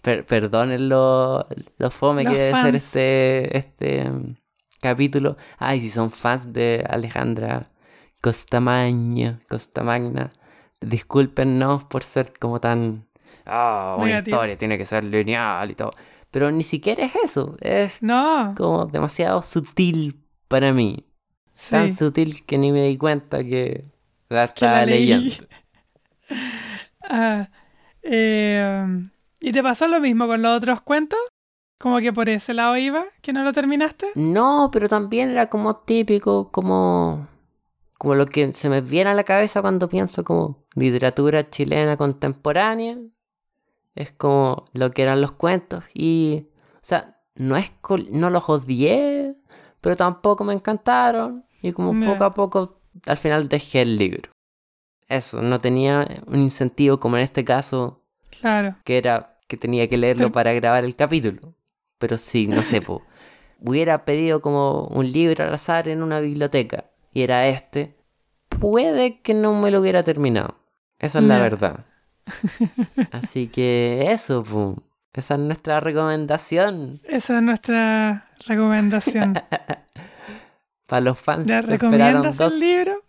Per- 0.01 0.25
perdonen 0.25 0.89
lo, 0.89 1.47
lo 1.77 1.91
fome 1.91 2.25
Los 2.25 2.33
que 2.33 2.39
debe 2.39 2.61
ser 2.61 2.75
este, 2.75 3.57
este 3.57 4.09
mm, 4.09 4.35
capítulo. 4.81 5.37
Ay, 5.57 5.79
si 5.79 5.89
son 5.89 6.11
fans 6.11 6.51
de 6.51 6.85
Alejandra 6.89 7.71
Costamagna, 8.23 9.39
Costamagna, 9.49 10.31
discúlpenos 10.81 11.83
por 11.85 12.03
ser 12.03 12.33
como 12.39 12.59
tan... 12.59 13.05
Ah, 13.45 13.95
una 13.99 14.05
Negativos. 14.07 14.27
historia 14.39 14.57
tiene 14.57 14.77
que 14.77 14.85
ser 14.85 15.03
lineal 15.03 15.71
y 15.71 15.75
todo. 15.75 15.91
Pero 16.31 16.49
ni 16.51 16.63
siquiera 16.63 17.03
es 17.05 17.13
eso. 17.23 17.57
Es 17.61 17.93
No, 18.01 18.55
como 18.55 18.85
demasiado 18.85 19.41
sutil 19.41 20.23
para 20.47 20.71
mí. 20.73 21.05
Tan 21.69 21.95
sutil 21.95 22.45
que 22.45 22.57
ni 22.57 22.71
me 22.71 22.83
di 22.87 22.97
cuenta 22.97 23.43
que 23.43 23.85
la 24.29 24.37
la 24.39 24.43
estaba 24.45 24.85
leí. 24.85 25.05
leyendo. 25.07 25.35
Ah, 27.01 27.49
eh, 28.01 28.85
¿Y 29.39 29.51
te 29.51 29.63
pasó 29.63 29.87
lo 29.87 29.99
mismo 29.99 30.27
con 30.27 30.41
los 30.41 30.57
otros 30.57 30.81
cuentos? 30.81 31.19
Como 31.79 31.99
que 31.99 32.13
por 32.13 32.29
ese 32.29 32.53
lado 32.53 32.77
iba, 32.77 33.05
que 33.21 33.33
no 33.33 33.43
lo 33.43 33.51
terminaste. 33.53 34.07
No, 34.15 34.69
pero 34.71 34.87
también 34.89 35.31
era 35.31 35.49
como 35.49 35.75
típico, 35.77 36.51
como, 36.51 37.27
como 37.97 38.15
lo 38.15 38.25
que 38.25 38.53
se 38.53 38.69
me 38.69 38.81
viene 38.81 39.09
a 39.11 39.13
la 39.13 39.23
cabeza 39.23 39.61
cuando 39.61 39.89
pienso 39.89 40.23
como 40.23 40.65
literatura 40.75 41.49
chilena 41.49 41.97
contemporánea. 41.97 42.97
Es 43.95 44.11
como 44.11 44.65
lo 44.73 44.91
que 44.91 45.03
eran 45.03 45.21
los 45.21 45.33
cuentos 45.33 45.83
y, 45.93 46.47
o 46.75 46.79
sea, 46.81 47.19
no 47.35 47.55
es 47.55 47.71
no 48.11 48.29
los 48.29 48.49
odié, 48.49 49.35
pero 49.81 49.95
tampoco 49.95 50.43
me 50.43 50.53
encantaron 50.53 51.45
y 51.61 51.71
como 51.73 52.03
poco 52.05 52.23
a 52.23 52.33
poco 52.33 52.81
al 53.05 53.17
final 53.17 53.47
dejé 53.49 53.81
el 53.83 53.97
libro. 53.97 54.31
Eso, 55.07 55.41
no 55.41 55.59
tenía 55.59 56.07
un 56.27 56.39
incentivo 56.39 56.99
como 56.99 57.17
en 57.17 57.23
este 57.23 57.45
caso 57.45 58.01
Claro. 58.41 58.75
que 58.83 58.97
era 58.97 59.37
que 59.47 59.57
tenía 59.57 59.87
que 59.87 59.97
leerlo 59.97 60.23
Pero- 60.27 60.31
para 60.33 60.53
grabar 60.53 60.83
el 60.83 60.95
capítulo. 60.95 61.53
Pero 61.99 62.17
sí, 62.17 62.47
no 62.47 62.63
sé, 62.63 62.81
po. 62.81 63.01
Hubiera 63.59 64.03
pedido 64.05 64.41
como 64.41 64.85
un 64.87 65.09
libro 65.11 65.43
al 65.43 65.53
azar 65.53 65.87
en 65.87 66.01
una 66.01 66.19
biblioteca 66.19 66.85
y 67.13 67.21
era 67.21 67.47
este. 67.47 67.95
Puede 68.49 69.21
que 69.21 69.33
no 69.33 69.53
me 69.59 69.71
lo 69.71 69.79
hubiera 69.79 70.03
terminado. 70.03 70.57
Esa 70.99 71.19
es 71.19 71.25
la 71.25 71.39
verdad. 71.39 71.85
Así 73.11 73.47
que 73.47 74.07
eso, 74.11 74.43
po. 74.43 74.75
Esa 75.13 75.35
es 75.35 75.41
nuestra 75.41 75.79
recomendación 75.79 76.99
Esa 77.03 77.37
es 77.37 77.43
nuestra 77.43 78.27
recomendación. 78.47 79.33
para 80.87 81.01
los 81.01 81.19
fans 81.19 81.45
¿Ya 81.45 81.61
que 81.63 81.73
esperaron 81.75 82.23
recomiendas 82.23 82.37
dos. 82.37 82.53
el 82.53 82.59
libro? 82.59 83.03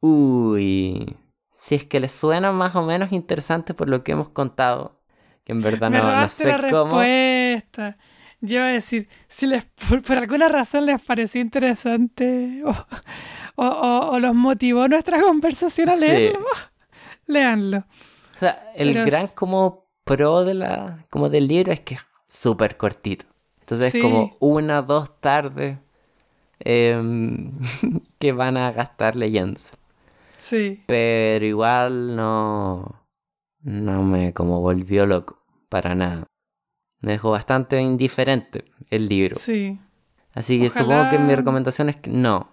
Uy, 0.00 1.16
si 1.54 1.76
es 1.76 1.84
que 1.86 2.00
les 2.00 2.12
suena 2.12 2.50
más 2.52 2.74
o 2.74 2.82
menos 2.82 3.12
interesante 3.12 3.72
por 3.74 3.88
lo 3.88 4.02
que 4.02 4.12
hemos 4.12 4.30
contado, 4.30 5.00
que 5.44 5.52
en 5.52 5.60
verdad 5.60 5.90
Me 5.90 5.98
no, 5.98 6.20
no 6.20 6.28
sé 6.28 6.48
la 6.48 6.70
cómo. 6.70 7.00
respuesta. 7.00 7.98
Yo 8.44 8.56
iba 8.56 8.66
a 8.66 8.72
decir, 8.72 9.08
si 9.28 9.46
les 9.46 9.64
por, 9.88 10.02
por 10.02 10.18
alguna 10.18 10.48
razón 10.48 10.84
les 10.86 11.00
pareció 11.00 11.40
interesante 11.40 12.62
o, 12.66 12.70
o- 13.56 13.66
o- 13.66 14.10
o 14.12 14.18
los 14.20 14.34
motivó 14.34 14.86
nuestra 14.88 15.20
conversación 15.22 15.88
a 15.88 15.94
Sí. 15.94 16.00
leerlo, 16.00 16.44
léanlo. 17.26 17.78
O 18.34 18.38
sea, 18.38 18.62
el 18.74 18.92
Pero 18.92 19.06
gran 19.06 19.28
como 19.28 19.86
pro 20.04 20.44
de 20.44 20.54
la, 20.54 21.06
como 21.10 21.28
del 21.30 21.46
libro 21.46 21.72
es 21.72 21.80
que 21.80 21.94
es 21.94 22.00
súper 22.26 22.76
cortito. 22.76 23.24
Entonces 23.60 23.92
Sí. 23.92 23.98
es 23.98 24.02
como 24.04 24.36
una, 24.40 24.82
dos 24.82 25.20
tardes 25.20 25.78
em, 26.60 27.52
que 28.18 28.32
van 28.32 28.56
a 28.56 28.72
gastar 28.72 29.16
leyéndose. 29.16 29.70
Sí, 30.36 30.82
Pero 30.86 31.44
igual 31.44 32.16
no, 32.16 33.00
no 33.62 34.02
me 34.02 34.32
como 34.32 34.60
volvió 34.60 35.06
loco, 35.06 35.38
para 35.68 35.94
nada. 35.94 36.26
Me 37.02 37.12
dejó 37.12 37.30
bastante 37.30 37.80
indiferente 37.80 38.64
el 38.90 39.08
libro. 39.08 39.36
sí. 39.38 39.78
Así 40.34 40.58
que 40.58 40.70
supongo 40.70 41.10
que 41.10 41.18
mi 41.18 41.34
recomendación 41.34 41.90
es 41.90 41.96
que 41.96 42.10
no. 42.10 42.48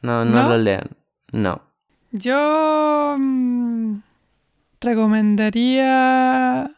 No, 0.00 0.24
no, 0.24 0.44
¿No? 0.44 0.48
lo 0.50 0.58
lean. 0.58 0.90
No. 1.32 1.60
Yo 2.12 3.16
mm, 3.18 3.96
recomendaría 4.80 6.70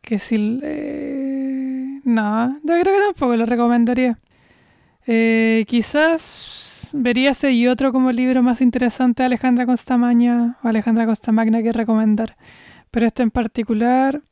que 0.00 0.18
si... 0.18 0.60
eh, 0.62 2.00
no, 2.04 2.52
yo 2.54 2.60
creo 2.80 2.84
que 2.84 3.00
tampoco 3.06 3.36
lo 3.36 3.44
recomendaría. 3.44 4.18
Eh, 5.06 5.64
quizás 5.68 6.90
vería 6.94 7.32
ese 7.32 7.52
y 7.52 7.66
otro 7.66 7.92
como 7.92 8.10
libro 8.12 8.42
más 8.42 8.60
interesante 8.62 9.22
de 9.22 9.26
Alejandra 9.26 9.66
Costamaña 9.66 10.56
o 10.62 10.68
Alejandra 10.68 11.04
Costamagna 11.06 11.62
que 11.62 11.72
recomendar. 11.72 12.36
Pero 12.90 13.06
este 13.06 13.22
en 13.22 13.30
particular. 13.30 14.22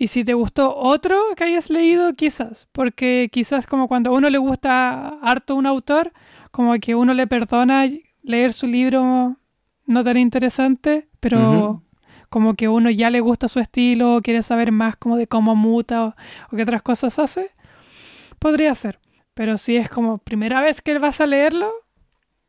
Y 0.00 0.06
si 0.06 0.24
te 0.24 0.32
gustó 0.32 0.76
otro 0.76 1.18
que 1.36 1.44
hayas 1.44 1.70
leído, 1.70 2.14
quizás. 2.14 2.68
Porque 2.70 3.28
quizás 3.32 3.66
como 3.66 3.88
cuando 3.88 4.10
a 4.10 4.12
uno 4.14 4.30
le 4.30 4.38
gusta 4.38 5.18
harto 5.20 5.56
un 5.56 5.66
autor, 5.66 6.12
como 6.52 6.78
que 6.78 6.94
uno 6.94 7.12
le 7.14 7.26
perdona 7.26 7.88
leer 8.22 8.52
su 8.52 8.68
libro 8.68 9.36
no 9.86 10.04
tan 10.04 10.16
interesante, 10.16 11.08
pero 11.18 11.82
como 12.28 12.54
que 12.54 12.68
uno 12.68 12.90
ya 12.90 13.10
le 13.10 13.20
gusta 13.20 13.48
su 13.48 13.58
estilo, 13.58 14.20
quiere 14.22 14.42
saber 14.42 14.70
más 14.70 14.96
como 14.96 15.16
de 15.16 15.26
cómo 15.26 15.56
muta 15.56 16.04
o, 16.04 16.14
o 16.52 16.56
qué 16.56 16.62
otras 16.62 16.82
cosas 16.82 17.18
hace, 17.18 17.50
podría 18.38 18.74
ser. 18.76 19.00
Pero 19.34 19.58
si 19.58 19.76
es 19.76 19.88
como 19.88 20.18
primera 20.18 20.60
vez 20.60 20.80
que 20.80 20.96
vas 20.98 21.20
a 21.20 21.26
leerlo, 21.26 21.72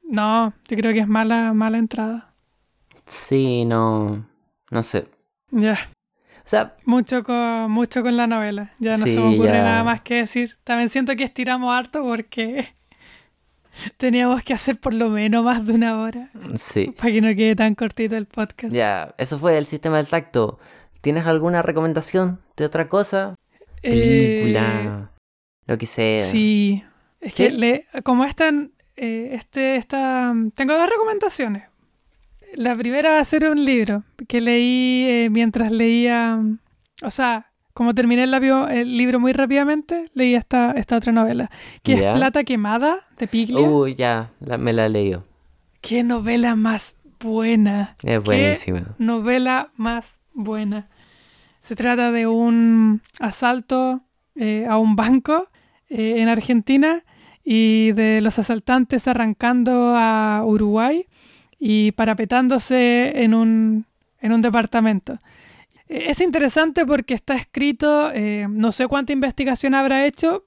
no, 0.03 0.53
yo 0.67 0.77
creo 0.77 0.93
que 0.93 0.99
es 0.99 1.07
mala, 1.07 1.53
mala 1.53 1.77
entrada. 1.77 2.33
Sí, 3.05 3.65
no. 3.65 4.27
No 4.69 4.83
sé. 4.83 5.07
Ya, 5.51 5.79
sea, 6.49 6.75
mucho 6.85 7.23
con, 7.23 7.69
mucho 7.69 8.01
con 8.01 8.17
la 8.17 8.25
novela. 8.25 8.73
Ya 8.79 8.97
no 8.97 9.05
se 9.05 9.19
me 9.19 9.35
ocurre 9.35 9.49
ya. 9.49 9.63
nada 9.63 9.83
más 9.83 10.01
que 10.01 10.15
decir. 10.15 10.57
También 10.63 10.89
siento 10.89 11.15
que 11.15 11.23
estiramos 11.23 11.71
harto 11.71 12.01
porque 12.03 12.73
teníamos 13.97 14.41
que 14.43 14.53
hacer 14.53 14.79
por 14.79 14.93
lo 14.93 15.09
menos 15.09 15.43
más 15.43 15.65
de 15.65 15.73
una 15.73 16.01
hora 16.01 16.31
sí. 16.57 16.93
para 16.97 17.11
que 17.11 17.21
no 17.21 17.35
quede 17.35 17.55
tan 17.55 17.75
cortito 17.75 18.15
el 18.15 18.25
podcast. 18.25 18.73
Ya, 18.73 19.13
eso 19.17 19.37
fue 19.37 19.57
el 19.57 19.65
sistema 19.65 19.97
del 19.97 20.07
tacto. 20.07 20.57
¿Tienes 21.01 21.27
alguna 21.27 21.61
recomendación 21.61 22.41
de 22.57 22.65
otra 22.65 22.89
cosa? 22.89 23.35
Eh, 23.83 24.41
Película, 24.41 25.11
lo 25.67 25.77
que 25.77 25.85
sea. 25.85 26.19
Sí, 26.21 26.83
es 27.21 27.33
que 27.33 27.85
como 28.03 28.25
están, 28.25 28.71
eh, 28.95 29.29
este, 29.33 29.75
esta, 29.75 30.33
tengo 30.55 30.73
dos 30.73 30.89
recomendaciones. 30.89 31.68
La 32.55 32.75
primera 32.75 33.11
va 33.11 33.19
a 33.19 33.25
ser 33.25 33.49
un 33.49 33.63
libro 33.63 34.03
que 34.27 34.41
leí 34.41 35.05
eh, 35.07 35.29
mientras 35.31 35.71
leía, 35.71 36.39
o 37.03 37.11
sea, 37.11 37.51
como 37.73 37.93
terminé 37.93 38.23
el, 38.23 38.31
labio- 38.31 38.67
el 38.67 38.97
libro 38.97 39.19
muy 39.19 39.31
rápidamente, 39.33 40.09
leí 40.13 40.35
esta, 40.35 40.71
esta 40.71 40.97
otra 40.97 41.11
novela, 41.11 41.49
que 41.83 41.93
es 41.93 42.13
Plata 42.17 42.43
Quemada, 42.43 43.07
de 43.17 43.27
Piglia. 43.27 43.59
Uy, 43.67 43.95
ya, 43.95 44.31
la- 44.39 44.57
me 44.57 44.73
la 44.73 44.89
leí. 44.89 45.15
Qué 45.81 46.03
novela 46.03 46.55
más 46.55 46.95
buena. 47.19 47.95
Es 48.03 48.21
buenísima. 48.23 48.81
novela 48.97 49.71
más 49.77 50.19
buena. 50.33 50.89
Se 51.59 51.75
trata 51.75 52.11
de 52.11 52.27
un 52.27 53.01
asalto 53.19 54.01
eh, 54.35 54.65
a 54.69 54.77
un 54.77 54.95
banco 54.95 55.49
eh, 55.89 56.15
en 56.17 56.27
Argentina 56.29 57.03
y 57.43 57.91
de 57.93 58.21
los 58.21 58.39
asaltantes 58.39 59.07
arrancando 59.07 59.93
a 59.95 60.43
Uruguay 60.45 61.05
y 61.59 61.91
parapetándose 61.91 63.23
en 63.23 63.33
un, 63.33 63.85
en 64.21 64.31
un 64.31 64.41
departamento. 64.41 65.19
Es 65.87 66.21
interesante 66.21 66.85
porque 66.85 67.13
está 67.15 67.35
escrito, 67.35 68.11
eh, 68.13 68.47
no 68.49 68.71
sé 68.71 68.87
cuánta 68.87 69.11
investigación 69.13 69.73
habrá 69.75 70.05
hecho. 70.05 70.45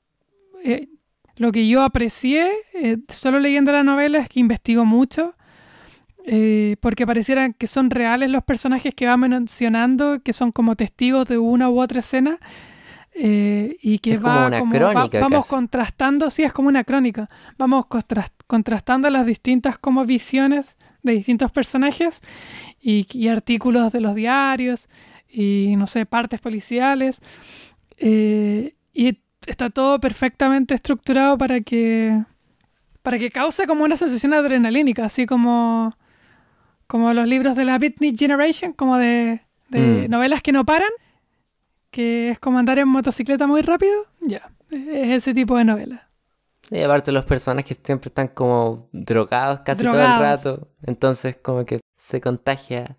eh, 0.64 0.88
lo 1.36 1.50
que 1.50 1.66
yo 1.66 1.82
aprecié, 1.82 2.50
eh, 2.74 2.98
solo 3.08 3.40
leyendo 3.40 3.72
la 3.72 3.82
novela, 3.82 4.18
es 4.18 4.28
que 4.28 4.38
investigó 4.38 4.84
mucho 4.84 5.34
eh, 6.24 6.76
porque 6.80 7.04
parecieran 7.06 7.52
que 7.52 7.66
son 7.66 7.90
reales 7.90 8.30
los 8.30 8.44
personajes 8.44 8.94
que 8.94 9.06
va 9.06 9.16
mencionando, 9.16 10.20
que 10.22 10.32
son 10.32 10.52
como 10.52 10.76
testigos 10.76 11.26
de 11.26 11.38
una 11.38 11.68
u 11.68 11.80
otra 11.80 11.98
escena. 12.00 12.38
eh, 13.14 13.76
y 13.82 13.98
que 13.98 14.14
Es 14.14 14.20
como 14.20 14.32
va 14.34 14.46
una 14.46 14.58
como- 14.60 14.72
va- 14.72 14.78
crónica 14.92 15.20
vamos 15.20 15.40
casi. 15.40 15.50
contrastando, 15.54 16.30
sí, 16.30 16.44
es 16.44 16.52
como 16.52 16.68
una 16.68 16.82
crónica. 16.84 17.28
Vamos 17.58 17.84
contras- 17.86 18.30
contrastando 18.46 19.10
las 19.10 19.26
distintas 19.26 19.76
como 19.78 20.06
visiones 20.06 20.64
de 21.02 21.12
distintos 21.12 21.50
personajes 21.50 22.20
y, 22.80 23.06
y 23.12 23.28
artículos 23.28 23.92
de 23.92 24.00
los 24.00 24.14
diarios 24.14 24.88
y 25.28 25.74
no 25.76 25.86
sé, 25.86 26.06
partes 26.06 26.40
policiales. 26.40 27.20
eh, 27.98 28.74
y 28.94 29.18
está 29.46 29.70
todo 29.70 29.98
perfectamente 30.00 30.74
estructurado 30.74 31.36
para 31.38 31.60
que 31.60 32.22
para 33.02 33.18
que 33.18 33.30
cause 33.30 33.66
como 33.66 33.82
una 33.84 33.96
sensación 33.96 34.32
adrenalínica, 34.34 35.04
así 35.06 35.26
como 35.26 35.96
como 36.86 37.12
los 37.14 37.26
libros 37.26 37.56
de 37.56 37.64
la 37.64 37.78
Beatnik 37.78 38.18
Generation, 38.18 38.72
como 38.74 38.98
de, 38.98 39.40
de 39.70 40.06
Mm. 40.06 40.10
novelas 40.10 40.42
que 40.42 40.52
no 40.52 40.64
paran, 40.64 40.90
que 41.90 42.30
es 42.30 42.38
como 42.38 42.58
andar 42.58 42.78
en 42.78 42.88
motocicleta 42.88 43.46
muy 43.46 43.62
rápido. 43.62 44.06
Ya, 44.20 44.50
es 44.70 45.08
ese 45.10 45.32
tipo 45.34 45.56
de 45.56 45.64
novela. 45.64 46.08
Y 46.72 46.82
aparte 46.82 47.12
los 47.12 47.24
personajes 47.26 47.78
siempre 47.84 48.08
están 48.08 48.28
como 48.28 48.88
drogados 48.92 49.60
casi 49.60 49.82
todo 49.84 49.94
el 50.00 50.20
rato. 50.20 50.68
Entonces 50.84 51.36
como 51.36 51.64
que 51.66 51.80
se 51.96 52.20
contagia 52.20 52.98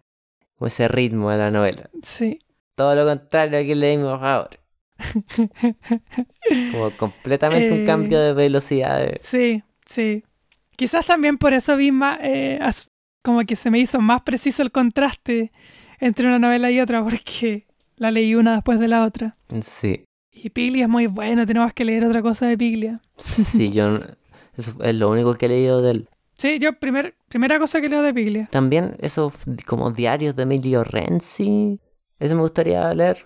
como 0.58 0.68
ese 0.68 0.88
ritmo 0.88 1.32
de 1.32 1.38
la 1.38 1.50
novela. 1.52 1.90
Sí. 2.04 2.40
Todo 2.76 2.94
lo 2.96 3.06
contrario 3.06 3.60
a 3.60 3.64
que 3.64 3.76
leímos 3.76 4.22
ahora. 4.22 4.60
Como 6.72 6.92
completamente 6.98 7.72
un 7.74 7.80
Eh, 7.82 7.86
cambio 7.86 8.20
de 8.20 8.34
velocidad. 8.34 9.00
de- 9.00 9.20
Sí, 9.22 9.64
sí. 9.86 10.24
Quizás 10.76 11.06
también 11.06 11.38
por 11.38 11.54
eso 11.54 11.76
vi 11.78 11.92
más, 11.92 12.20
eh, 12.22 12.60
como 13.24 13.42
que 13.44 13.56
se 13.56 13.70
me 13.72 13.80
hizo 13.80 14.00
más 14.02 14.22
preciso 14.22 14.64
el 14.64 14.72
contraste 14.72 15.52
entre 16.00 16.28
una 16.28 16.40
novela 16.40 16.72
y 16.72 16.80
otra, 16.80 17.04
porque 17.04 17.68
la 17.96 18.12
leí 18.12 18.36
una 18.36 18.54
después 18.56 18.80
de 18.80 18.88
la 18.88 19.04
otra. 19.04 19.38
Sí. 19.62 20.04
Y 20.34 20.50
Piglia 20.50 20.84
es 20.84 20.90
muy 20.90 21.08
bueno, 21.08 21.46
tenemos 21.46 21.72
que 21.74 21.86
leer 21.86 22.04
otra 22.06 22.22
cosa 22.22 22.48
de 22.48 22.58
Piglia. 22.58 23.02
Sí, 23.18 23.72
yo... 23.74 24.00
Eso 24.56 24.76
es 24.84 24.96
lo 24.96 25.10
único 25.10 25.34
que 25.34 25.48
he 25.48 25.50
leído 25.50 25.82
de 25.82 25.92
él. 25.92 26.10
Sí, 26.38 26.60
yo 26.60 26.74
primer, 26.74 27.16
primera 27.28 27.58
cosa 27.58 27.82
que 27.82 27.90
leo 27.90 28.02
de 28.04 28.14
Piglia. 28.14 28.50
También 28.52 28.96
esos 29.00 29.34
como 29.66 29.90
diarios 29.92 30.36
de 30.36 30.44
Emilio 30.44 30.84
Renzi. 30.84 31.80
Eso 32.20 32.36
me 32.36 32.42
gustaría 32.42 32.94
leer. 32.94 33.26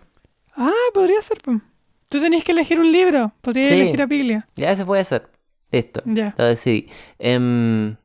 Ah, 0.55 0.71
podría 0.93 1.21
ser. 1.21 1.39
Tú 1.41 2.21
tenías 2.21 2.43
que 2.43 2.53
elegir 2.53 2.79
un 2.79 2.91
libro, 2.91 3.33
podrías 3.41 3.67
Sí. 3.67 3.73
elegir 3.73 4.01
a 4.01 4.07
Piglia. 4.07 4.47
Ya, 4.55 4.71
ese 4.71 4.85
puede 4.85 5.03
ser. 5.03 5.29
Listo. 5.71 6.01
Ya. 6.05 6.33
Lo 6.37 6.45
decidí. 6.45 6.87
Em, 7.19 7.97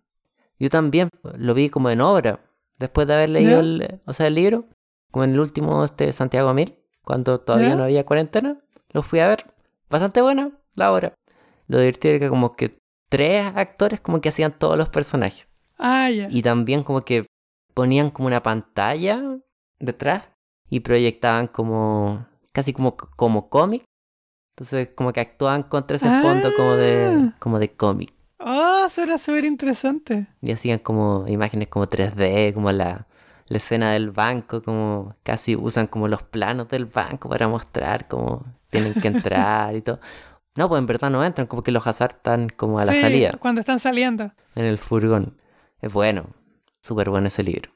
yo 0.59 0.69
también 0.69 1.09
lo 1.37 1.55
vi 1.55 1.69
como 1.69 1.91
en 1.91 2.01
obra. 2.01 2.41
Después 2.79 3.07
de 3.07 3.15
haber 3.15 3.29
leído 3.29 3.61
el, 3.61 4.01
o 4.05 4.12
sea, 4.12 4.27
el 4.27 4.35
libro. 4.35 4.66
Como 5.12 5.24
en 5.24 5.33
el 5.33 5.41
último 5.41 5.85
este 5.85 6.12
Santiago 6.12 6.53
Mil. 6.55 6.74
Cuando 7.05 7.39
todavía 7.41 7.69
¿Ya? 7.70 7.77
no 7.77 7.85
había 7.85 8.05
cuarentena. 8.05 8.59
Lo 8.93 9.02
fui 9.02 9.20
a 9.20 9.28
ver. 9.28 9.44
Bastante 9.90 10.20
buena 10.23 10.51
la 10.74 10.93
obra. 10.93 11.14
Lo 11.69 11.78
divertido 11.78 12.14
era 12.14 12.20
que 12.27 12.28
como 12.28 12.56
que 12.56 12.78
tres 13.09 13.47
actores 13.55 14.01
como 14.01 14.20
que 14.20 14.28
hacían 14.31 14.59
todos 14.59 14.77
los 14.77 14.89
personajes. 14.89 15.47
Ah, 15.78 16.10
ya. 16.10 16.28
Y 16.31 16.43
también 16.43 16.82
como 16.82 17.02
que 17.02 17.27
ponían 17.74 18.10
como 18.10 18.27
una 18.28 18.43
pantalla 18.43 19.23
detrás 19.78 20.28
y 20.70 20.81
proyectaban 20.81 21.47
como 21.48 22.27
casi 22.52 22.73
como, 22.73 22.97
como 22.97 23.48
cómic. 23.48 23.85
Entonces 24.55 24.89
como 24.94 25.12
que 25.12 25.20
actuaban 25.20 25.62
contra 25.62 25.97
ese 25.97 26.09
fondo 26.23 26.51
como 26.56 26.77
de, 26.77 27.06
Ah. 27.06 27.36
como 27.39 27.59
de 27.59 27.73
cómic. 27.73 28.12
Oh, 28.39 28.86
suena 28.90 29.19
súper 29.19 29.44
interesante. 29.44 30.27
Y 30.43 30.52
hacían 30.52 30.78
como 30.78 31.24
imágenes 31.28 31.69
como 31.69 31.86
3D, 31.86 32.52
como 32.52 32.70
la, 32.73 33.06
la 33.53 33.59
escena 33.59 33.93
del 33.93 34.11
banco, 34.11 34.62
como 34.62 35.15
casi 35.23 35.55
usan 35.55 35.87
como 35.87 36.09
los 36.09 36.23
planos 36.23 36.69
del 36.69 36.87
banco 36.87 37.29
para 37.29 37.47
mostrar 37.49 38.09
cómo 38.09 38.45
tienen 38.70 38.95
que 38.95 39.09
entrar 39.09 39.74
y 39.77 39.83
todo. 39.83 40.01
No, 40.55 40.69
pues 40.69 40.81
en 40.81 40.87
verdad 40.87 41.09
no 41.09 41.24
entran, 41.24 41.47
como 41.47 41.62
que 41.62 41.73
los 41.73 41.87
hazard 41.87 42.16
están 42.16 42.51
como 42.51 42.79
a 42.79 42.85
la 42.85 42.93
Sí, 42.93 43.01
salida, 43.01 43.33
Cuando 43.41 43.61
están 43.62 43.79
saliendo. 43.79 44.33
en 44.55 44.66
el 44.66 44.77
furgón. 44.77 45.39
Es 45.81 45.91
bueno, 45.91 46.27
súper 46.83 47.09
bueno 47.09 47.29
ese 47.29 47.43
libro. 47.43 47.70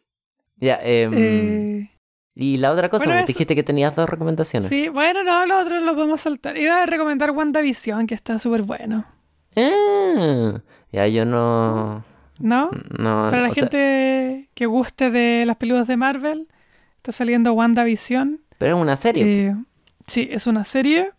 Ya, 0.57 0.79
em, 0.83 1.13
Eh, 1.17 1.91
y 2.35 2.59
la 2.59 2.71
otra 2.73 2.91
cosa, 2.91 3.07
bueno, 3.07 3.21
pues, 3.21 3.29
dijiste 3.29 3.55
que 3.55 3.63
tenías 3.63 3.97
dos 3.97 4.11
recomendaciones. 4.11 4.69
sí, 4.69 4.91
bueno, 4.91 5.25
no, 5.25 5.47
lo 5.47 5.59
otro 5.59 5.81
lo 5.81 5.95
podemos 5.95 6.21
saltar. 6.21 6.59
Iba 6.59 6.83
a 6.83 6.85
recomendar 6.87 7.31
WandaVision, 7.31 8.07
que 8.07 8.15
está 8.15 8.39
súper 8.39 8.61
bueno. 8.63 9.07
Ah, 9.57 10.61
ya 10.93 11.07
yo 11.09 11.25
no... 11.25 12.05
¿No? 12.39 12.71
no 12.99 13.29
Para 13.31 13.43
la 13.43 13.55
sea, 13.55 13.63
gente 13.65 14.51
que 14.55 14.67
guste 14.67 15.11
de 15.11 15.45
las 15.47 15.57
películas 15.57 15.87
de 15.87 15.97
Marvel, 15.97 16.49
está 16.97 17.13
saliendo 17.13 17.53
WandaVision. 17.55 18.41
pero 18.59 18.77
es 18.77 18.83
una 18.83 18.97
serie. 18.97 19.25
Eh, 19.49 19.55
sí, 20.07 20.29
es 20.31 20.47
una 20.47 20.65
serie. 20.65 21.13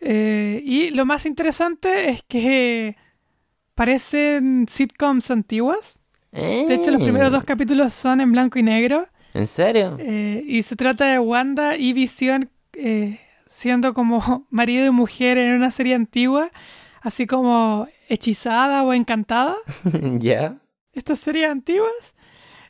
Eh, 0.00 0.62
y 0.64 0.90
lo 0.90 1.04
más 1.06 1.26
interesante 1.26 2.10
es 2.10 2.22
que 2.28 2.96
parecen 3.74 4.66
sitcoms 4.68 5.30
antiguas. 5.30 5.98
De 6.32 6.74
hecho, 6.74 6.90
los 6.92 7.02
primeros 7.02 7.32
dos 7.32 7.42
capítulos 7.44 7.92
son 7.92 8.20
en 8.20 8.30
blanco 8.32 8.58
y 8.58 8.62
negro. 8.62 9.06
¿En 9.34 9.46
serio? 9.46 9.96
eh, 10.00 10.42
y 10.46 10.62
se 10.62 10.76
trata 10.76 11.06
de 11.06 11.18
Wanda 11.18 11.76
y 11.76 11.92
Visión 11.92 12.50
eh, 12.72 13.20
siendo 13.48 13.94
como 13.94 14.46
marido 14.50 14.86
y 14.86 14.90
mujer 14.90 15.38
en 15.38 15.54
una 15.54 15.70
serie 15.70 15.94
antigua, 15.94 16.50
así 17.00 17.26
como 17.26 17.86
hechizada 18.10 18.82
o 18.82 18.92
encantada. 18.92 19.56
¿Ya? 20.18 20.58
estas 20.92 21.18
series 21.20 21.48
antiguas 21.48 22.14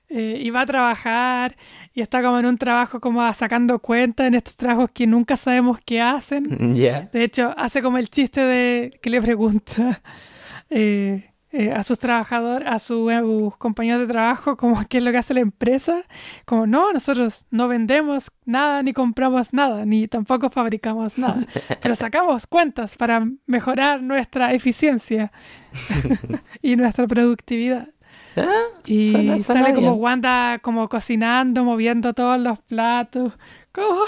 eh, 0.09 0.39
y 0.41 0.51
va 0.51 0.63
a 0.63 0.67
trabajar 0.67 1.57
y 1.95 2.01
está 2.01 2.23
como 2.23 2.39
en 2.39 2.47
un 2.47 2.59
trabajo 2.59 3.01
como 3.01 3.33
sacando 3.33 3.79
cuenta 3.79 4.27
en 4.27 4.35
estos 4.35 4.57
trabajos 4.57 4.91
que 4.91 5.07
nunca 5.07 5.37
sabemos 5.37 5.79
qué 5.85 6.01
hacen. 6.01 6.75
¿Ya? 6.75 7.09
De 7.13 7.25
hecho, 7.25 7.55
hace 7.57 7.81
como 7.83 7.99
el 7.99 8.11
chiste 8.11 8.41
de 8.41 8.99
que 9.01 9.11
le 9.11 9.23
pregunta 9.23 10.03
eh, 10.71 11.30
eh, 11.53 11.73
a 11.73 11.83
sus 11.83 11.99
trabajadores, 11.99 12.69
a 12.69 12.79
sus 12.79 13.13
compañeros 13.59 14.01
de 14.03 14.07
trabajo, 14.07 14.57
como 14.57 14.81
qué 14.89 14.99
es 14.99 15.05
lo 15.05 15.11
que 15.11 15.19
hace 15.19 15.35
la 15.35 15.41
empresa. 15.41 16.03
Como, 16.45 16.67
no, 16.67 16.93
nosotros 16.93 17.47
no 17.51 17.67
vendemos 17.69 18.31
nada, 18.45 18.83
ni 18.83 18.93
compramos 18.93 19.53
nada, 19.53 19.85
ni 19.85 20.07
tampoco 20.09 20.51
fabricamos 20.51 21.19
nada, 21.19 21.45
pero 21.83 21.97
sacamos 21.97 22.47
cuentas 22.47 22.97
para 22.97 23.27
mejorar 23.47 24.03
nuestra 24.03 24.53
eficiencia 24.55 25.33
y 26.63 26.77
nuestra 26.77 27.07
productividad. 27.07 27.89
Ah, 28.37 28.47
Y 28.87 29.11
Suena- 29.11 29.39
suena 29.41 29.63
sale 29.63 29.75
como. 29.75 29.93
Wanda 29.95 30.61
como 30.63 30.89
cocinando, 30.89 31.65
moviendo 31.65 32.15
todos 32.15 32.39
los 32.39 32.61
platos, 32.61 33.33
como 33.73 34.03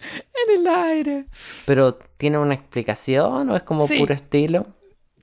en 0.00 0.60
el 0.60 0.66
aire. 0.66 1.26
¿Pero 1.64 1.94
tiene 2.16 2.38
una 2.38 2.54
explicación 2.54 3.50
o 3.50 3.56
es 3.56 3.62
como 3.62 3.86
Sí. 3.86 3.98
puro 3.98 4.14
estilo? 4.14 4.66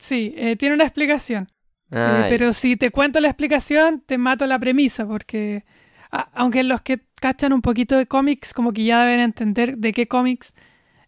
Sí, 0.04 0.34
eh, 0.36 0.58
tiene 0.58 0.76
una 0.76 0.84
explicación. 0.84 1.48
Eh, 1.92 1.96
Ah, 1.98 2.26
pero 2.28 2.52
si 2.52 2.76
te 2.76 2.92
cuento 2.92 3.22
la 3.22 3.30
explicación, 3.30 4.02
te 4.06 4.18
mato 4.18 4.46
la 4.48 4.60
premisa, 4.60 5.08
porque 5.08 5.64
a- 6.12 6.28
aunque 6.34 6.64
los 6.64 6.82
que 6.82 7.00
cachan 7.16 7.54
un 7.54 7.62
poquito 7.62 7.96
de 7.98 8.06
cómics, 8.06 8.54
como 8.54 8.74
que 8.74 8.84
ya 8.84 9.06
deben 9.06 9.22
entender 9.22 9.78
de 9.78 9.94
qué 9.94 10.08
cómics 10.10 10.56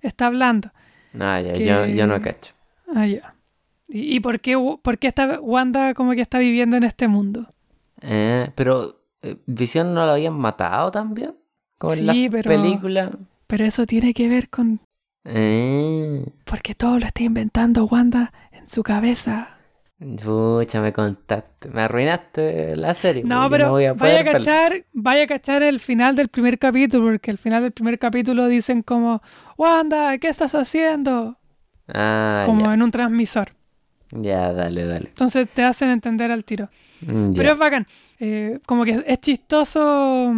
está 0.01 0.27
hablando. 0.27 0.71
ah, 1.19 1.41
ya, 1.41 1.53
que- 1.53 1.65
yo, 1.65 1.85
yo 1.87 2.07
no 2.07 2.21
cacho. 2.21 2.53
Ah, 2.95 3.05
ya. 3.05 3.35
¿Y, 3.89 4.15
y 4.15 4.19
por, 4.21 4.39
qué, 4.39 4.55
por 4.81 4.97
qué 4.97 5.07
está 5.07 5.41
Wanda 5.41 5.93
como 5.93 6.13
que 6.13 6.21
está 6.21 6.39
viviendo 6.39 6.77
en 6.77 6.83
este 6.83 7.07
mundo? 7.09 7.49
Eh, 8.01 8.49
pero, 8.55 9.01
eh, 9.23 9.35
¿Visión 9.45 9.93
no 9.93 10.05
lo 10.05 10.13
habían 10.13 10.35
matado 10.39 10.89
también? 10.91 11.35
Como 11.77 11.93
en 11.95 11.99
Sí, 11.99 12.25
la 12.25 12.31
pero- 12.31 12.49
película. 12.49 13.11
Pero 13.47 13.65
eso 13.65 13.85
tiene 13.85 14.13
que 14.13 14.29
ver 14.29 14.49
con... 14.49 14.79
Eh, 15.27 16.23
Porque 16.45 16.75
todo 16.75 16.99
lo 16.99 17.05
está 17.07 17.23
inventando 17.23 17.85
Wanda 17.85 18.31
en 18.65 18.69
su 18.69 18.83
cabeza. 18.83 19.57
pucha, 20.23 20.81
me 20.81 20.91
contaste. 20.91 21.69
Me 21.69 21.81
arruinaste 21.83 22.75
la 22.75 22.93
serie. 22.93 23.23
No, 23.23 23.49
pero 23.49 23.69
voy 23.71 23.85
a 23.85 23.93
vaya 23.93 24.21
a 24.21 24.23
cachar, 24.23 24.85
vaya 24.93 25.23
a 25.23 25.27
cachar 25.27 25.63
el 25.63 25.79
final 25.79 26.15
del 26.15 26.27
primer 26.29 26.57
capítulo, 26.59 27.11
porque 27.11 27.31
al 27.31 27.37
final 27.37 27.63
del 27.63 27.71
primer 27.71 27.97
capítulo 27.99 28.47
dicen 28.47 28.81
como, 28.81 29.21
Wanda, 29.57 30.17
¿qué 30.17 30.27
estás 30.29 30.53
haciendo? 30.55 31.37
Ah, 31.87 32.43
Como 32.45 32.65
ya. 32.65 32.73
en 32.73 32.81
un 32.81 32.91
transmisor. 32.91 33.53
Ya, 34.11 34.51
dale, 34.53 34.85
dale. 34.85 35.07
Entonces 35.09 35.47
te 35.49 35.63
hacen 35.63 35.89
entender 35.91 36.31
al 36.31 36.43
tiro. 36.43 36.69
Mm, 37.01 37.27
ya. 37.27 37.33
Pero 37.37 37.51
es 37.53 37.57
bacán. 37.57 37.87
Eh, 38.19 38.59
como 38.65 38.85
que 38.85 39.03
es 39.05 39.19
chistoso. 39.21 40.33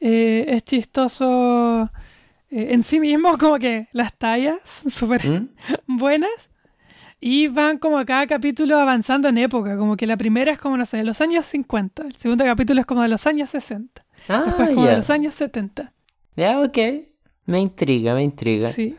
eh, 0.00 0.44
es 0.48 0.64
chistoso 0.64 1.90
eh, 2.50 2.68
en 2.70 2.82
sí 2.82 3.00
mismo, 3.00 3.36
como 3.38 3.58
que 3.58 3.88
las 3.92 4.16
tallas 4.16 4.58
son 4.64 4.90
súper 4.90 5.26
¿Mm? 5.28 5.48
buenas. 5.98 6.50
Y 7.20 7.48
van 7.48 7.78
como 7.78 8.04
cada 8.06 8.26
capítulo 8.26 8.78
avanzando 8.78 9.28
en 9.28 9.38
época. 9.38 9.76
Como 9.76 9.96
que 9.96 10.06
la 10.06 10.16
primera 10.16 10.52
es 10.52 10.58
como, 10.58 10.76
no 10.76 10.86
sé, 10.86 10.98
de 10.98 11.04
los 11.04 11.20
años 11.20 11.44
50. 11.46 12.04
El 12.06 12.16
segundo 12.16 12.44
capítulo 12.44 12.80
es 12.80 12.86
como 12.86 13.02
de 13.02 13.08
los 13.08 13.26
años 13.26 13.50
60. 13.50 14.04
Ah, 14.28 14.42
Después 14.46 14.70
como 14.70 14.86
de 14.86 14.96
los 14.96 15.10
años 15.10 15.34
70. 15.34 15.92
Ya, 16.36 16.60
ok. 16.60 16.78
Me 17.46 17.60
intriga, 17.60 18.14
me 18.14 18.22
intriga. 18.22 18.70
Sí. 18.70 18.96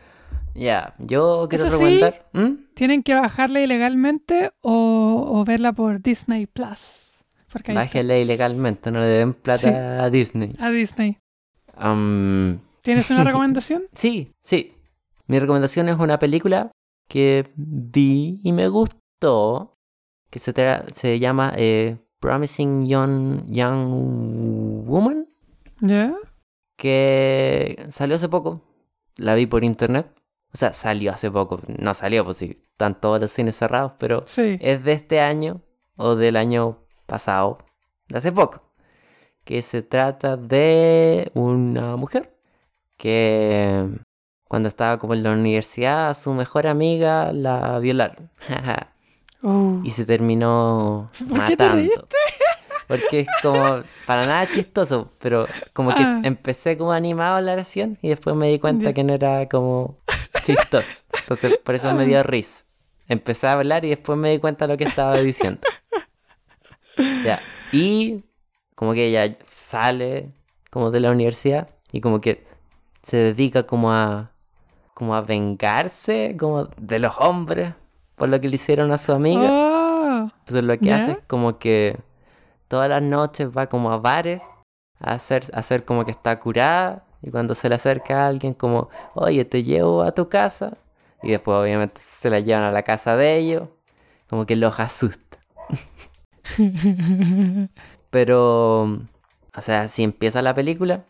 Ya, 0.54 0.94
yo 0.98 1.46
quiero 1.48 1.66
Eso 1.66 1.78
sí, 1.78 1.82
recomendar. 1.84 2.28
¿Mm? 2.32 2.64
Tienen 2.74 3.02
que 3.02 3.14
bajarla 3.14 3.60
ilegalmente 3.60 4.50
o, 4.60 5.24
o 5.32 5.44
verla 5.44 5.72
por 5.72 6.02
Disney 6.02 6.46
Plus. 6.46 7.18
Bájele 7.74 8.20
ilegalmente, 8.22 8.90
no 8.90 9.00
le 9.00 9.06
den 9.06 9.32
plata 9.34 9.60
Sí. 9.60 9.68
a 9.74 10.10
Disney. 10.10 10.54
A 10.60 10.70
Disney. 10.70 11.18
¿Tienes 12.82 13.10
una 13.10 13.24
recomendación? 13.24 13.84
sí, 13.94 14.32
sí. 14.42 14.74
Mi 15.26 15.38
recomendación 15.38 15.88
es 15.88 15.96
una 15.98 16.18
película 16.18 16.72
que 17.10 17.50
vi 17.56 18.40
y 18.44 18.52
me 18.52 18.68
gustó, 18.68 19.76
que 20.30 20.38
se, 20.38 20.54
tra- 20.54 20.88
se 20.94 21.18
llama 21.18 21.52
eh, 21.56 21.98
Promising 22.20 22.86
Young, 22.86 23.42
Young 23.48 24.86
Woman, 24.86 25.28
¿Ya? 25.80 26.14
que 26.76 27.84
salió 27.90 28.14
hace 28.16 28.28
poco. 28.28 28.62
La 29.16 29.34
vi 29.34 29.46
por 29.46 29.64
internet. 29.64 30.06
O 30.54 30.56
sea, 30.56 30.72
salió 30.72 31.12
hace 31.12 31.30
poco. 31.30 31.60
No 31.78 31.94
salió, 31.94 32.24
pues 32.24 32.36
sí, 32.38 32.62
están 32.72 33.00
todos 33.00 33.20
los 33.20 33.30
cines 33.32 33.56
cerrados, 33.56 33.92
pero 33.98 34.22
Sí. 34.26 34.56
es 34.60 34.82
de 34.84 34.92
este 34.92 35.20
año 35.20 35.62
o 35.96 36.14
del 36.14 36.36
año 36.36 36.78
pasado, 37.06 37.58
de 38.08 38.18
hace 38.18 38.30
poco, 38.32 38.62
que 39.44 39.62
se 39.62 39.82
trata 39.82 40.36
de 40.36 41.30
una 41.34 41.96
mujer 41.96 42.36
que 42.96 43.88
cuando 44.50 44.68
estaba 44.68 44.98
como 44.98 45.14
en 45.14 45.22
la 45.22 45.30
universidad, 45.30 46.10
a 46.10 46.14
su 46.14 46.32
mejor 46.34 46.66
amiga 46.66 47.32
la 47.32 47.78
violaron 47.78 48.30
Uh. 49.44 49.80
y 49.84 49.90
se 49.90 50.04
terminó 50.04 51.08
¿Por 51.28 51.44
qué 51.46 51.56
te 51.56 51.62
matando. 51.68 52.08
Porque 52.88 53.20
es 53.20 53.28
como 53.42 53.84
para 54.04 54.26
nada 54.26 54.48
chistoso, 54.48 55.12
pero 55.20 55.46
como 55.72 55.94
que 55.94 56.02
Ah. 56.02 56.20
empecé 56.24 56.76
como 56.76 56.90
animado 56.90 57.36
a 57.36 57.40
la 57.40 57.52
oración 57.52 57.96
y 58.02 58.08
después 58.08 58.34
me 58.34 58.48
di 58.48 58.58
cuenta 58.58 58.92
que 58.92 59.04
no 59.04 59.12
era 59.14 59.48
como 59.48 59.96
chistoso. 60.44 61.02
Entonces 61.20 61.56
por 61.58 61.76
eso 61.76 61.94
me 61.94 62.04
dio 62.06 62.20
risa. 62.24 62.64
Empecé 63.06 63.46
a 63.46 63.52
hablar 63.52 63.84
y 63.84 63.90
después 63.90 64.18
me 64.18 64.32
di 64.32 64.38
cuenta 64.40 64.66
de 64.66 64.72
lo 64.72 64.76
que 64.78 64.82
estaba 64.84 65.16
diciendo. 65.20 65.60
Ya. 67.24 67.40
Y 67.70 68.24
como 68.74 68.92
que 68.94 69.06
ella 69.06 69.36
sale 69.44 70.32
como 70.70 70.90
de 70.90 70.98
la 70.98 71.12
universidad 71.12 71.68
y 71.92 72.00
como 72.00 72.20
que 72.20 72.44
se 73.04 73.16
dedica 73.18 73.62
como 73.68 73.92
a 73.92 74.29
como 75.00 75.14
a 75.14 75.22
vengarse 75.22 76.36
como 76.38 76.66
de 76.76 76.98
los 76.98 77.14
hombres 77.20 77.72
por 78.16 78.28
lo 78.28 78.38
que 78.38 78.50
le 78.50 78.56
hicieron 78.56 78.92
a 78.92 78.98
su 78.98 79.14
amiga. 79.14 79.48
Oh. 79.50 80.30
Entonces 80.40 80.62
lo 80.62 80.78
que 80.78 80.92
hace 80.92 81.12
es 81.12 81.18
como 81.26 81.58
que 81.58 81.98
todas 82.68 82.90
las 82.90 83.02
noches 83.02 83.48
va 83.48 83.66
como 83.66 83.92
a 83.92 83.96
bares 83.96 84.42
a 84.98 85.14
hacer, 85.14 85.44
a 85.54 85.60
hacer 85.60 85.86
como 85.86 86.04
que 86.04 86.10
está 86.10 86.38
curada 86.38 87.06
y 87.22 87.30
cuando 87.30 87.54
se 87.54 87.70
le 87.70 87.76
acerca 87.76 88.24
a 88.24 88.28
alguien 88.28 88.52
como, 88.52 88.90
oye, 89.14 89.46
te 89.46 89.62
llevo 89.62 90.02
a 90.02 90.12
tu 90.12 90.28
casa 90.28 90.76
y 91.22 91.30
después 91.30 91.56
obviamente 91.56 92.02
se 92.04 92.28
la 92.28 92.40
llevan 92.40 92.64
a 92.64 92.70
la 92.70 92.82
casa 92.82 93.16
de 93.16 93.38
ellos, 93.38 93.70
como 94.28 94.44
que 94.44 94.54
los 94.54 94.78
asusta. 94.80 95.38
Pero, 98.10 98.82
o 98.82 99.60
sea, 99.62 99.88
sí 99.88 100.02
empieza 100.02 100.42
la 100.42 100.52
película, 100.52 101.04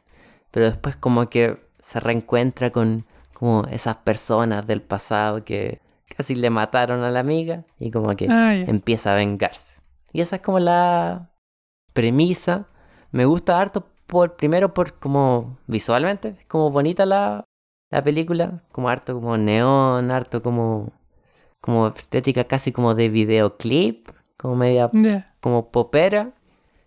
pero 0.52 0.66
después 0.66 0.94
como 0.94 1.28
que 1.28 1.58
se 1.82 1.98
reencuentra 1.98 2.70
con 2.70 3.04
como 3.40 3.64
esas 3.70 3.96
personas 3.96 4.66
del 4.66 4.82
pasado 4.82 5.42
que 5.46 5.80
casi 6.14 6.34
le 6.34 6.50
mataron 6.50 7.02
a 7.02 7.10
la 7.10 7.20
amiga 7.20 7.64
y 7.78 7.90
como 7.90 8.14
que 8.14 8.26
Ah, 8.28 8.54
empieza 8.54 9.12
a 9.12 9.16
vengarse. 9.16 9.78
Y 10.12 10.20
esa 10.20 10.36
es 10.36 10.42
como 10.42 10.58
la 10.60 11.30
premisa. 11.94 12.66
Me 13.12 13.24
gusta 13.24 13.58
harto 13.58 13.86
por 14.06 14.36
primero 14.36 14.74
por 14.74 14.92
como 14.98 15.56
visualmente, 15.66 16.36
es 16.38 16.46
como 16.48 16.70
bonita 16.70 17.06
la, 17.06 17.44
la 17.90 18.04
película, 18.04 18.62
como 18.72 18.90
harto 18.90 19.14
como 19.14 19.38
neón, 19.38 20.10
harto 20.10 20.42
como 20.42 20.92
como 21.62 21.88
estética 21.88 22.44
casi 22.44 22.72
como 22.72 22.94
de 22.94 23.08
videoclip, 23.08 24.10
como 24.36 24.54
media 24.56 24.90
como 25.40 25.70
popera, 25.70 26.32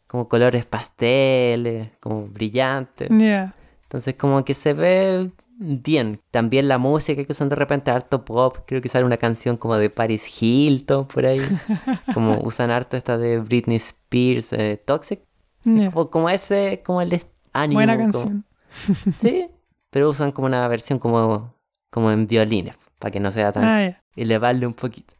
como 0.05 0.29
colores 0.29 0.67
pasteles, 0.67 1.89
como 1.99 2.27
brillantes. 2.27 3.09
Ya. 3.09 3.55
Entonces 3.83 4.13
como 4.13 4.45
que 4.45 4.53
se 4.53 4.73
ve 4.75 5.31
bien. 5.57 6.21
También 6.31 6.67
la 6.67 6.77
música 6.77 7.23
que 7.23 7.31
usan 7.31 7.49
de 7.49 7.55
repente 7.55 7.91
harto 7.91 8.25
pop. 8.25 8.57
Creo 8.65 8.81
que 8.81 8.89
sale 8.89 9.05
una 9.05 9.17
canción 9.17 9.57
como 9.57 9.77
de 9.77 9.89
Paris 9.89 10.41
Hilton 10.41 11.07
por 11.07 11.25
ahí. 11.25 11.39
Como 12.13 12.39
usan 12.41 12.71
harto 12.71 12.97
esta 12.97 13.17
de 13.17 13.39
Britney 13.39 13.77
Spears, 13.77 14.53
eh, 14.53 14.81
Toxic. 14.85 15.21
Ya. 15.63 15.91
Como, 15.91 16.09
como 16.09 16.29
ese, 16.29 16.81
como 16.85 17.01
el 17.01 17.13
est- 17.13 17.29
ánimo. 17.53 17.77
Buena 17.79 17.95
como- 17.97 18.11
canción. 18.11 18.45
Sí, 19.17 19.49
pero 19.91 20.09
usan 20.09 20.31
como 20.31 20.47
una 20.47 20.67
versión 20.67 20.97
como, 20.99 21.55
como 21.91 22.11
en 22.11 22.25
violines, 22.27 22.75
para 22.99 23.11
que 23.11 23.19
no 23.19 23.31
sea 23.31 23.51
tan 23.51 23.63
Ah, 23.63 23.87
ya. 23.89 24.03
elevarle 24.15 24.65
un 24.67 24.73
poquito. 24.73 25.13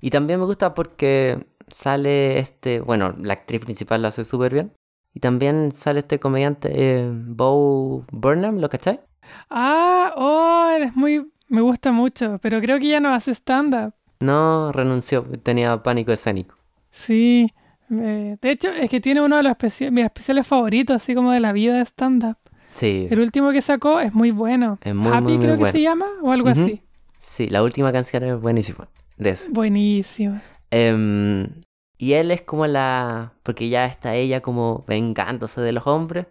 Y 0.00 0.10
también 0.10 0.38
me 0.38 0.44
gusta 0.46 0.74
porque 0.74 1.46
sale 1.68 2.38
este, 2.38 2.80
bueno, 2.80 3.14
la 3.18 3.32
actriz 3.32 3.62
principal 3.62 4.02
lo 4.02 4.08
hace 4.08 4.24
súper 4.24 4.52
bien. 4.52 4.72
Y 5.16 5.20
también 5.20 5.72
sale 5.72 6.00
este 6.00 6.20
comediante 6.20 6.68
eh, 6.74 7.10
Bo 7.10 8.04
Burnham, 8.12 8.58
¿lo 8.60 8.68
cachai? 8.68 9.00
Ah, 9.48 10.12
oh, 10.14 10.68
él 10.76 10.82
es 10.82 10.94
muy... 10.94 11.32
Me 11.48 11.62
gusta 11.62 11.90
mucho, 11.90 12.38
pero 12.42 12.60
creo 12.60 12.78
que 12.78 12.88
ya 12.88 13.00
no 13.00 13.08
hace 13.14 13.30
stand-up. 13.32 13.94
No, 14.20 14.72
renunció, 14.72 15.24
tenía 15.42 15.82
pánico 15.82 16.12
escénico. 16.12 16.54
Sí. 16.90 17.50
eh, 17.90 18.36
de 18.42 18.50
hecho, 18.50 18.68
es 18.68 18.90
que 18.90 19.00
tiene 19.00 19.22
uno 19.22 19.38
de 19.38 19.42
los 19.44 19.52
especi- 19.54 19.90
mis 19.90 20.04
especiales 20.04 20.46
favoritos, 20.46 20.96
así 20.96 21.14
como 21.14 21.32
de 21.32 21.40
la 21.40 21.52
vida 21.52 21.76
de 21.78 21.86
stand-up. 21.86 22.36
Sí, 22.74 23.08
El 23.10 23.20
último 23.20 23.52
que 23.52 23.62
sacó 23.62 24.00
es 24.00 24.12
muy 24.12 24.32
bueno. 24.32 24.78
Es 24.82 24.94
muy, 24.94 25.12
Happy 25.12 25.22
muy, 25.22 25.32
muy 25.38 25.40
creo 25.46 25.54
que 25.54 25.60
bueno. 25.60 25.72
se 25.72 25.80
llama, 25.80 26.06
o 26.22 26.30
algo 26.30 26.50
así. 26.50 26.82
sí, 27.20 27.48
la 27.48 27.62
última 27.62 27.90
canción 27.90 28.22
es 28.24 28.38
buenísima. 28.38 28.86
De 29.16 29.30
eso. 29.30 29.48
Buenísimo. 29.50 30.42
Em, 30.70 31.48
y 31.98 32.12
él 32.14 32.30
es 32.30 32.42
como 32.42 32.66
la. 32.66 33.32
Porque 33.42 33.68
ya 33.68 33.86
está 33.86 34.14
ella 34.14 34.40
como 34.40 34.84
vengándose 34.86 35.60
de 35.60 35.72
los 35.72 35.86
hombres. 35.86 36.26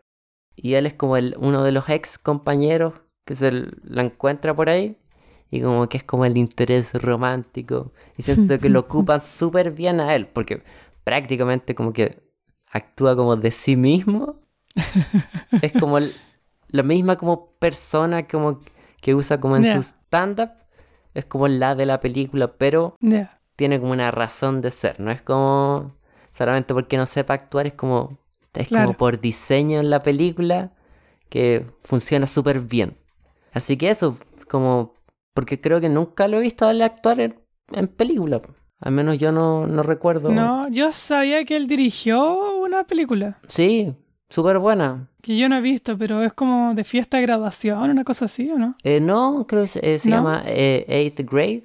Y 0.55 0.75
él 0.75 0.85
es 0.85 0.93
como 0.93 1.17
el, 1.17 1.35
uno 1.39 1.63
de 1.63 1.71
los 1.71 1.89
ex 1.89 2.17
compañeros 2.17 2.93
que 3.25 3.35
se 3.35 3.51
la 3.83 4.01
encuentra 4.03 4.55
por 4.55 4.69
ahí. 4.69 4.97
Y 5.51 5.61
como 5.61 5.87
que 5.89 5.97
es 5.97 6.03
como 6.03 6.25
el 6.25 6.37
interés 6.37 6.93
romántico. 6.93 7.91
Y 8.17 8.23
siento 8.23 8.57
que 8.59 8.69
lo 8.69 8.79
ocupan 8.81 9.23
súper 9.23 9.71
bien 9.71 9.99
a 9.99 10.15
él. 10.15 10.27
Porque 10.27 10.63
prácticamente 11.03 11.75
como 11.75 11.93
que 11.93 12.21
actúa 12.71 13.15
como 13.15 13.35
de 13.35 13.51
sí 13.51 13.75
mismo. 13.75 14.41
es 15.61 15.71
como 15.79 15.97
el- 15.97 16.13
la 16.67 16.83
misma 16.83 17.15
como 17.17 17.51
persona 17.59 18.27
como 18.27 18.59
que 19.01 19.13
usa 19.15 19.39
como 19.39 19.55
en 19.57 19.63
su 19.65 19.81
stand-up. 19.83 20.51
Es 21.13 21.25
como 21.25 21.47
la 21.47 21.75
de 21.75 21.85
la 21.85 21.99
película, 22.01 22.53
pero. 22.57 22.95
Tiene 23.55 23.79
como 23.79 23.91
una 23.91 24.11
razón 24.11 24.61
de 24.61 24.71
ser, 24.71 24.99
no 24.99 25.11
es 25.11 25.21
como 25.21 25.95
solamente 26.31 26.73
porque 26.73 26.97
no 26.97 27.05
sepa 27.05 27.33
actuar, 27.35 27.67
es 27.67 27.73
como 27.73 28.17
es 28.53 28.67
Claro. 28.69 28.85
como 28.87 28.97
por 28.97 29.19
diseño 29.19 29.79
en 29.79 29.89
la 29.89 30.01
película 30.01 30.71
que 31.29 31.65
funciona 31.83 32.25
súper 32.27 32.61
bien. 32.61 32.97
Así 33.53 33.75
que 33.77 33.89
eso, 33.89 34.17
como 34.49 34.93
porque 35.33 35.59
creo 35.59 35.81
que 35.81 35.89
nunca 35.89 36.27
lo 36.27 36.37
he 36.37 36.41
visto 36.41 36.65
a 36.65 36.71
él 36.71 36.81
actuar 36.81 37.19
en, 37.19 37.35
en 37.73 37.87
película. 37.87 38.41
Al 38.79 38.91
menos 38.93 39.17
yo 39.17 39.31
no, 39.31 39.67
no 39.67 39.83
recuerdo. 39.83 40.31
No, 40.31 40.67
yo 40.69 40.91
sabía 40.93 41.43
que 41.45 41.55
él 41.57 41.67
dirigió 41.67 42.55
una 42.59 42.83
película 42.85 43.39
Sí, 43.47 43.93
súper 44.29 44.59
buena. 44.59 45.09
que 45.21 45.37
yo 45.37 45.49
no 45.49 45.57
he 45.57 45.61
visto, 45.61 45.97
pero 45.97 46.23
es 46.23 46.31
como 46.33 46.73
de 46.75 46.83
fiesta 46.83 47.17
de 47.17 47.23
graduación, 47.23 47.89
una 47.89 48.03
cosa 48.03 48.25
así, 48.25 48.49
¿o 48.51 48.57
no? 48.57 48.75
Eh, 48.83 48.99
no, 49.01 49.45
creo 49.47 49.63
que 49.63 49.67
se, 49.67 49.95
eh, 49.95 49.99
se 49.99 50.09
¿No? 50.09 50.17
llama 50.17 50.43
eh, 50.45 50.85
Eighth 50.87 51.21
Grade. 51.29 51.63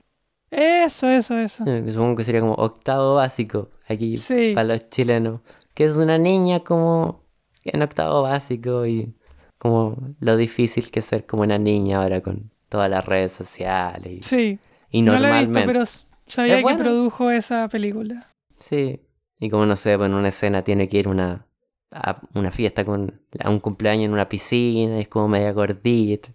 Eso, 0.50 1.08
eso, 1.08 1.38
eso. 1.38 1.64
eh, 1.66 1.84
supongo 1.92 2.16
que 2.16 2.24
sería 2.24 2.40
como 2.40 2.54
octavo 2.54 3.14
básico 3.14 3.68
aquí 3.88 4.16
Sí. 4.16 4.52
para 4.54 4.66
los 4.68 4.90
chilenos. 4.90 5.40
Que 5.74 5.84
es 5.84 5.96
una 5.96 6.18
niña 6.18 6.60
como 6.60 7.22
en 7.64 7.82
octavo 7.82 8.22
básico 8.22 8.84
y 8.86 9.14
como 9.58 9.96
lo 10.20 10.36
difícil 10.36 10.90
que 10.90 10.98
es 11.00 11.04
ser 11.06 11.26
como 11.26 11.42
una 11.42 11.58
niña 11.58 12.02
ahora 12.02 12.20
con 12.20 12.50
todas 12.68 12.90
las 12.90 13.04
redes 13.04 13.32
sociales. 13.32 14.12
Y, 14.12 14.22
Sí. 14.22 14.58
y 14.90 15.02
No 15.02 15.12
la 15.12 15.18
he 15.18 15.20
normalmente. 15.46 15.58
visto, 15.60 15.66
pero 15.72 15.84
sabía 16.26 16.62
que 16.62 16.76
produjo 16.76 17.30
esa 17.30 17.68
película. 17.68 18.26
Sí. 18.58 19.00
Y 19.38 19.48
como 19.50 19.66
no 19.66 19.76
sé, 19.76 19.96
pues 19.96 20.08
en 20.10 20.14
una 20.16 20.28
escena 20.28 20.62
tiene 20.64 20.88
que 20.88 20.98
ir 20.98 21.08
una, 21.08 21.44
a 21.92 22.20
una 22.34 22.50
fiesta 22.50 22.84
con 22.84 23.20
a 23.38 23.48
un 23.50 23.60
cumpleaños 23.60 24.06
en 24.06 24.12
una 24.12 24.28
piscina 24.28 24.98
y 24.98 25.02
es 25.02 25.08
como 25.08 25.28
media 25.28 25.52
gordita. 25.52 26.30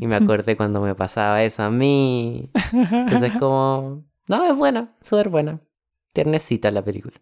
Y 0.00 0.06
me 0.06 0.16
acordé 0.16 0.56
cuando 0.56 0.80
me 0.80 0.94
pasaba 0.94 1.42
eso 1.42 1.62
a 1.62 1.70
mí. 1.70 2.50
Entonces 2.72 3.32
como... 3.38 4.04
No, 4.28 4.44
es 4.44 4.56
buena, 4.56 4.96
súper 5.02 5.28
buena. 5.28 5.60
Tiernecita 6.12 6.70
la 6.70 6.82
película. 6.82 7.20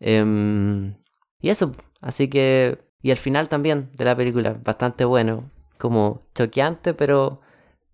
Em, 0.00 0.94
y 1.40 1.48
eso, 1.50 1.72
así 2.00 2.28
que... 2.28 2.78
Y 3.02 3.10
el 3.10 3.16
final 3.18 3.48
también 3.48 3.90
de 3.96 4.04
la 4.04 4.16
película, 4.16 4.58
bastante 4.64 5.04
bueno. 5.04 5.50
Como 5.78 6.22
choqueante, 6.34 6.94
pero 6.94 7.40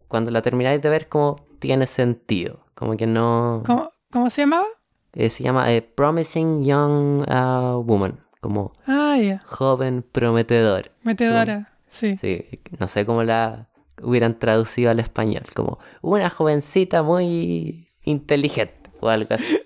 cuando 0.08 0.30
la 0.30 0.42
termináis 0.42 0.80
de 0.82 0.88
ver 0.90 1.08
como 1.08 1.36
tiene 1.58 1.86
sentido. 1.86 2.64
Como 2.74 2.96
que 2.96 3.06
no... 3.06 3.62
¿Cómo, 3.66 3.90
cómo 4.12 4.30
se 4.30 4.42
llamaba? 4.42 4.66
Eh, 5.12 5.30
se 5.30 5.42
llama 5.42 5.72
eh, 5.72 5.82
Promising 5.82 6.64
Young 6.64 7.22
uh, 7.28 7.82
Woman. 7.82 8.20
Como 8.40 8.72
Ah, 8.86 9.16
ya. 9.20 9.42
joven 9.44 10.02
prometedor. 10.02 10.92
Metedora. 11.02 11.74
Sí. 11.88 12.16
Sí, 12.16 12.46
no 12.78 12.86
sé 12.88 13.04
cómo 13.04 13.22
la 13.24 13.68
hubieran 14.02 14.38
traducido 14.38 14.90
al 14.90 15.00
español. 15.00 15.44
Como 15.54 15.78
una 16.02 16.30
jovencita 16.30 17.02
muy 17.02 17.88
inteligente 18.04 18.90
o 19.00 19.08
algo 19.08 19.34
así. 19.34 19.60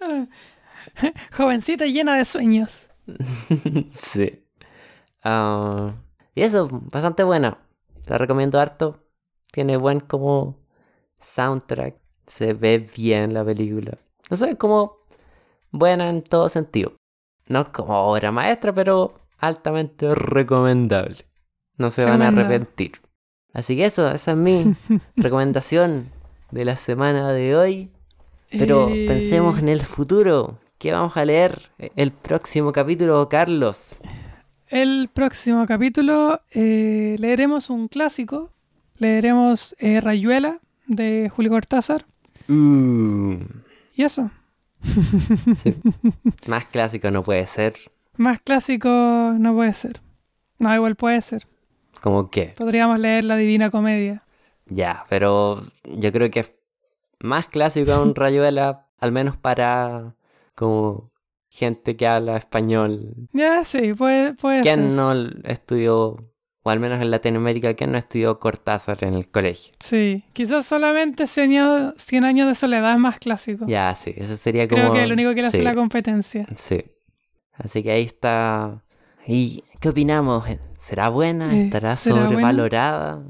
Jovencita 1.36 1.86
llena 1.86 2.16
de 2.16 2.24
sueños. 2.24 2.86
sí. 3.94 4.42
Ah, 5.22 5.94
y 6.34 6.42
eso, 6.42 6.68
bastante 6.92 7.24
buena. 7.24 7.58
la 8.06 8.18
recomiendo 8.18 8.60
harto. 8.60 9.02
Tiene 9.52 9.76
buen 9.76 10.00
como 10.00 10.58
soundtrack. 11.20 11.96
Se 12.26 12.54
ve 12.54 12.78
bien 12.78 13.34
la 13.34 13.44
película. 13.44 13.98
No 14.30 14.36
sé, 14.36 14.56
como 14.56 14.98
buena 15.70 16.08
en 16.10 16.22
todo 16.22 16.48
sentido. 16.48 16.94
No 17.48 17.72
como 17.72 18.10
obra 18.10 18.32
maestra, 18.32 18.72
pero 18.72 19.25
altamente 19.38 20.14
recomendable. 20.14 21.26
No 21.78 21.90
se 21.90 22.04
van 22.04 22.22
a 22.22 22.28
arrepentir. 22.28 23.00
Así 23.52 23.76
que 23.76 23.86
eso, 23.86 24.10
esa 24.10 24.32
es 24.32 24.36
mi 24.36 24.74
recomendación 25.16 26.10
de 26.50 26.64
la 26.64 26.76
semana 26.76 27.32
de 27.32 27.56
hoy. 27.56 27.90
Pero 28.50 28.88
Eh, 28.88 29.06
pensemos 29.08 29.58
en 29.58 29.68
el 29.68 29.82
futuro. 29.82 30.58
¿Qué 30.78 30.92
vamos 30.92 31.16
a 31.16 31.24
leer 31.24 31.70
el 31.78 32.12
próximo 32.12 32.72
capítulo, 32.72 33.28
Carlos? 33.28 33.78
El 34.68 35.08
próximo 35.12 35.66
capítulo 35.66 36.40
eh, 36.52 37.16
leeremos 37.18 37.70
un 37.70 37.88
clásico. 37.88 38.50
Leeremos 38.98 39.74
eh, 39.78 40.00
Rayuela 40.00 40.60
de 40.86 41.30
Julio 41.34 41.50
Cortázar. 41.52 42.04
Uh, 42.48 43.38
Y 43.94 44.02
eso. 44.02 44.30
más 46.46 46.66
clásico 46.66 47.10
no 47.10 47.22
puede 47.22 47.46
ser. 47.46 47.74
Más 48.16 48.40
clásico 48.40 48.88
no 48.88 49.54
puede 49.54 49.72
ser. 49.72 50.00
No, 50.58 50.74
igual 50.74 50.96
puede 50.96 51.20
ser. 51.22 51.46
¿Como 52.00 52.30
qué? 52.30 52.54
Podríamos 52.56 52.98
leer 52.98 53.24
La 53.24 53.36
Divina 53.36 53.70
Comedia. 53.70 54.22
Ya, 54.66 55.04
pero 55.08 55.62
yo 55.84 56.12
creo 56.12 56.30
que 56.30 56.40
es 56.40 56.52
más 57.20 57.48
clásico 57.48 58.00
un 58.02 58.14
Rayuela, 58.14 58.86
al 58.98 59.12
menos 59.12 59.36
para 59.36 60.14
como 60.54 61.10
gente 61.48 61.96
que 61.96 62.06
habla 62.06 62.36
español. 62.36 63.28
Ya, 63.32 63.64
sí, 63.64 63.94
puede, 63.94 64.34
puede 64.34 64.62
ser. 64.62 64.74
¿Quién 64.74 64.96
no 64.96 65.12
estudió, 65.44 66.16
o 66.62 66.70
al 66.70 66.80
menos 66.80 67.00
en 67.00 67.10
Latinoamérica, 67.10 67.74
quién 67.74 67.92
no 67.92 67.98
estudió 67.98 68.38
Cortázar 68.40 69.04
en 69.04 69.14
el 69.14 69.28
colegio? 69.28 69.74
Sí, 69.80 70.24
quizás 70.32 70.66
solamente 70.66 71.26
100 71.26 71.50
años, 71.50 71.94
100 71.98 72.24
años 72.24 72.48
de 72.48 72.54
soledad 72.54 72.92
es 72.92 72.98
más 72.98 73.18
clásico. 73.18 73.66
Ya, 73.68 73.94
sí, 73.94 74.14
eso 74.16 74.36
sería 74.36 74.66
como... 74.68 74.80
Creo 74.80 74.92
que 74.94 75.02
el 75.02 75.12
único 75.12 75.34
que 75.34 75.42
le 75.42 75.48
hace 75.48 75.58
sí, 75.58 75.64
la 75.64 75.74
competencia. 75.74 76.46
Sí. 76.56 76.84
Así 77.58 77.82
que 77.82 77.90
ahí 77.92 78.02
está. 78.02 78.82
¿Y 79.26 79.64
qué 79.80 79.88
opinamos? 79.88 80.44
¿Será 80.78 81.08
buena? 81.08 81.54
Eh, 81.54 81.64
¿Estará 81.64 81.96
¿será 81.96 82.14
buena? 82.16 82.30
sobrevalorada? 82.30 83.22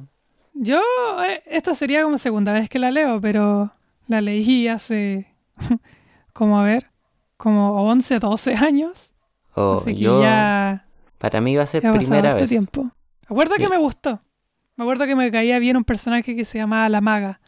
Yo, 0.54 0.80
eh, 1.28 1.42
esta 1.46 1.74
sería 1.74 2.02
como 2.02 2.18
segunda 2.18 2.52
vez 2.52 2.68
que 2.68 2.78
la 2.78 2.90
leo, 2.90 3.20
pero 3.20 3.72
la 4.08 4.20
leí 4.20 4.68
hace, 4.68 5.26
como 6.32 6.58
a 6.58 6.64
ver, 6.64 6.90
como 7.36 7.82
11, 7.82 8.18
12 8.18 8.54
años. 8.54 9.12
O 9.54 9.78
Así 9.80 9.94
que 9.94 10.00
yo, 10.00 10.22
ya, 10.22 10.86
para 11.18 11.40
mí 11.40 11.56
va 11.56 11.62
a 11.62 11.66
ser 11.66 11.82
primera 11.92 12.30
harto 12.30 12.42
vez. 12.42 12.50
tiempo. 12.50 12.82
Me 12.84 12.90
acuerdo 13.34 13.56
que 13.56 13.68
me 13.68 13.78
gustó. 13.78 14.20
Me 14.76 14.84
acuerdo 14.84 15.06
que 15.06 15.16
me 15.16 15.30
caía 15.30 15.58
bien 15.58 15.76
un 15.78 15.84
personaje 15.84 16.36
que 16.36 16.44
se 16.44 16.58
llamaba 16.58 16.88
La 16.90 17.00
Maga. 17.00 17.40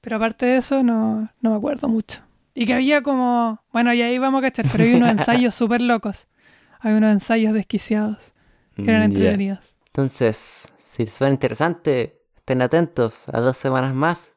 Pero 0.00 0.16
aparte 0.16 0.44
de 0.46 0.56
eso, 0.56 0.82
no, 0.82 1.28
no 1.40 1.50
me 1.50 1.56
acuerdo 1.56 1.88
mucho. 1.88 2.20
Y 2.54 2.66
que 2.66 2.74
había 2.74 3.02
como. 3.02 3.60
Bueno, 3.72 3.92
y 3.92 4.02
ahí 4.02 4.18
vamos 4.18 4.38
a 4.38 4.42
cachar, 4.42 4.66
pero 4.70 4.84
hay 4.84 4.94
unos 4.94 5.10
ensayos 5.18 5.54
súper 5.54 5.82
locos. 5.82 6.28
Hay 6.80 6.94
unos 6.94 7.12
ensayos 7.12 7.52
desquiciados 7.54 8.34
que 8.76 8.90
eran 8.90 9.02
Mm, 9.02 9.04
entretenidos. 9.06 9.58
Entonces, 9.86 10.66
si 10.84 11.04
les 11.04 11.14
suena 11.14 11.32
interesante, 11.32 12.22
estén 12.36 12.62
atentos 12.62 13.28
a 13.30 13.40
dos 13.40 13.56
semanas 13.56 13.94
más 13.94 14.32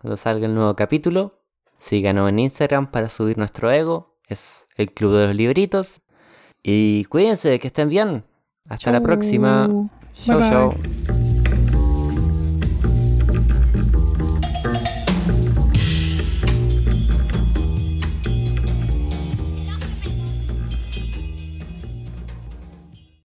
cuando 0.00 0.16
salga 0.16 0.46
el 0.46 0.54
nuevo 0.54 0.74
capítulo. 0.76 1.42
Síganos 1.78 2.28
en 2.30 2.38
Instagram 2.38 2.90
para 2.90 3.08
subir 3.08 3.38
nuestro 3.38 3.70
ego. 3.70 4.16
Es 4.28 4.66
el 4.76 4.92
Club 4.92 5.12
de 5.16 5.26
los 5.28 5.36
Libritos. 5.36 6.00
Y 6.62 7.04
cuídense, 7.04 7.58
que 7.58 7.66
estén 7.68 7.88
bien. 7.90 8.24
Hasta 8.68 8.90
la 8.90 9.00
Chau. 9.00 9.06
próxima. 9.06 9.68
Bye 9.68 9.90
Chau, 10.26 10.40
bye. 10.40 10.48
chau. 10.50 11.23